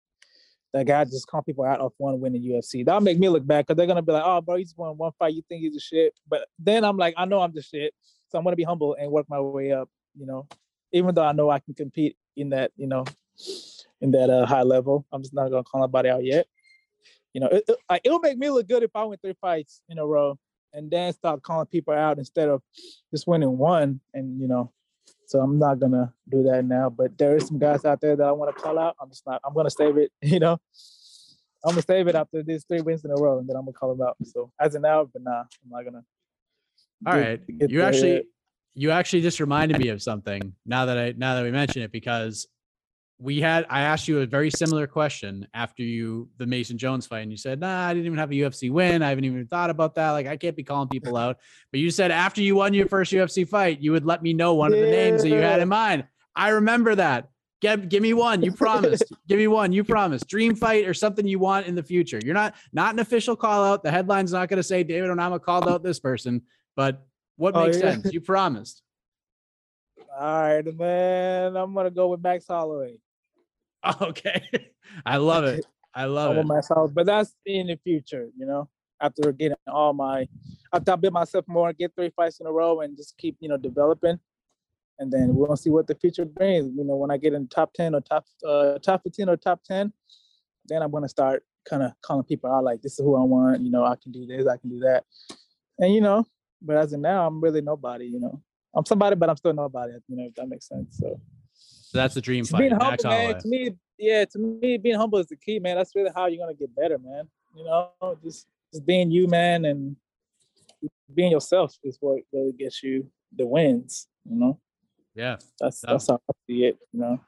that 0.74 0.85
guy 0.85 1.05
just 1.05 1.26
calling 1.28 1.45
people 1.45 1.64
out 1.64 1.80
off 1.80 1.95
one 1.97 2.20
win 2.20 2.37
in 2.37 2.43
UFC. 2.43 2.85
That'll 2.85 3.01
make 3.01 3.18
me 3.18 3.30
look 3.30 3.47
bad 3.47 3.64
because 3.64 3.78
they're 3.78 3.87
gonna 3.87 4.03
be 4.03 4.12
like, 4.12 4.22
"Oh, 4.22 4.43
bro, 4.43 4.57
he's 4.57 4.74
won 4.76 4.99
one 4.99 5.12
fight. 5.18 5.33
You 5.33 5.41
think 5.49 5.62
he's 5.62 5.76
a 5.76 5.80
shit?" 5.80 6.12
But 6.28 6.47
then 6.59 6.85
I'm 6.85 6.99
like, 6.99 7.14
I 7.16 7.24
know 7.24 7.41
I'm 7.41 7.55
the 7.55 7.62
shit, 7.62 7.95
so 8.28 8.37
I'm 8.37 8.45
gonna 8.45 8.55
be 8.55 8.64
humble 8.64 8.97
and 9.01 9.11
work 9.11 9.24
my 9.30 9.41
way 9.41 9.72
up. 9.72 9.89
You 10.14 10.26
know, 10.26 10.47
even 10.93 11.14
though 11.14 11.24
I 11.24 11.33
know 11.33 11.49
I 11.49 11.59
can 11.59 11.72
compete 11.72 12.18
in 12.37 12.51
that, 12.51 12.70
you 12.76 12.87
know, 12.87 13.07
in 14.03 14.11
that 14.11 14.28
uh, 14.28 14.45
high 14.45 14.62
level. 14.62 15.07
I'm 15.11 15.22
just 15.22 15.33
not 15.33 15.49
gonna 15.49 15.64
call 15.64 15.85
anybody 15.85 16.11
out 16.11 16.22
yet. 16.22 16.47
You 17.33 17.41
know, 17.41 17.49
it, 17.49 17.64
it, 17.68 18.01
it'll 18.05 18.18
make 18.18 18.39
me 18.39 18.51
look 18.51 18.68
good 18.68 18.83
if 18.83 18.91
I 18.95 19.05
win 19.05 19.18
three 19.18 19.35
fights 19.41 19.80
in 19.89 19.99
a 19.99 20.07
row 20.07 20.39
and 20.72 20.91
then 20.91 21.12
start 21.12 21.43
calling 21.43 21.66
people 21.66 21.95
out 21.95 22.18
instead 22.18 22.49
of 22.49 22.62
just 23.11 23.26
winning 23.26 23.59
one. 23.59 24.01
And 24.14 24.41
you 24.41 24.49
know, 24.49 24.72
so 25.26 25.41
I'm 25.41 25.59
not 25.59 25.78
gonna 25.78 26.12
do 26.28 26.43
that 26.45 26.64
now. 26.64 26.91
But 26.91 27.16
there 27.18 27.37
is 27.37 27.47
some 27.47 27.59
guys 27.59 27.85
out 27.85 28.01
there 28.01 28.16
that 28.16 28.26
I 28.26 28.33
want 28.33 28.55
to 28.55 28.62
call 28.62 28.78
out. 28.78 28.97
I'm 29.01 29.09
just 29.09 29.26
not. 29.26 29.41
I'm 29.45 29.55
gonna 29.55 29.70
save 29.70 29.97
it. 29.97 30.12
You 30.22 30.41
know, 30.41 30.59
I'm 31.64 31.72
gonna 31.72 31.83
save 31.83 32.09
it 32.09 32.14
after 32.14 32.43
these 32.43 32.64
three 32.64 32.80
wins 32.80 33.05
in 33.05 33.11
a 33.11 33.14
row, 33.14 33.39
and 33.39 33.49
then 33.49 33.57
I'm 33.57 33.62
gonna 33.62 33.72
call 33.72 33.95
them 33.95 34.07
out. 34.07 34.16
So 34.24 34.51
as 34.61 34.74
of 34.74 34.83
now, 34.83 35.09
but 35.12 35.22
nah, 35.22 35.41
I'm 35.41 35.70
not 35.70 35.85
gonna. 35.85 36.05
All 37.07 37.14
get, 37.14 37.20
right, 37.20 37.70
you 37.70 37.83
actually 37.83 38.24
you 38.74 38.91
actually 38.91 39.22
just 39.22 39.41
reminded 39.41 39.78
me 39.78 39.89
of 39.89 40.03
something 40.03 40.55
now 40.64 40.87
that 40.87 40.99
I 40.99 41.14
now 41.16 41.35
that 41.35 41.43
we 41.43 41.51
mention 41.51 41.83
it 41.83 41.93
because 41.93 42.47
we 43.22 43.40
had 43.40 43.66
I 43.70 43.82
asked 43.82 44.08
you 44.08 44.20
a 44.20 44.26
very 44.26 44.50
similar 44.50 44.86
question 44.88 45.46
after 45.54 45.82
you 45.82 46.28
the 46.38 46.46
Mason 46.46 46.76
Jones 46.76 47.06
fight, 47.06 47.20
and 47.20 47.30
you 47.30 47.36
said, 47.36 47.60
"Nah, 47.60 47.86
I 47.86 47.94
didn't 47.94 48.06
even 48.06 48.18
have 48.18 48.32
a 48.32 48.34
UFC 48.34 48.70
win. 48.70 49.02
I 49.02 49.10
haven't 49.10 49.24
even 49.24 49.46
thought 49.46 49.70
about 49.70 49.94
that. 49.94 50.10
Like, 50.10 50.26
I 50.26 50.36
can't 50.36 50.56
be 50.56 50.64
calling 50.64 50.88
people 50.88 51.16
out." 51.16 51.38
But 51.70 51.80
you 51.80 51.90
said 51.90 52.10
after 52.10 52.42
you 52.42 52.56
won 52.56 52.74
your 52.74 52.88
first 52.88 53.12
UFC 53.12 53.46
fight, 53.48 53.80
you 53.80 53.92
would 53.92 54.04
let 54.04 54.22
me 54.22 54.32
know 54.32 54.54
one 54.54 54.72
yeah. 54.72 54.78
of 54.78 54.84
the 54.86 54.90
names 54.90 55.22
that 55.22 55.28
you 55.28 55.36
had 55.36 55.60
in 55.60 55.68
mind. 55.68 56.04
I 56.34 56.50
remember 56.50 56.94
that. 56.96 57.28
Give, 57.60 57.88
give 57.88 58.02
me 58.02 58.12
one. 58.12 58.42
You 58.42 58.50
promised. 58.50 59.04
give 59.28 59.38
me 59.38 59.46
one. 59.46 59.72
You 59.72 59.84
promised. 59.84 60.26
Dream 60.26 60.56
fight 60.56 60.84
or 60.88 60.94
something 60.94 61.24
you 61.24 61.38
want 61.38 61.68
in 61.68 61.76
the 61.76 61.82
future. 61.82 62.20
You're 62.24 62.34
not 62.34 62.54
not 62.72 62.92
an 62.92 62.98
official 62.98 63.36
call 63.36 63.62
out. 63.64 63.84
The 63.84 63.90
headline's 63.92 64.32
not 64.32 64.48
going 64.48 64.56
to 64.56 64.64
say 64.64 64.82
David 64.82 65.10
Onama 65.10 65.40
called 65.40 65.68
out 65.68 65.84
this 65.84 66.00
person, 66.00 66.42
but 66.74 67.06
what 67.36 67.54
oh, 67.54 67.64
makes 67.64 67.76
oh, 67.76 67.80
yeah. 67.80 67.92
sense? 67.92 68.12
You 68.12 68.20
promised. 68.20 68.82
All 70.18 70.42
right, 70.42 70.76
man. 70.76 71.56
I'm 71.56 71.72
gonna 71.72 71.90
go 71.90 72.08
with 72.08 72.20
Max 72.20 72.46
Holloway. 72.48 72.98
Okay, 74.01 74.43
I 75.07 75.16
love 75.16 75.45
it. 75.45 75.66
I 75.95 76.05
love 76.07 76.37
it. 76.37 76.47
Holloway, 76.68 76.93
but 76.95 77.07
that's 77.07 77.35
in 77.47 77.66
the 77.68 77.76
future, 77.83 78.28
you 78.37 78.47
know. 78.47 78.68
After 79.01 79.33
getting 79.33 79.57
all 79.66 79.93
my, 79.93 80.28
after 80.72 80.93
I 80.93 80.97
build 80.97 81.14
myself 81.14 81.45
more, 81.49 81.72
get 81.72 81.93
three 81.97 82.11
fights 82.14 82.39
in 82.39 82.47
a 82.47 82.53
row, 82.53 82.80
and 82.80 82.97
just 82.97 83.18
keep 83.18 83.37
you 83.41 83.49
know 83.49 83.57
developing, 83.57 84.20
and 85.01 85.12
then 85.12 85.35
we'll 85.35 85.57
see 85.57 85.70
what 85.70 85.89
the 85.89 85.97
future 85.97 86.24
brings. 86.24 86.72
You 86.76 86.85
know, 86.85 86.95
when 86.97 87.11
I 87.11 87.16
get 87.16 87.33
in 87.33 87.49
top 87.49 87.72
ten 87.74 87.95
or 87.95 88.01
top 88.01 88.24
uh, 88.47 88.78
top 88.78 89.03
fifteen 89.03 89.28
or 89.28 89.37
top 89.37 89.64
ten, 89.64 89.93
then 90.66 90.83
I'm 90.83 90.93
gonna 90.93 91.09
start 91.09 91.45
kind 91.68 91.83
of 91.83 91.93
calling 92.03 92.24
people 92.24 92.53
out 92.53 92.64
like, 92.64 92.83
this 92.83 92.93
is 92.93 93.05
who 93.05 93.16
I 93.16 93.24
want. 93.24 93.62
You 93.62 93.70
know, 93.70 93.85
I 93.85 93.97
can 94.01 94.12
do 94.12 94.26
this, 94.26 94.47
I 94.47 94.57
can 94.59 94.70
do 94.70 94.78
that, 94.80 95.05
and 95.80 95.93
you 95.93 96.01
know, 96.01 96.24
but 96.61 96.76
as 96.76 96.93
of 96.93 97.01
now, 97.01 97.26
I'm 97.26 97.41
really 97.41 97.61
nobody. 97.61 98.07
You 98.07 98.20
know, 98.20 98.41
I'm 98.74 98.87
somebody, 98.87 99.16
but 99.16 99.28
I'm 99.28 99.37
still 99.37 99.53
nobody. 99.53 99.95
You 100.07 100.16
know, 100.16 100.26
if 100.28 100.35
that 100.37 100.49
makes 100.49 100.68
sense. 100.68 100.99
So, 100.99 101.20
so 101.93 101.99
that's 101.99 102.14
the 102.14 102.22
dream 102.22 102.47
fight. 102.47 102.61
Being 102.61 102.72
humble, 102.72 103.05
man. 103.05 103.38
To 103.38 103.49
me, 103.49 103.70
yeah, 103.99 104.24
to 104.24 104.38
me, 104.38 104.78
being 104.78 104.97
humble 104.97 105.18
is 105.18 105.26
the 105.26 105.36
key, 105.36 105.59
man. 105.59 105.76
That's 105.76 105.95
really 105.95 106.11
how 106.16 106.24
you're 106.24 106.43
gonna 106.43 106.57
get 106.57 106.74
better, 106.74 106.97
man. 106.99 107.28
You 107.55 107.64
know, 107.64 107.90
just 108.24 108.47
just 108.72 108.86
being 108.86 109.11
you, 109.11 109.26
man, 109.28 109.66
and 109.66 109.95
being 111.14 111.30
yourself 111.30 111.76
is 111.84 111.99
what 112.01 112.22
really 112.32 112.53
gets 112.53 112.82
you 112.82 113.11
the 113.36 113.45
wins. 113.45 114.09
You 114.24 114.36
know. 114.36 114.59
Yeah, 115.14 115.36
That's 115.61 115.84
No. 115.84 115.93
that's 115.93 116.07
how 116.09 116.14
I 116.14 116.32
see 116.47 116.64
it. 116.64 116.78
You 116.95 117.01
know. 117.01 117.20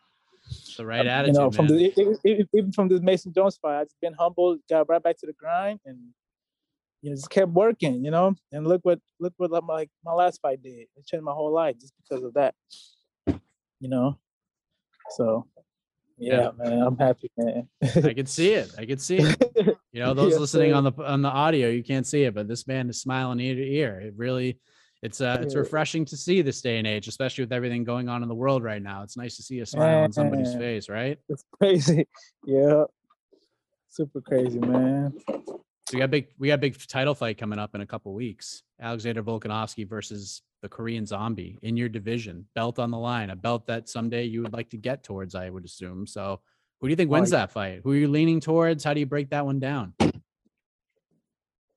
the 0.79 0.87
right 0.87 1.05
you 1.05 1.11
attitude, 1.11 1.35
know, 1.35 1.51
from 1.51 1.67
man. 1.67 1.77
the 1.77 2.49
even 2.55 2.73
from 2.73 2.89
this 2.89 3.03
Mason 3.03 3.35
Jones 3.35 3.59
fight, 3.59 3.81
I've 3.83 3.89
been 4.01 4.15
humble, 4.15 4.57
got 4.71 4.89
right 4.89 5.03
back 5.03 5.19
to 5.19 5.27
the 5.27 5.35
grind, 5.35 5.81
and 5.85 5.99
you 7.03 7.11
know, 7.11 7.17
just 7.17 7.29
kept 7.29 7.51
working. 7.51 8.03
You 8.03 8.13
know, 8.13 8.35
and 8.51 8.67
look 8.67 8.81
what 8.83 8.99
look 9.21 9.35
what 9.37 9.51
like 9.51 9.65
my, 9.65 9.89
my 10.03 10.15
last 10.15 10.41
fight 10.41 10.63
did. 10.63 10.87
It 10.97 11.05
changed 11.07 11.25
my 11.25 11.33
whole 11.33 11.53
life 11.53 11.79
just 11.79 11.93
because 12.03 12.25
of 12.25 12.33
that. 12.33 12.55
You 13.27 13.91
know, 13.91 14.19
so 15.11 15.47
yeah, 16.19 16.51
man, 16.57 16.81
I'm 16.83 16.97
happy, 16.97 17.31
man. 17.37 17.69
I 17.83 18.15
can 18.15 18.27
see 18.27 18.53
it. 18.55 18.71
I 18.79 18.87
can 18.87 18.99
see 18.99 19.19
it. 19.19 19.79
You 19.93 20.01
know, 20.01 20.13
those 20.13 20.33
Yes, 20.33 20.41
listening 20.41 20.73
sir. 20.73 20.77
on 20.77 20.83
the 20.85 20.93
on 21.05 21.23
the 21.23 21.29
audio, 21.29 21.69
you 21.69 21.85
can't 21.85 22.05
see 22.05 22.25
it, 22.25 22.35
but 22.35 22.49
this 22.49 22.67
man 22.67 22.91
is 22.91 23.01
smiling 23.01 23.39
ear 23.39 23.55
to 23.55 23.63
ear. 23.65 24.01
It 24.01 24.15
really, 24.17 24.59
it's 25.03 25.21
uh, 25.21 25.39
it's 25.41 25.55
refreshing 25.55 26.05
to 26.07 26.17
see 26.17 26.43
this 26.43 26.61
day 26.63 26.79
and 26.79 26.87
age, 26.87 27.07
especially 27.07 27.45
with 27.45 27.53
everything 27.53 27.85
going 27.85 28.09
on 28.09 28.25
in 28.25 28.29
the 28.29 28.35
world 28.35 28.65
right 28.65 28.83
now. 28.83 29.05
It's 29.05 29.17
nice 29.17 29.37
to 29.37 29.43
see 29.45 29.61
a 29.61 29.67
smile 29.67 29.99
on 30.01 30.13
somebody's 30.13 30.53
face, 30.55 30.89
right? 30.89 31.17
it's 31.29 31.45
crazy. 31.61 32.09
Yeah, 32.45 32.85
super 33.89 34.21
crazy, 34.21 34.59
man. 34.59 35.15
So 35.29 35.61
we 35.93 36.01
got 36.01 36.11
big, 36.11 36.27
we 36.39 36.49
got 36.49 36.61
big 36.61 36.77
title 36.89 37.15
fight 37.15 37.39
coming 37.39 37.61
up 37.61 37.77
in 37.77 37.81
a 37.81 37.87
couple 37.87 38.13
weeks. 38.15 38.65
Alexander 38.81 39.23
Volkanovski 39.23 39.89
versus 39.89 40.43
the 40.65 40.69
Korean 40.71 41.05
Zombie 41.05 41.59
in 41.61 41.77
your 41.77 41.91
division, 41.91 42.47
belt 42.55 42.79
on 42.79 42.91
the 42.91 42.97
line, 42.97 43.29
a 43.29 43.37
belt 43.37 43.67
that 43.67 43.87
someday 43.87 44.25
you 44.25 44.41
would 44.41 44.55
like 44.55 44.71
to 44.71 44.79
get 44.79 45.03
towards, 45.05 45.35
I 45.35 45.51
would 45.51 45.63
assume. 45.63 46.07
So, 46.07 46.41
who 46.81 46.89
do 46.89 46.91
you 46.91 46.97
think 46.97 47.11
wins 47.11 47.29
that 47.31 47.53
fight? 47.53 47.83
Who 47.85 47.93
are 47.93 47.97
you 47.97 48.09
leaning 48.09 48.41
towards? 48.41 48.83
How 48.83 48.95
do 48.95 49.01
you 49.01 49.05
break 49.05 49.29
that 49.29 49.45
one 49.45 49.61
down? 49.61 49.93
Man, 50.01 50.15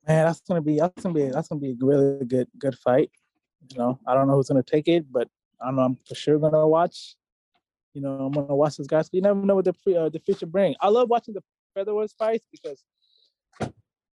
that's 0.07 0.39
gonna 0.39 0.61
be 0.61 0.79
that's 0.79 1.03
gonna 1.03 1.13
be 1.13 1.27
that's 1.27 1.49
gonna 1.49 1.59
be 1.59 1.71
a 1.71 1.85
really 1.85 2.23
good 2.25 2.47
good 2.57 2.75
fight. 2.79 3.11
You 3.73 3.77
know, 3.77 3.99
I 4.07 4.13
don't 4.13 4.25
know 4.25 4.35
who's 4.35 4.47
gonna 4.47 4.63
take 4.63 4.87
it, 4.87 5.11
but 5.11 5.27
I 5.61 5.69
know 5.71 5.81
I'm 5.81 5.97
for 6.07 6.15
sure 6.15 6.39
gonna 6.39 6.65
watch. 6.65 7.17
You 7.93 8.01
know, 8.01 8.11
I'm 8.11 8.31
gonna 8.31 8.55
watch 8.55 8.77
this 8.77 8.87
guys. 8.87 9.09
You 9.11 9.19
never 9.19 9.41
know 9.41 9.55
what 9.55 9.65
the 9.65 9.99
uh, 9.99 10.07
the 10.07 10.19
future 10.19 10.45
bring. 10.45 10.75
I 10.79 10.87
love 10.87 11.09
watching 11.09 11.33
the 11.33 11.43
featherweight 11.75 12.11
fights 12.17 12.47
because, 12.53 12.85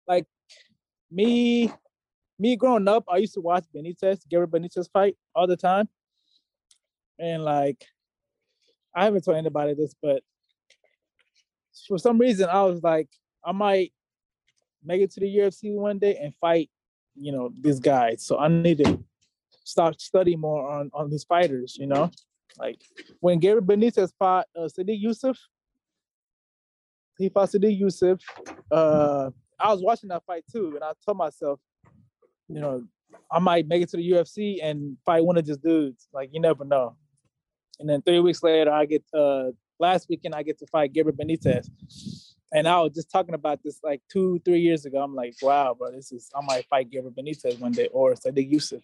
like, 0.09 0.27
me, 1.13 1.73
me 2.39 2.57
growing 2.57 2.89
up, 2.89 3.05
I 3.09 3.19
used 3.19 3.35
to 3.35 3.41
watch 3.41 3.65
Benitez, 3.75 4.29
Gary 4.29 4.47
Benitez 4.47 4.89
fight 4.93 5.17
all 5.35 5.47
the 5.47 5.57
time, 5.57 5.89
and 7.19 7.45
like, 7.45 7.85
I 8.95 9.05
haven't 9.05 9.25
told 9.25 9.37
anybody 9.37 9.75
this, 9.75 9.95
but 10.01 10.23
for 11.87 11.99
some 11.99 12.19
reason, 12.19 12.49
I 12.49 12.63
was 12.63 12.83
like, 12.83 13.09
I 13.45 13.53
might 13.53 13.93
make 14.85 15.01
it 15.01 15.11
to 15.13 15.21
the 15.21 15.37
UFC 15.37 15.75
one 15.75 15.99
day 15.99 16.17
and 16.17 16.35
fight, 16.37 16.71
you 17.15 17.33
know, 17.33 17.51
this 17.61 17.79
guy. 17.79 18.17
So 18.17 18.39
I 18.39 18.49
need 18.49 18.79
to 18.79 18.99
start 19.65 20.01
studying 20.01 20.41
more 20.41 20.69
on 20.69 20.91
on 20.95 21.11
these 21.11 21.25
fighters, 21.25 21.77
you 21.79 21.87
know. 21.87 22.11
Like 22.59 22.83
when 23.21 23.39
Gary 23.39 23.61
Benitez 23.61 24.13
fought 24.19 24.47
uh, 24.57 24.69
Sodiq 24.69 25.03
Yusuff, 25.03 25.39
he 27.19 27.29
fought 27.29 27.49
Sodiq 27.51 27.81
Yusuff. 27.81 28.21
Uh, 28.71 29.31
I 29.59 29.73
was 29.73 29.83
watching 29.83 30.09
that 30.11 30.25
fight 30.25 30.45
too, 30.51 30.73
and 30.75 30.85
I 30.85 30.93
told 31.05 31.19
myself, 31.19 31.61
you 32.49 32.61
know, 32.61 32.85
I 33.31 33.39
might 33.39 33.67
make 33.67 33.83
it 33.83 33.89
to 33.91 33.97
the 33.97 34.11
UFC 34.11 34.59
and 34.63 34.97
fight 35.05 35.25
one 35.25 35.37
of 35.37 35.45
these 35.45 35.57
dudes. 35.59 36.09
Like 36.13 36.31
you 36.33 36.41
never 36.41 36.65
know. 36.65 36.97
And 37.81 37.89
then 37.89 38.03
three 38.03 38.21
weeks 38.21 38.43
later, 38.43 38.73
I 38.73 38.87
get 38.87 39.05
uh 39.13 39.51
last 39.79 40.09
weekend 40.09 40.35
I 40.35 40.43
get 40.43 40.59
to 40.59 40.67
fight 40.67 40.93
Gabriel 40.93 41.17
Benitez. 41.17 41.69
And 42.53 42.69
I 42.69 42.81
was 42.81 42.93
just 42.95 43.11
talking 43.11 43.35
about 43.35 43.61
this 43.65 43.81
like 43.83 44.01
two, 44.09 44.41
three 44.45 44.61
years 44.61 44.85
ago. 44.85 45.03
I'm 45.03 45.15
like, 45.15 45.35
wow, 45.43 45.75
bro, 45.77 45.91
this 45.91 46.13
is 46.13 46.31
I 46.37 46.45
might 46.45 46.67
fight 46.67 46.91
Gabriel 46.91 47.13
Benitez 47.13 47.59
one 47.59 47.73
day 47.73 47.89
or 47.93 48.15
Sodiq 48.15 48.53
Yusuff. 48.53 48.83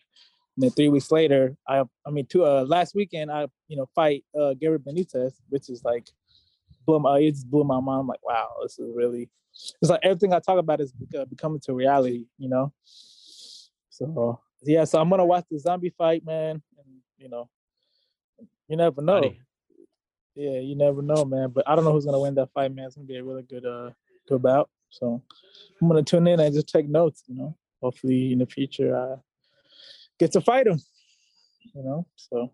And 0.56 0.64
then 0.64 0.70
three 0.70 0.88
weeks 0.88 1.12
later, 1.12 1.56
I 1.68 1.84
I 2.06 2.10
mean 2.10 2.26
two 2.26 2.44
uh 2.44 2.64
last 2.64 2.94
weekend 2.94 3.30
I 3.30 3.46
you 3.68 3.76
know 3.76 3.86
fight 3.94 4.24
uh 4.38 4.54
Gary 4.54 4.78
Benitez, 4.78 5.34
which 5.48 5.70
is 5.70 5.84
like 5.84 6.08
blew 6.86 6.98
my 6.98 7.18
it 7.18 7.32
just 7.32 7.50
blew 7.50 7.64
my 7.64 7.80
mind. 7.80 8.00
I'm 8.00 8.06
like, 8.06 8.24
wow, 8.24 8.48
this 8.62 8.78
is 8.78 8.90
really 8.94 9.30
it's 9.80 9.90
like 9.90 10.00
everything 10.02 10.32
I 10.32 10.38
talk 10.40 10.58
about 10.58 10.80
is 10.80 10.92
uh, 11.18 11.24
becoming 11.24 11.60
to 11.60 11.74
reality, 11.74 12.26
you 12.38 12.48
know. 12.48 12.72
So 14.00 14.40
yeah, 14.62 14.84
so 14.84 15.00
I'm 15.00 15.10
gonna 15.10 15.26
watch 15.26 15.44
the 15.50 15.58
zombie 15.58 15.94
fight, 15.96 16.24
man, 16.24 16.62
and 16.78 16.86
you 17.18 17.28
know, 17.28 17.48
you 18.68 18.76
never 18.76 19.02
know. 19.02 19.20
Buddy. 19.20 19.40
Yeah, 20.34 20.60
you 20.60 20.74
never 20.74 21.02
know, 21.02 21.24
man. 21.24 21.50
But 21.50 21.68
I 21.68 21.74
don't 21.74 21.84
know 21.84 21.92
who's 21.92 22.06
gonna 22.06 22.20
win 22.20 22.34
that 22.36 22.52
fight, 22.52 22.74
man. 22.74 22.86
It's 22.86 22.96
gonna 22.96 23.06
be 23.06 23.16
a 23.16 23.24
really 23.24 23.42
good 23.42 23.66
uh 23.66 23.90
good 24.28 24.42
bout. 24.42 24.70
So 24.88 25.22
I'm 25.80 25.88
gonna 25.88 26.02
tune 26.02 26.26
in 26.26 26.40
and 26.40 26.54
just 26.54 26.68
take 26.68 26.88
notes, 26.88 27.24
you 27.26 27.34
know. 27.34 27.56
Hopefully 27.82 28.32
in 28.32 28.38
the 28.38 28.46
future 28.46 28.96
I 28.96 29.16
get 30.18 30.32
to 30.32 30.40
fight 30.40 30.66
him. 30.66 30.80
You 31.74 31.82
know, 31.82 32.06
so 32.16 32.52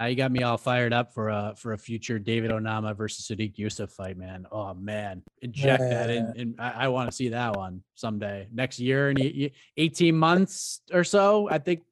Now 0.00 0.06
you 0.06 0.16
got 0.16 0.32
me 0.32 0.42
all 0.42 0.56
fired 0.56 0.94
up 0.94 1.12
for 1.12 1.28
a 1.28 1.52
for 1.58 1.74
a 1.74 1.78
future 1.78 2.18
David 2.18 2.50
Onama 2.50 2.96
versus 2.96 3.28
Sodiq 3.28 3.54
Yusuff 3.56 3.92
fight, 3.92 4.16
man. 4.16 4.46
Oh 4.50 4.72
man, 4.72 5.22
inject 5.42 5.82
that 5.90 6.08
in, 6.08 6.24
Yeah. 6.34 6.40
and 6.40 6.54
I, 6.58 6.70
I 6.84 6.88
want 6.88 7.10
to 7.10 7.14
see 7.14 7.28
that 7.28 7.54
one 7.54 7.82
someday 7.96 8.48
next 8.50 8.80
year 8.80 9.12
y- 9.14 9.50
eighteen 9.76 10.16
months 10.16 10.80
or 10.90 11.04
so. 11.04 11.50
I 11.50 11.58
think 11.58 11.82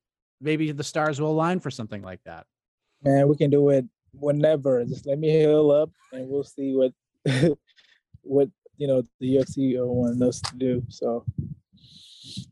maybe 0.41 0.73
the 0.73 0.83
stars 0.83 1.21
will 1.21 1.31
align 1.33 1.61
for 1.61 1.71
something 1.71 2.01
like 2.01 2.21
that. 2.25 2.47
man, 3.05 3.29
we 3.29 3.37
can 3.37 3.51
do 3.51 3.69
it 3.69 3.85
whenever. 4.15 4.83
Just 4.87 5.05
let 5.05 5.19
me 5.19 5.29
heal 5.31 5.71
up 5.71 5.91
and 6.15 6.27
we'll 6.31 6.45
see 6.45 6.75
what 6.75 6.95
what 8.23 8.49
you 8.79 8.87
know 8.87 9.03
the 9.21 9.37
UFC 9.37 9.75
wants 9.85 10.23
us 10.23 10.41
to 10.51 10.57
do. 10.57 10.83
So 10.89 11.27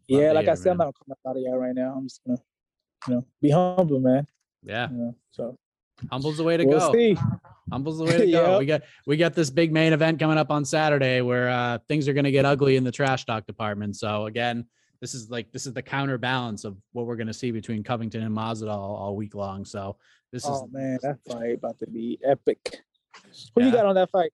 yeah, 0.06 0.32
like 0.32 0.48
I 0.48 0.54
said, 0.54 0.72
I'm 0.72 0.76
not 0.78 0.94
coming 1.02 1.16
out 1.26 1.36
of 1.36 1.42
here 1.42 1.58
right 1.58 1.74
now. 1.74 1.94
I'm 1.96 2.04
just 2.08 2.20
gonna 2.26 2.38
you 3.08 3.14
know 3.14 3.26
be 3.40 3.48
humble, 3.50 4.00
man. 4.00 4.26
Yeah, 4.66 4.88
know, 4.90 5.14
so 5.30 5.56
humble's 6.10 6.36
the 6.36 6.44
way 6.44 6.56
to 6.56 6.64
we'll 6.64 6.78
go. 6.78 6.92
see. 6.92 7.16
Humble's 7.70 7.98
the 7.98 8.04
way 8.04 8.18
to 8.18 8.26
go. 8.30 8.50
Yep. 8.52 8.58
We 8.58 8.66
got 8.66 8.82
we 9.06 9.16
got 9.16 9.34
this 9.34 9.50
big 9.50 9.72
main 9.72 9.92
event 9.92 10.18
coming 10.18 10.38
up 10.38 10.50
on 10.50 10.64
Saturday 10.64 11.20
where 11.20 11.48
uh, 11.48 11.78
things 11.88 12.08
are 12.08 12.12
going 12.12 12.24
to 12.24 12.30
get 12.30 12.44
ugly 12.44 12.76
in 12.76 12.84
the 12.84 12.92
trash 12.92 13.24
talk 13.24 13.46
department. 13.46 13.96
So 13.96 14.26
again, 14.26 14.66
this 15.00 15.14
is 15.14 15.30
like 15.30 15.52
this 15.52 15.66
is 15.66 15.72
the 15.72 15.82
counterbalance 15.82 16.64
of 16.64 16.76
what 16.92 17.06
we're 17.06 17.16
going 17.16 17.26
to 17.28 17.34
see 17.34 17.50
between 17.50 17.82
Covington 17.82 18.22
and 18.22 18.36
Masvidal 18.36 18.76
all 18.76 19.16
week 19.16 19.34
long. 19.34 19.64
So 19.64 19.96
this 20.32 20.44
is 20.44 20.50
Oh 20.50 20.68
man, 20.70 20.98
that 21.02 21.18
fight 21.26 21.54
about 21.54 21.78
to 21.78 21.86
be 21.86 22.18
epic. 22.24 22.80
Who 23.54 23.64
you 23.64 23.72
got 23.72 23.86
on 23.86 23.94
that 23.94 24.10
fight? 24.10 24.32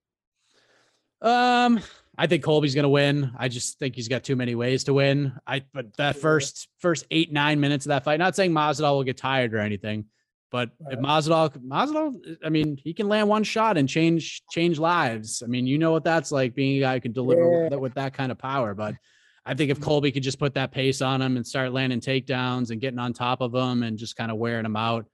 Um, 1.21 1.81
I 2.19 2.27
think 2.27 2.43
Colby's 2.43 2.75
gonna 2.75 2.89
win. 2.89 3.31
I 3.39 3.49
just 3.49 3.79
think 3.79 3.95
he's 3.95 4.09
got 4.09 4.25
too 4.25 4.37
many 4.37 4.55
ways 4.55 4.85
to 4.85 4.95
win. 4.95 5.33
I 5.47 5.63
but 5.73 5.97
that 5.97 6.17
first 6.17 6.69
first 6.79 7.07
eight 7.11 7.33
nine 7.33 7.61
minutes 7.61 7.87
of 7.87 7.91
that 7.91 8.05
fight. 8.05 8.19
Not 8.19 8.35
saying 8.35 8.53
Masvidal 8.53 8.97
will 8.97 9.05
get 9.05 9.17
tired 9.17 9.55
or 9.55 9.59
anything, 9.59 10.07
but 10.53 10.69
if 10.91 10.99
Right. 10.99 10.99
Masvidal, 10.99 11.57
Masvidal, 11.67 12.37
I 12.45 12.51
mean, 12.51 12.77
he 12.77 12.93
can 12.93 13.09
land 13.09 13.29
one 13.29 13.43
shot 13.43 13.79
and 13.79 13.89
change 13.89 14.43
change 14.51 14.79
lives. 14.79 15.43
I 15.43 15.49
mean, 15.49 15.67
you 15.67 15.79
know 15.79 15.91
what 15.91 16.05
that's 16.05 16.31
like 16.31 16.55
being 16.55 16.77
a 16.77 16.81
guy 16.81 16.95
who 16.95 17.01
can 17.01 17.13
deliver 17.13 17.49
with 17.49 17.63
Yeah. 17.63 17.69
that- 17.71 17.81
with 17.81 17.95
that 17.95 18.13
kind 18.13 18.31
of 18.31 18.39
power. 18.39 18.75
But 18.75 18.95
I 19.45 19.55
think 19.55 19.71
if 19.71 19.79
mm-hmm. 19.79 19.85
Colby 19.85 20.13
could 20.13 20.23
just 20.23 20.39
put 20.39 20.55
that 20.55 20.71
pace 20.71 21.01
on 21.03 21.21
him 21.21 21.37
and 21.37 21.45
start 21.47 21.73
landing 21.73 22.01
takedowns 22.01 22.71
and 22.71 22.81
getting 22.81 22.99
on 23.01 23.13
top 23.13 23.41
of 23.41 23.55
him 23.55 23.83
and 23.83 23.99
just 23.99 24.15
kind 24.15 24.31
of 24.31 24.37
wearing 24.37 24.65
him 24.67 24.77
out. 24.77 25.07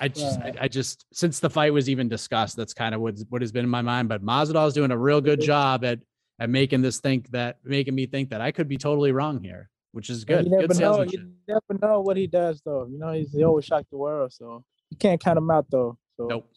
I 0.00 0.08
just, 0.08 0.40
Right. 0.40 0.56
I, 0.60 0.64
I 0.64 0.68
just, 0.68 1.04
since 1.12 1.38
the 1.38 1.50
fight 1.50 1.72
was 1.72 1.88
even 1.88 2.08
discussed, 2.08 2.56
that's 2.56 2.74
kind 2.74 2.92
of 2.92 3.00
what's, 3.00 3.24
what 3.28 3.40
has 3.40 3.52
been 3.52 3.64
in 3.64 3.70
my 3.70 3.82
mind. 3.82 4.08
But 4.08 4.24
Masvidal 4.24 4.66
is 4.66 4.74
doing 4.74 4.90
a 4.90 4.98
real 4.98 5.20
good 5.20 5.40
job 5.40 5.84
at, 5.84 6.00
at 6.40 6.50
making 6.50 6.82
this 6.82 6.98
think 6.98 7.30
that, 7.30 7.58
making 7.62 7.94
me 7.94 8.06
think 8.06 8.30
that 8.30 8.40
I 8.40 8.50
could 8.50 8.66
be 8.66 8.78
totally 8.78 9.12
wrong 9.12 9.44
here, 9.44 9.68
which 9.92 10.10
is 10.10 10.24
good. 10.24 10.44
You 10.46 10.50
Good 10.60 10.70
never 10.70 10.80
know. 10.80 11.02
You 11.02 11.30
never 11.48 11.78
know 11.80 12.00
what 12.00 12.16
he 12.16 12.26
does 12.26 12.60
though. 12.64 12.86
You 12.90 12.98
know, 12.98 13.12
he's 13.12 13.32
he 13.32 13.44
always 13.44 13.64
shocked 13.64 13.90
the 13.90 13.96
world. 13.98 14.32
So 14.32 14.64
you 14.90 14.96
can't 14.96 15.20
count 15.20 15.38
him 15.38 15.50
out 15.50 15.66
though. 15.70 15.96
So 16.16 16.26
Nope. 16.26 16.50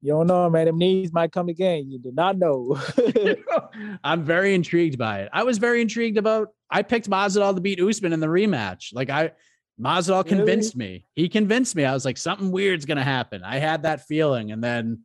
you 0.00 0.12
don't 0.12 0.26
know, 0.26 0.48
man. 0.50 0.66
Them 0.66 0.78
knees 0.78 1.12
might 1.12 1.32
come 1.32 1.48
again. 1.48 1.90
You 1.90 1.98
do 1.98 2.12
not 2.12 2.36
know. 2.38 2.78
I'm 4.04 4.24
very 4.24 4.54
intrigued 4.54 4.98
by 4.98 5.20
it. 5.22 5.30
I 5.32 5.44
was 5.44 5.58
very 5.58 5.80
intrigued 5.80 6.18
about. 6.18 6.48
I 6.70 6.82
picked 6.82 7.08
Masvidal 7.08 7.54
to 7.54 7.60
beat 7.60 7.80
Usman 7.80 8.12
in 8.12 8.20
the 8.20 8.26
rematch. 8.26 8.94
Like 8.94 9.10
I, 9.10 9.32
Masvidal 9.80 10.24
Really? 10.24 10.36
convinced 10.36 10.76
me. 10.76 11.06
He 11.14 11.28
convinced 11.28 11.76
me. 11.76 11.84
I 11.84 11.92
was 11.92 12.04
like, 12.04 12.16
something 12.16 12.50
weird's 12.50 12.84
gonna 12.86 13.04
happen. 13.04 13.42
I 13.44 13.58
had 13.58 13.82
that 13.82 14.06
feeling, 14.06 14.52
and 14.52 14.62
then 14.64 15.00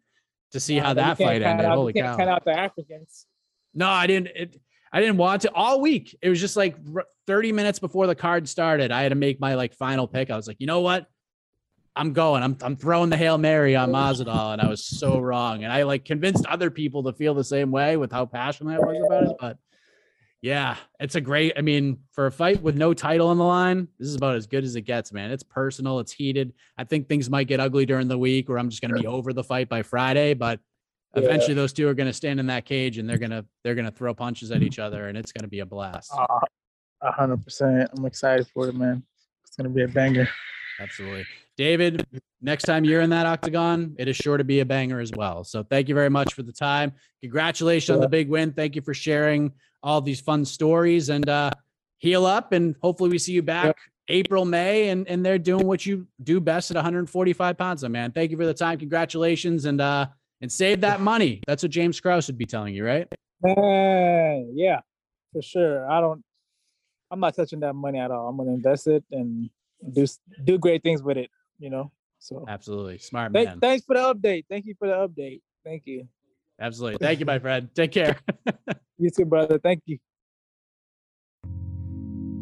to 0.51 0.59
see 0.61 0.77
how 0.77 0.93
but 0.93 1.01
you 1.01 1.05
that 1.07 1.17
fight 1.17 1.41
ended. 1.41 1.65
out- 1.65 1.71
you 1.71 1.75
Holy 1.77 1.93
can't 1.93 2.05
cow! 2.07 2.17
Count 2.17 2.29
out 2.29 2.45
the 2.45 2.51
Africans. 2.57 3.25
No, 3.73 3.87
I 3.89 4.07
didn't. 4.07 4.27
It, 4.35 4.61
I 4.91 5.01
didn't 5.01 5.17
want 5.17 5.43
to 5.43 5.53
all 5.53 5.81
week. 5.81 6.17
It 6.21 6.29
was 6.29 6.39
just 6.39 6.55
like 6.55 6.77
30 7.27 7.51
minutes 7.51 7.79
before 7.79 8.07
the 8.07 8.15
card 8.15 8.47
started. 8.47 8.91
I 8.91 9.03
had 9.03 9.09
to 9.09 9.15
make 9.15 9.39
my 9.39 9.55
like 9.55 9.73
final 9.73 10.07
pick. 10.07 10.29
I 10.29 10.35
was 10.35 10.47
like, 10.47 10.57
you 10.59 10.67
know 10.67 10.81
what? 10.81 11.07
I'm 11.95 12.13
going. 12.13 12.43
I'm 12.43 12.55
I'm 12.61 12.75
throwing 12.75 13.09
the 13.09 13.17
Hail 13.17 13.37
Mary 13.37 13.75
on 13.75 13.89
Masvidal, 13.89 14.53
and 14.53 14.61
I 14.61 14.67
was 14.67 14.85
so 14.85 15.19
wrong. 15.19 15.63
And 15.63 15.73
I 15.73 15.83
like 15.83 16.05
convinced 16.05 16.45
other 16.45 16.69
people 16.69 17.03
to 17.03 17.13
feel 17.13 17.33
the 17.33 17.43
same 17.43 17.71
way 17.71 17.97
with 17.97 18.11
how 18.11 18.25
passionate 18.27 18.79
I 18.79 18.85
was 18.85 19.05
about 19.05 19.23
it. 19.23 19.37
But 19.39 19.57
yeah, 20.41 20.75
it's 20.99 21.15
a 21.15 21.21
great. 21.21 21.53
I 21.57 21.61
mean, 21.61 21.97
for 22.11 22.27
a 22.27 22.31
fight 22.31 22.61
with 22.61 22.77
no 22.77 22.93
title 22.93 23.29
on 23.29 23.37
the 23.37 23.43
line, 23.43 23.87
this 23.97 24.07
is 24.07 24.15
about 24.15 24.35
as 24.35 24.45
good 24.45 24.63
as 24.63 24.75
it 24.75 24.81
gets, 24.81 25.11
man. 25.11 25.31
It's 25.31 25.43
personal. 25.43 25.99
It's 25.99 26.11
heated. 26.11 26.53
I 26.77 26.83
think 26.83 27.09
things 27.09 27.29
might 27.29 27.47
get 27.47 27.59
ugly 27.59 27.87
during 27.87 28.07
the 28.07 28.17
week, 28.17 28.47
where 28.47 28.59
I'm 28.59 28.69
just 28.69 28.81
going 28.81 28.93
to 28.93 29.01
be 29.01 29.07
over 29.07 29.33
the 29.33 29.43
fight 29.43 29.67
by 29.67 29.81
Friday, 29.81 30.35
but 30.35 30.59
Yeah. 31.21 31.29
eventually 31.29 31.53
those 31.53 31.73
two 31.73 31.87
are 31.87 31.93
going 31.93 32.07
to 32.07 32.13
stand 32.13 32.39
in 32.39 32.47
that 32.47 32.65
cage 32.65 32.97
and 32.97 33.09
they're 33.09 33.17
going 33.17 33.31
to 33.31 33.45
they're 33.63 33.75
going 33.75 33.85
to 33.85 33.91
throw 33.91 34.13
punches 34.13 34.51
at 34.51 34.61
each 34.63 34.79
other 34.79 35.07
and 35.07 35.17
it's 35.17 35.31
going 35.31 35.43
to 35.43 35.47
be 35.49 35.59
a 35.59 35.65
blast 35.65 36.11
Uh, 36.17 36.25
A 37.01 37.11
hundred 37.11 37.43
percent. 37.43 37.89
I'm 37.95 38.05
excited 38.05 38.47
for 38.53 38.67
it, 38.69 38.75
man. 38.75 39.03
It's 39.45 39.55
gonna 39.55 39.69
be 39.69 39.83
a 39.83 39.87
banger. 39.87 40.27
absolutely 40.79 41.25
David, 41.57 42.05
next 42.39 42.63
time 42.63 42.85
you're 42.85 43.01
in 43.01 43.09
that 43.09 43.25
octagon, 43.25 43.95
it 43.97 44.07
is 44.07 44.15
sure 44.15 44.37
to 44.37 44.43
be 44.43 44.59
a 44.59 44.65
banger 44.65 44.99
as 44.99 45.11
well. 45.11 45.43
So 45.43 45.63
thank 45.63 45.89
you 45.89 45.95
very 45.95 46.09
much 46.09 46.35
for 46.35 46.43
the 46.43 46.51
time. 46.53 46.91
Congratulations 47.21 47.95
on 47.95 47.99
the 47.99 48.07
big 48.07 48.29
win. 48.29 48.53
Thank 48.53 48.75
you 48.75 48.83
for 48.83 48.93
sharing 48.93 49.51
all 49.81 49.99
these 49.99 50.21
fun 50.21 50.45
stories 50.45 51.09
and 51.09 51.27
uh, 51.27 51.49
heal 51.97 52.27
up. 52.27 52.51
And 52.51 52.75
hopefully 52.83 53.09
we 53.09 53.17
see 53.17 53.31
you 53.33 53.41
back 53.41 53.75
April, 54.07 54.45
May, 54.45 54.89
and, 54.89 55.07
and 55.07 55.25
they're 55.25 55.39
doing 55.39 55.65
what 55.65 55.83
you 55.83 56.05
do 56.23 56.39
best 56.39 56.69
at 56.69 56.75
145 56.75 57.57
pounds. 57.57 57.83
Man, 57.89 58.11
thank 58.11 58.29
you 58.29 58.37
for 58.37 58.45
the 58.45 58.53
time. 58.53 58.77
Congratulations. 58.77 59.65
And, 59.65 59.81
uh, 59.81 60.05
and 60.41 60.51
save 60.51 60.81
that 60.81 61.01
money. 61.01 61.41
That's 61.47 61.63
what 61.63 61.71
James 61.71 61.99
Krause 61.99 62.27
would 62.27 62.37
be 62.37 62.45
telling 62.45 62.73
you, 62.73 62.85
right? 62.85 63.07
Uh, 63.45 64.47
yeah, 64.53 64.81
for 65.33 65.41
sure. 65.41 65.89
I 65.89 66.01
don't, 66.01 66.23
I'm 67.11 67.19
not 67.19 67.35
touching 67.35 67.59
that 67.61 67.73
money 67.73 67.99
at 67.99 68.11
all. 68.11 68.27
I'm 68.27 68.37
going 68.37 68.49
to 68.49 68.55
invest 68.55 68.87
it 68.87 69.03
and 69.11 69.49
do, 69.93 70.05
do 70.43 70.57
great 70.57 70.83
things 70.83 71.01
with 71.01 71.17
it 71.17 71.29
you 71.59 71.69
know. 71.69 71.91
So 72.19 72.45
absolutely 72.47 72.97
smart 72.97 73.31
man. 73.31 73.45
Th- 73.45 73.57
thanks 73.59 73.85
for 73.85 73.95
the 73.95 74.13
update. 74.13 74.45
Thank 74.49 74.65
you 74.65 74.75
for 74.77 74.87
the 74.87 74.93
update. 74.93 75.41
Thank 75.63 75.83
you. 75.85 76.07
Absolutely. 76.59 77.05
Thank 77.05 77.19
you, 77.19 77.25
my 77.25 77.37
friend. 77.37 77.69
Take 77.75 77.91
care. 77.91 78.17
you 78.97 79.11
too, 79.11 79.25
brother. 79.25 79.59
Thank 79.59 79.83
you. 79.85 79.99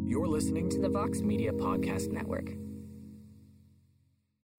You're 0.06 0.28
listening 0.28 0.70
to 0.70 0.80
the 0.80 0.88
Vox 0.88 1.22
Media 1.22 1.52
Podcast 1.52 2.12
Network. 2.12 2.54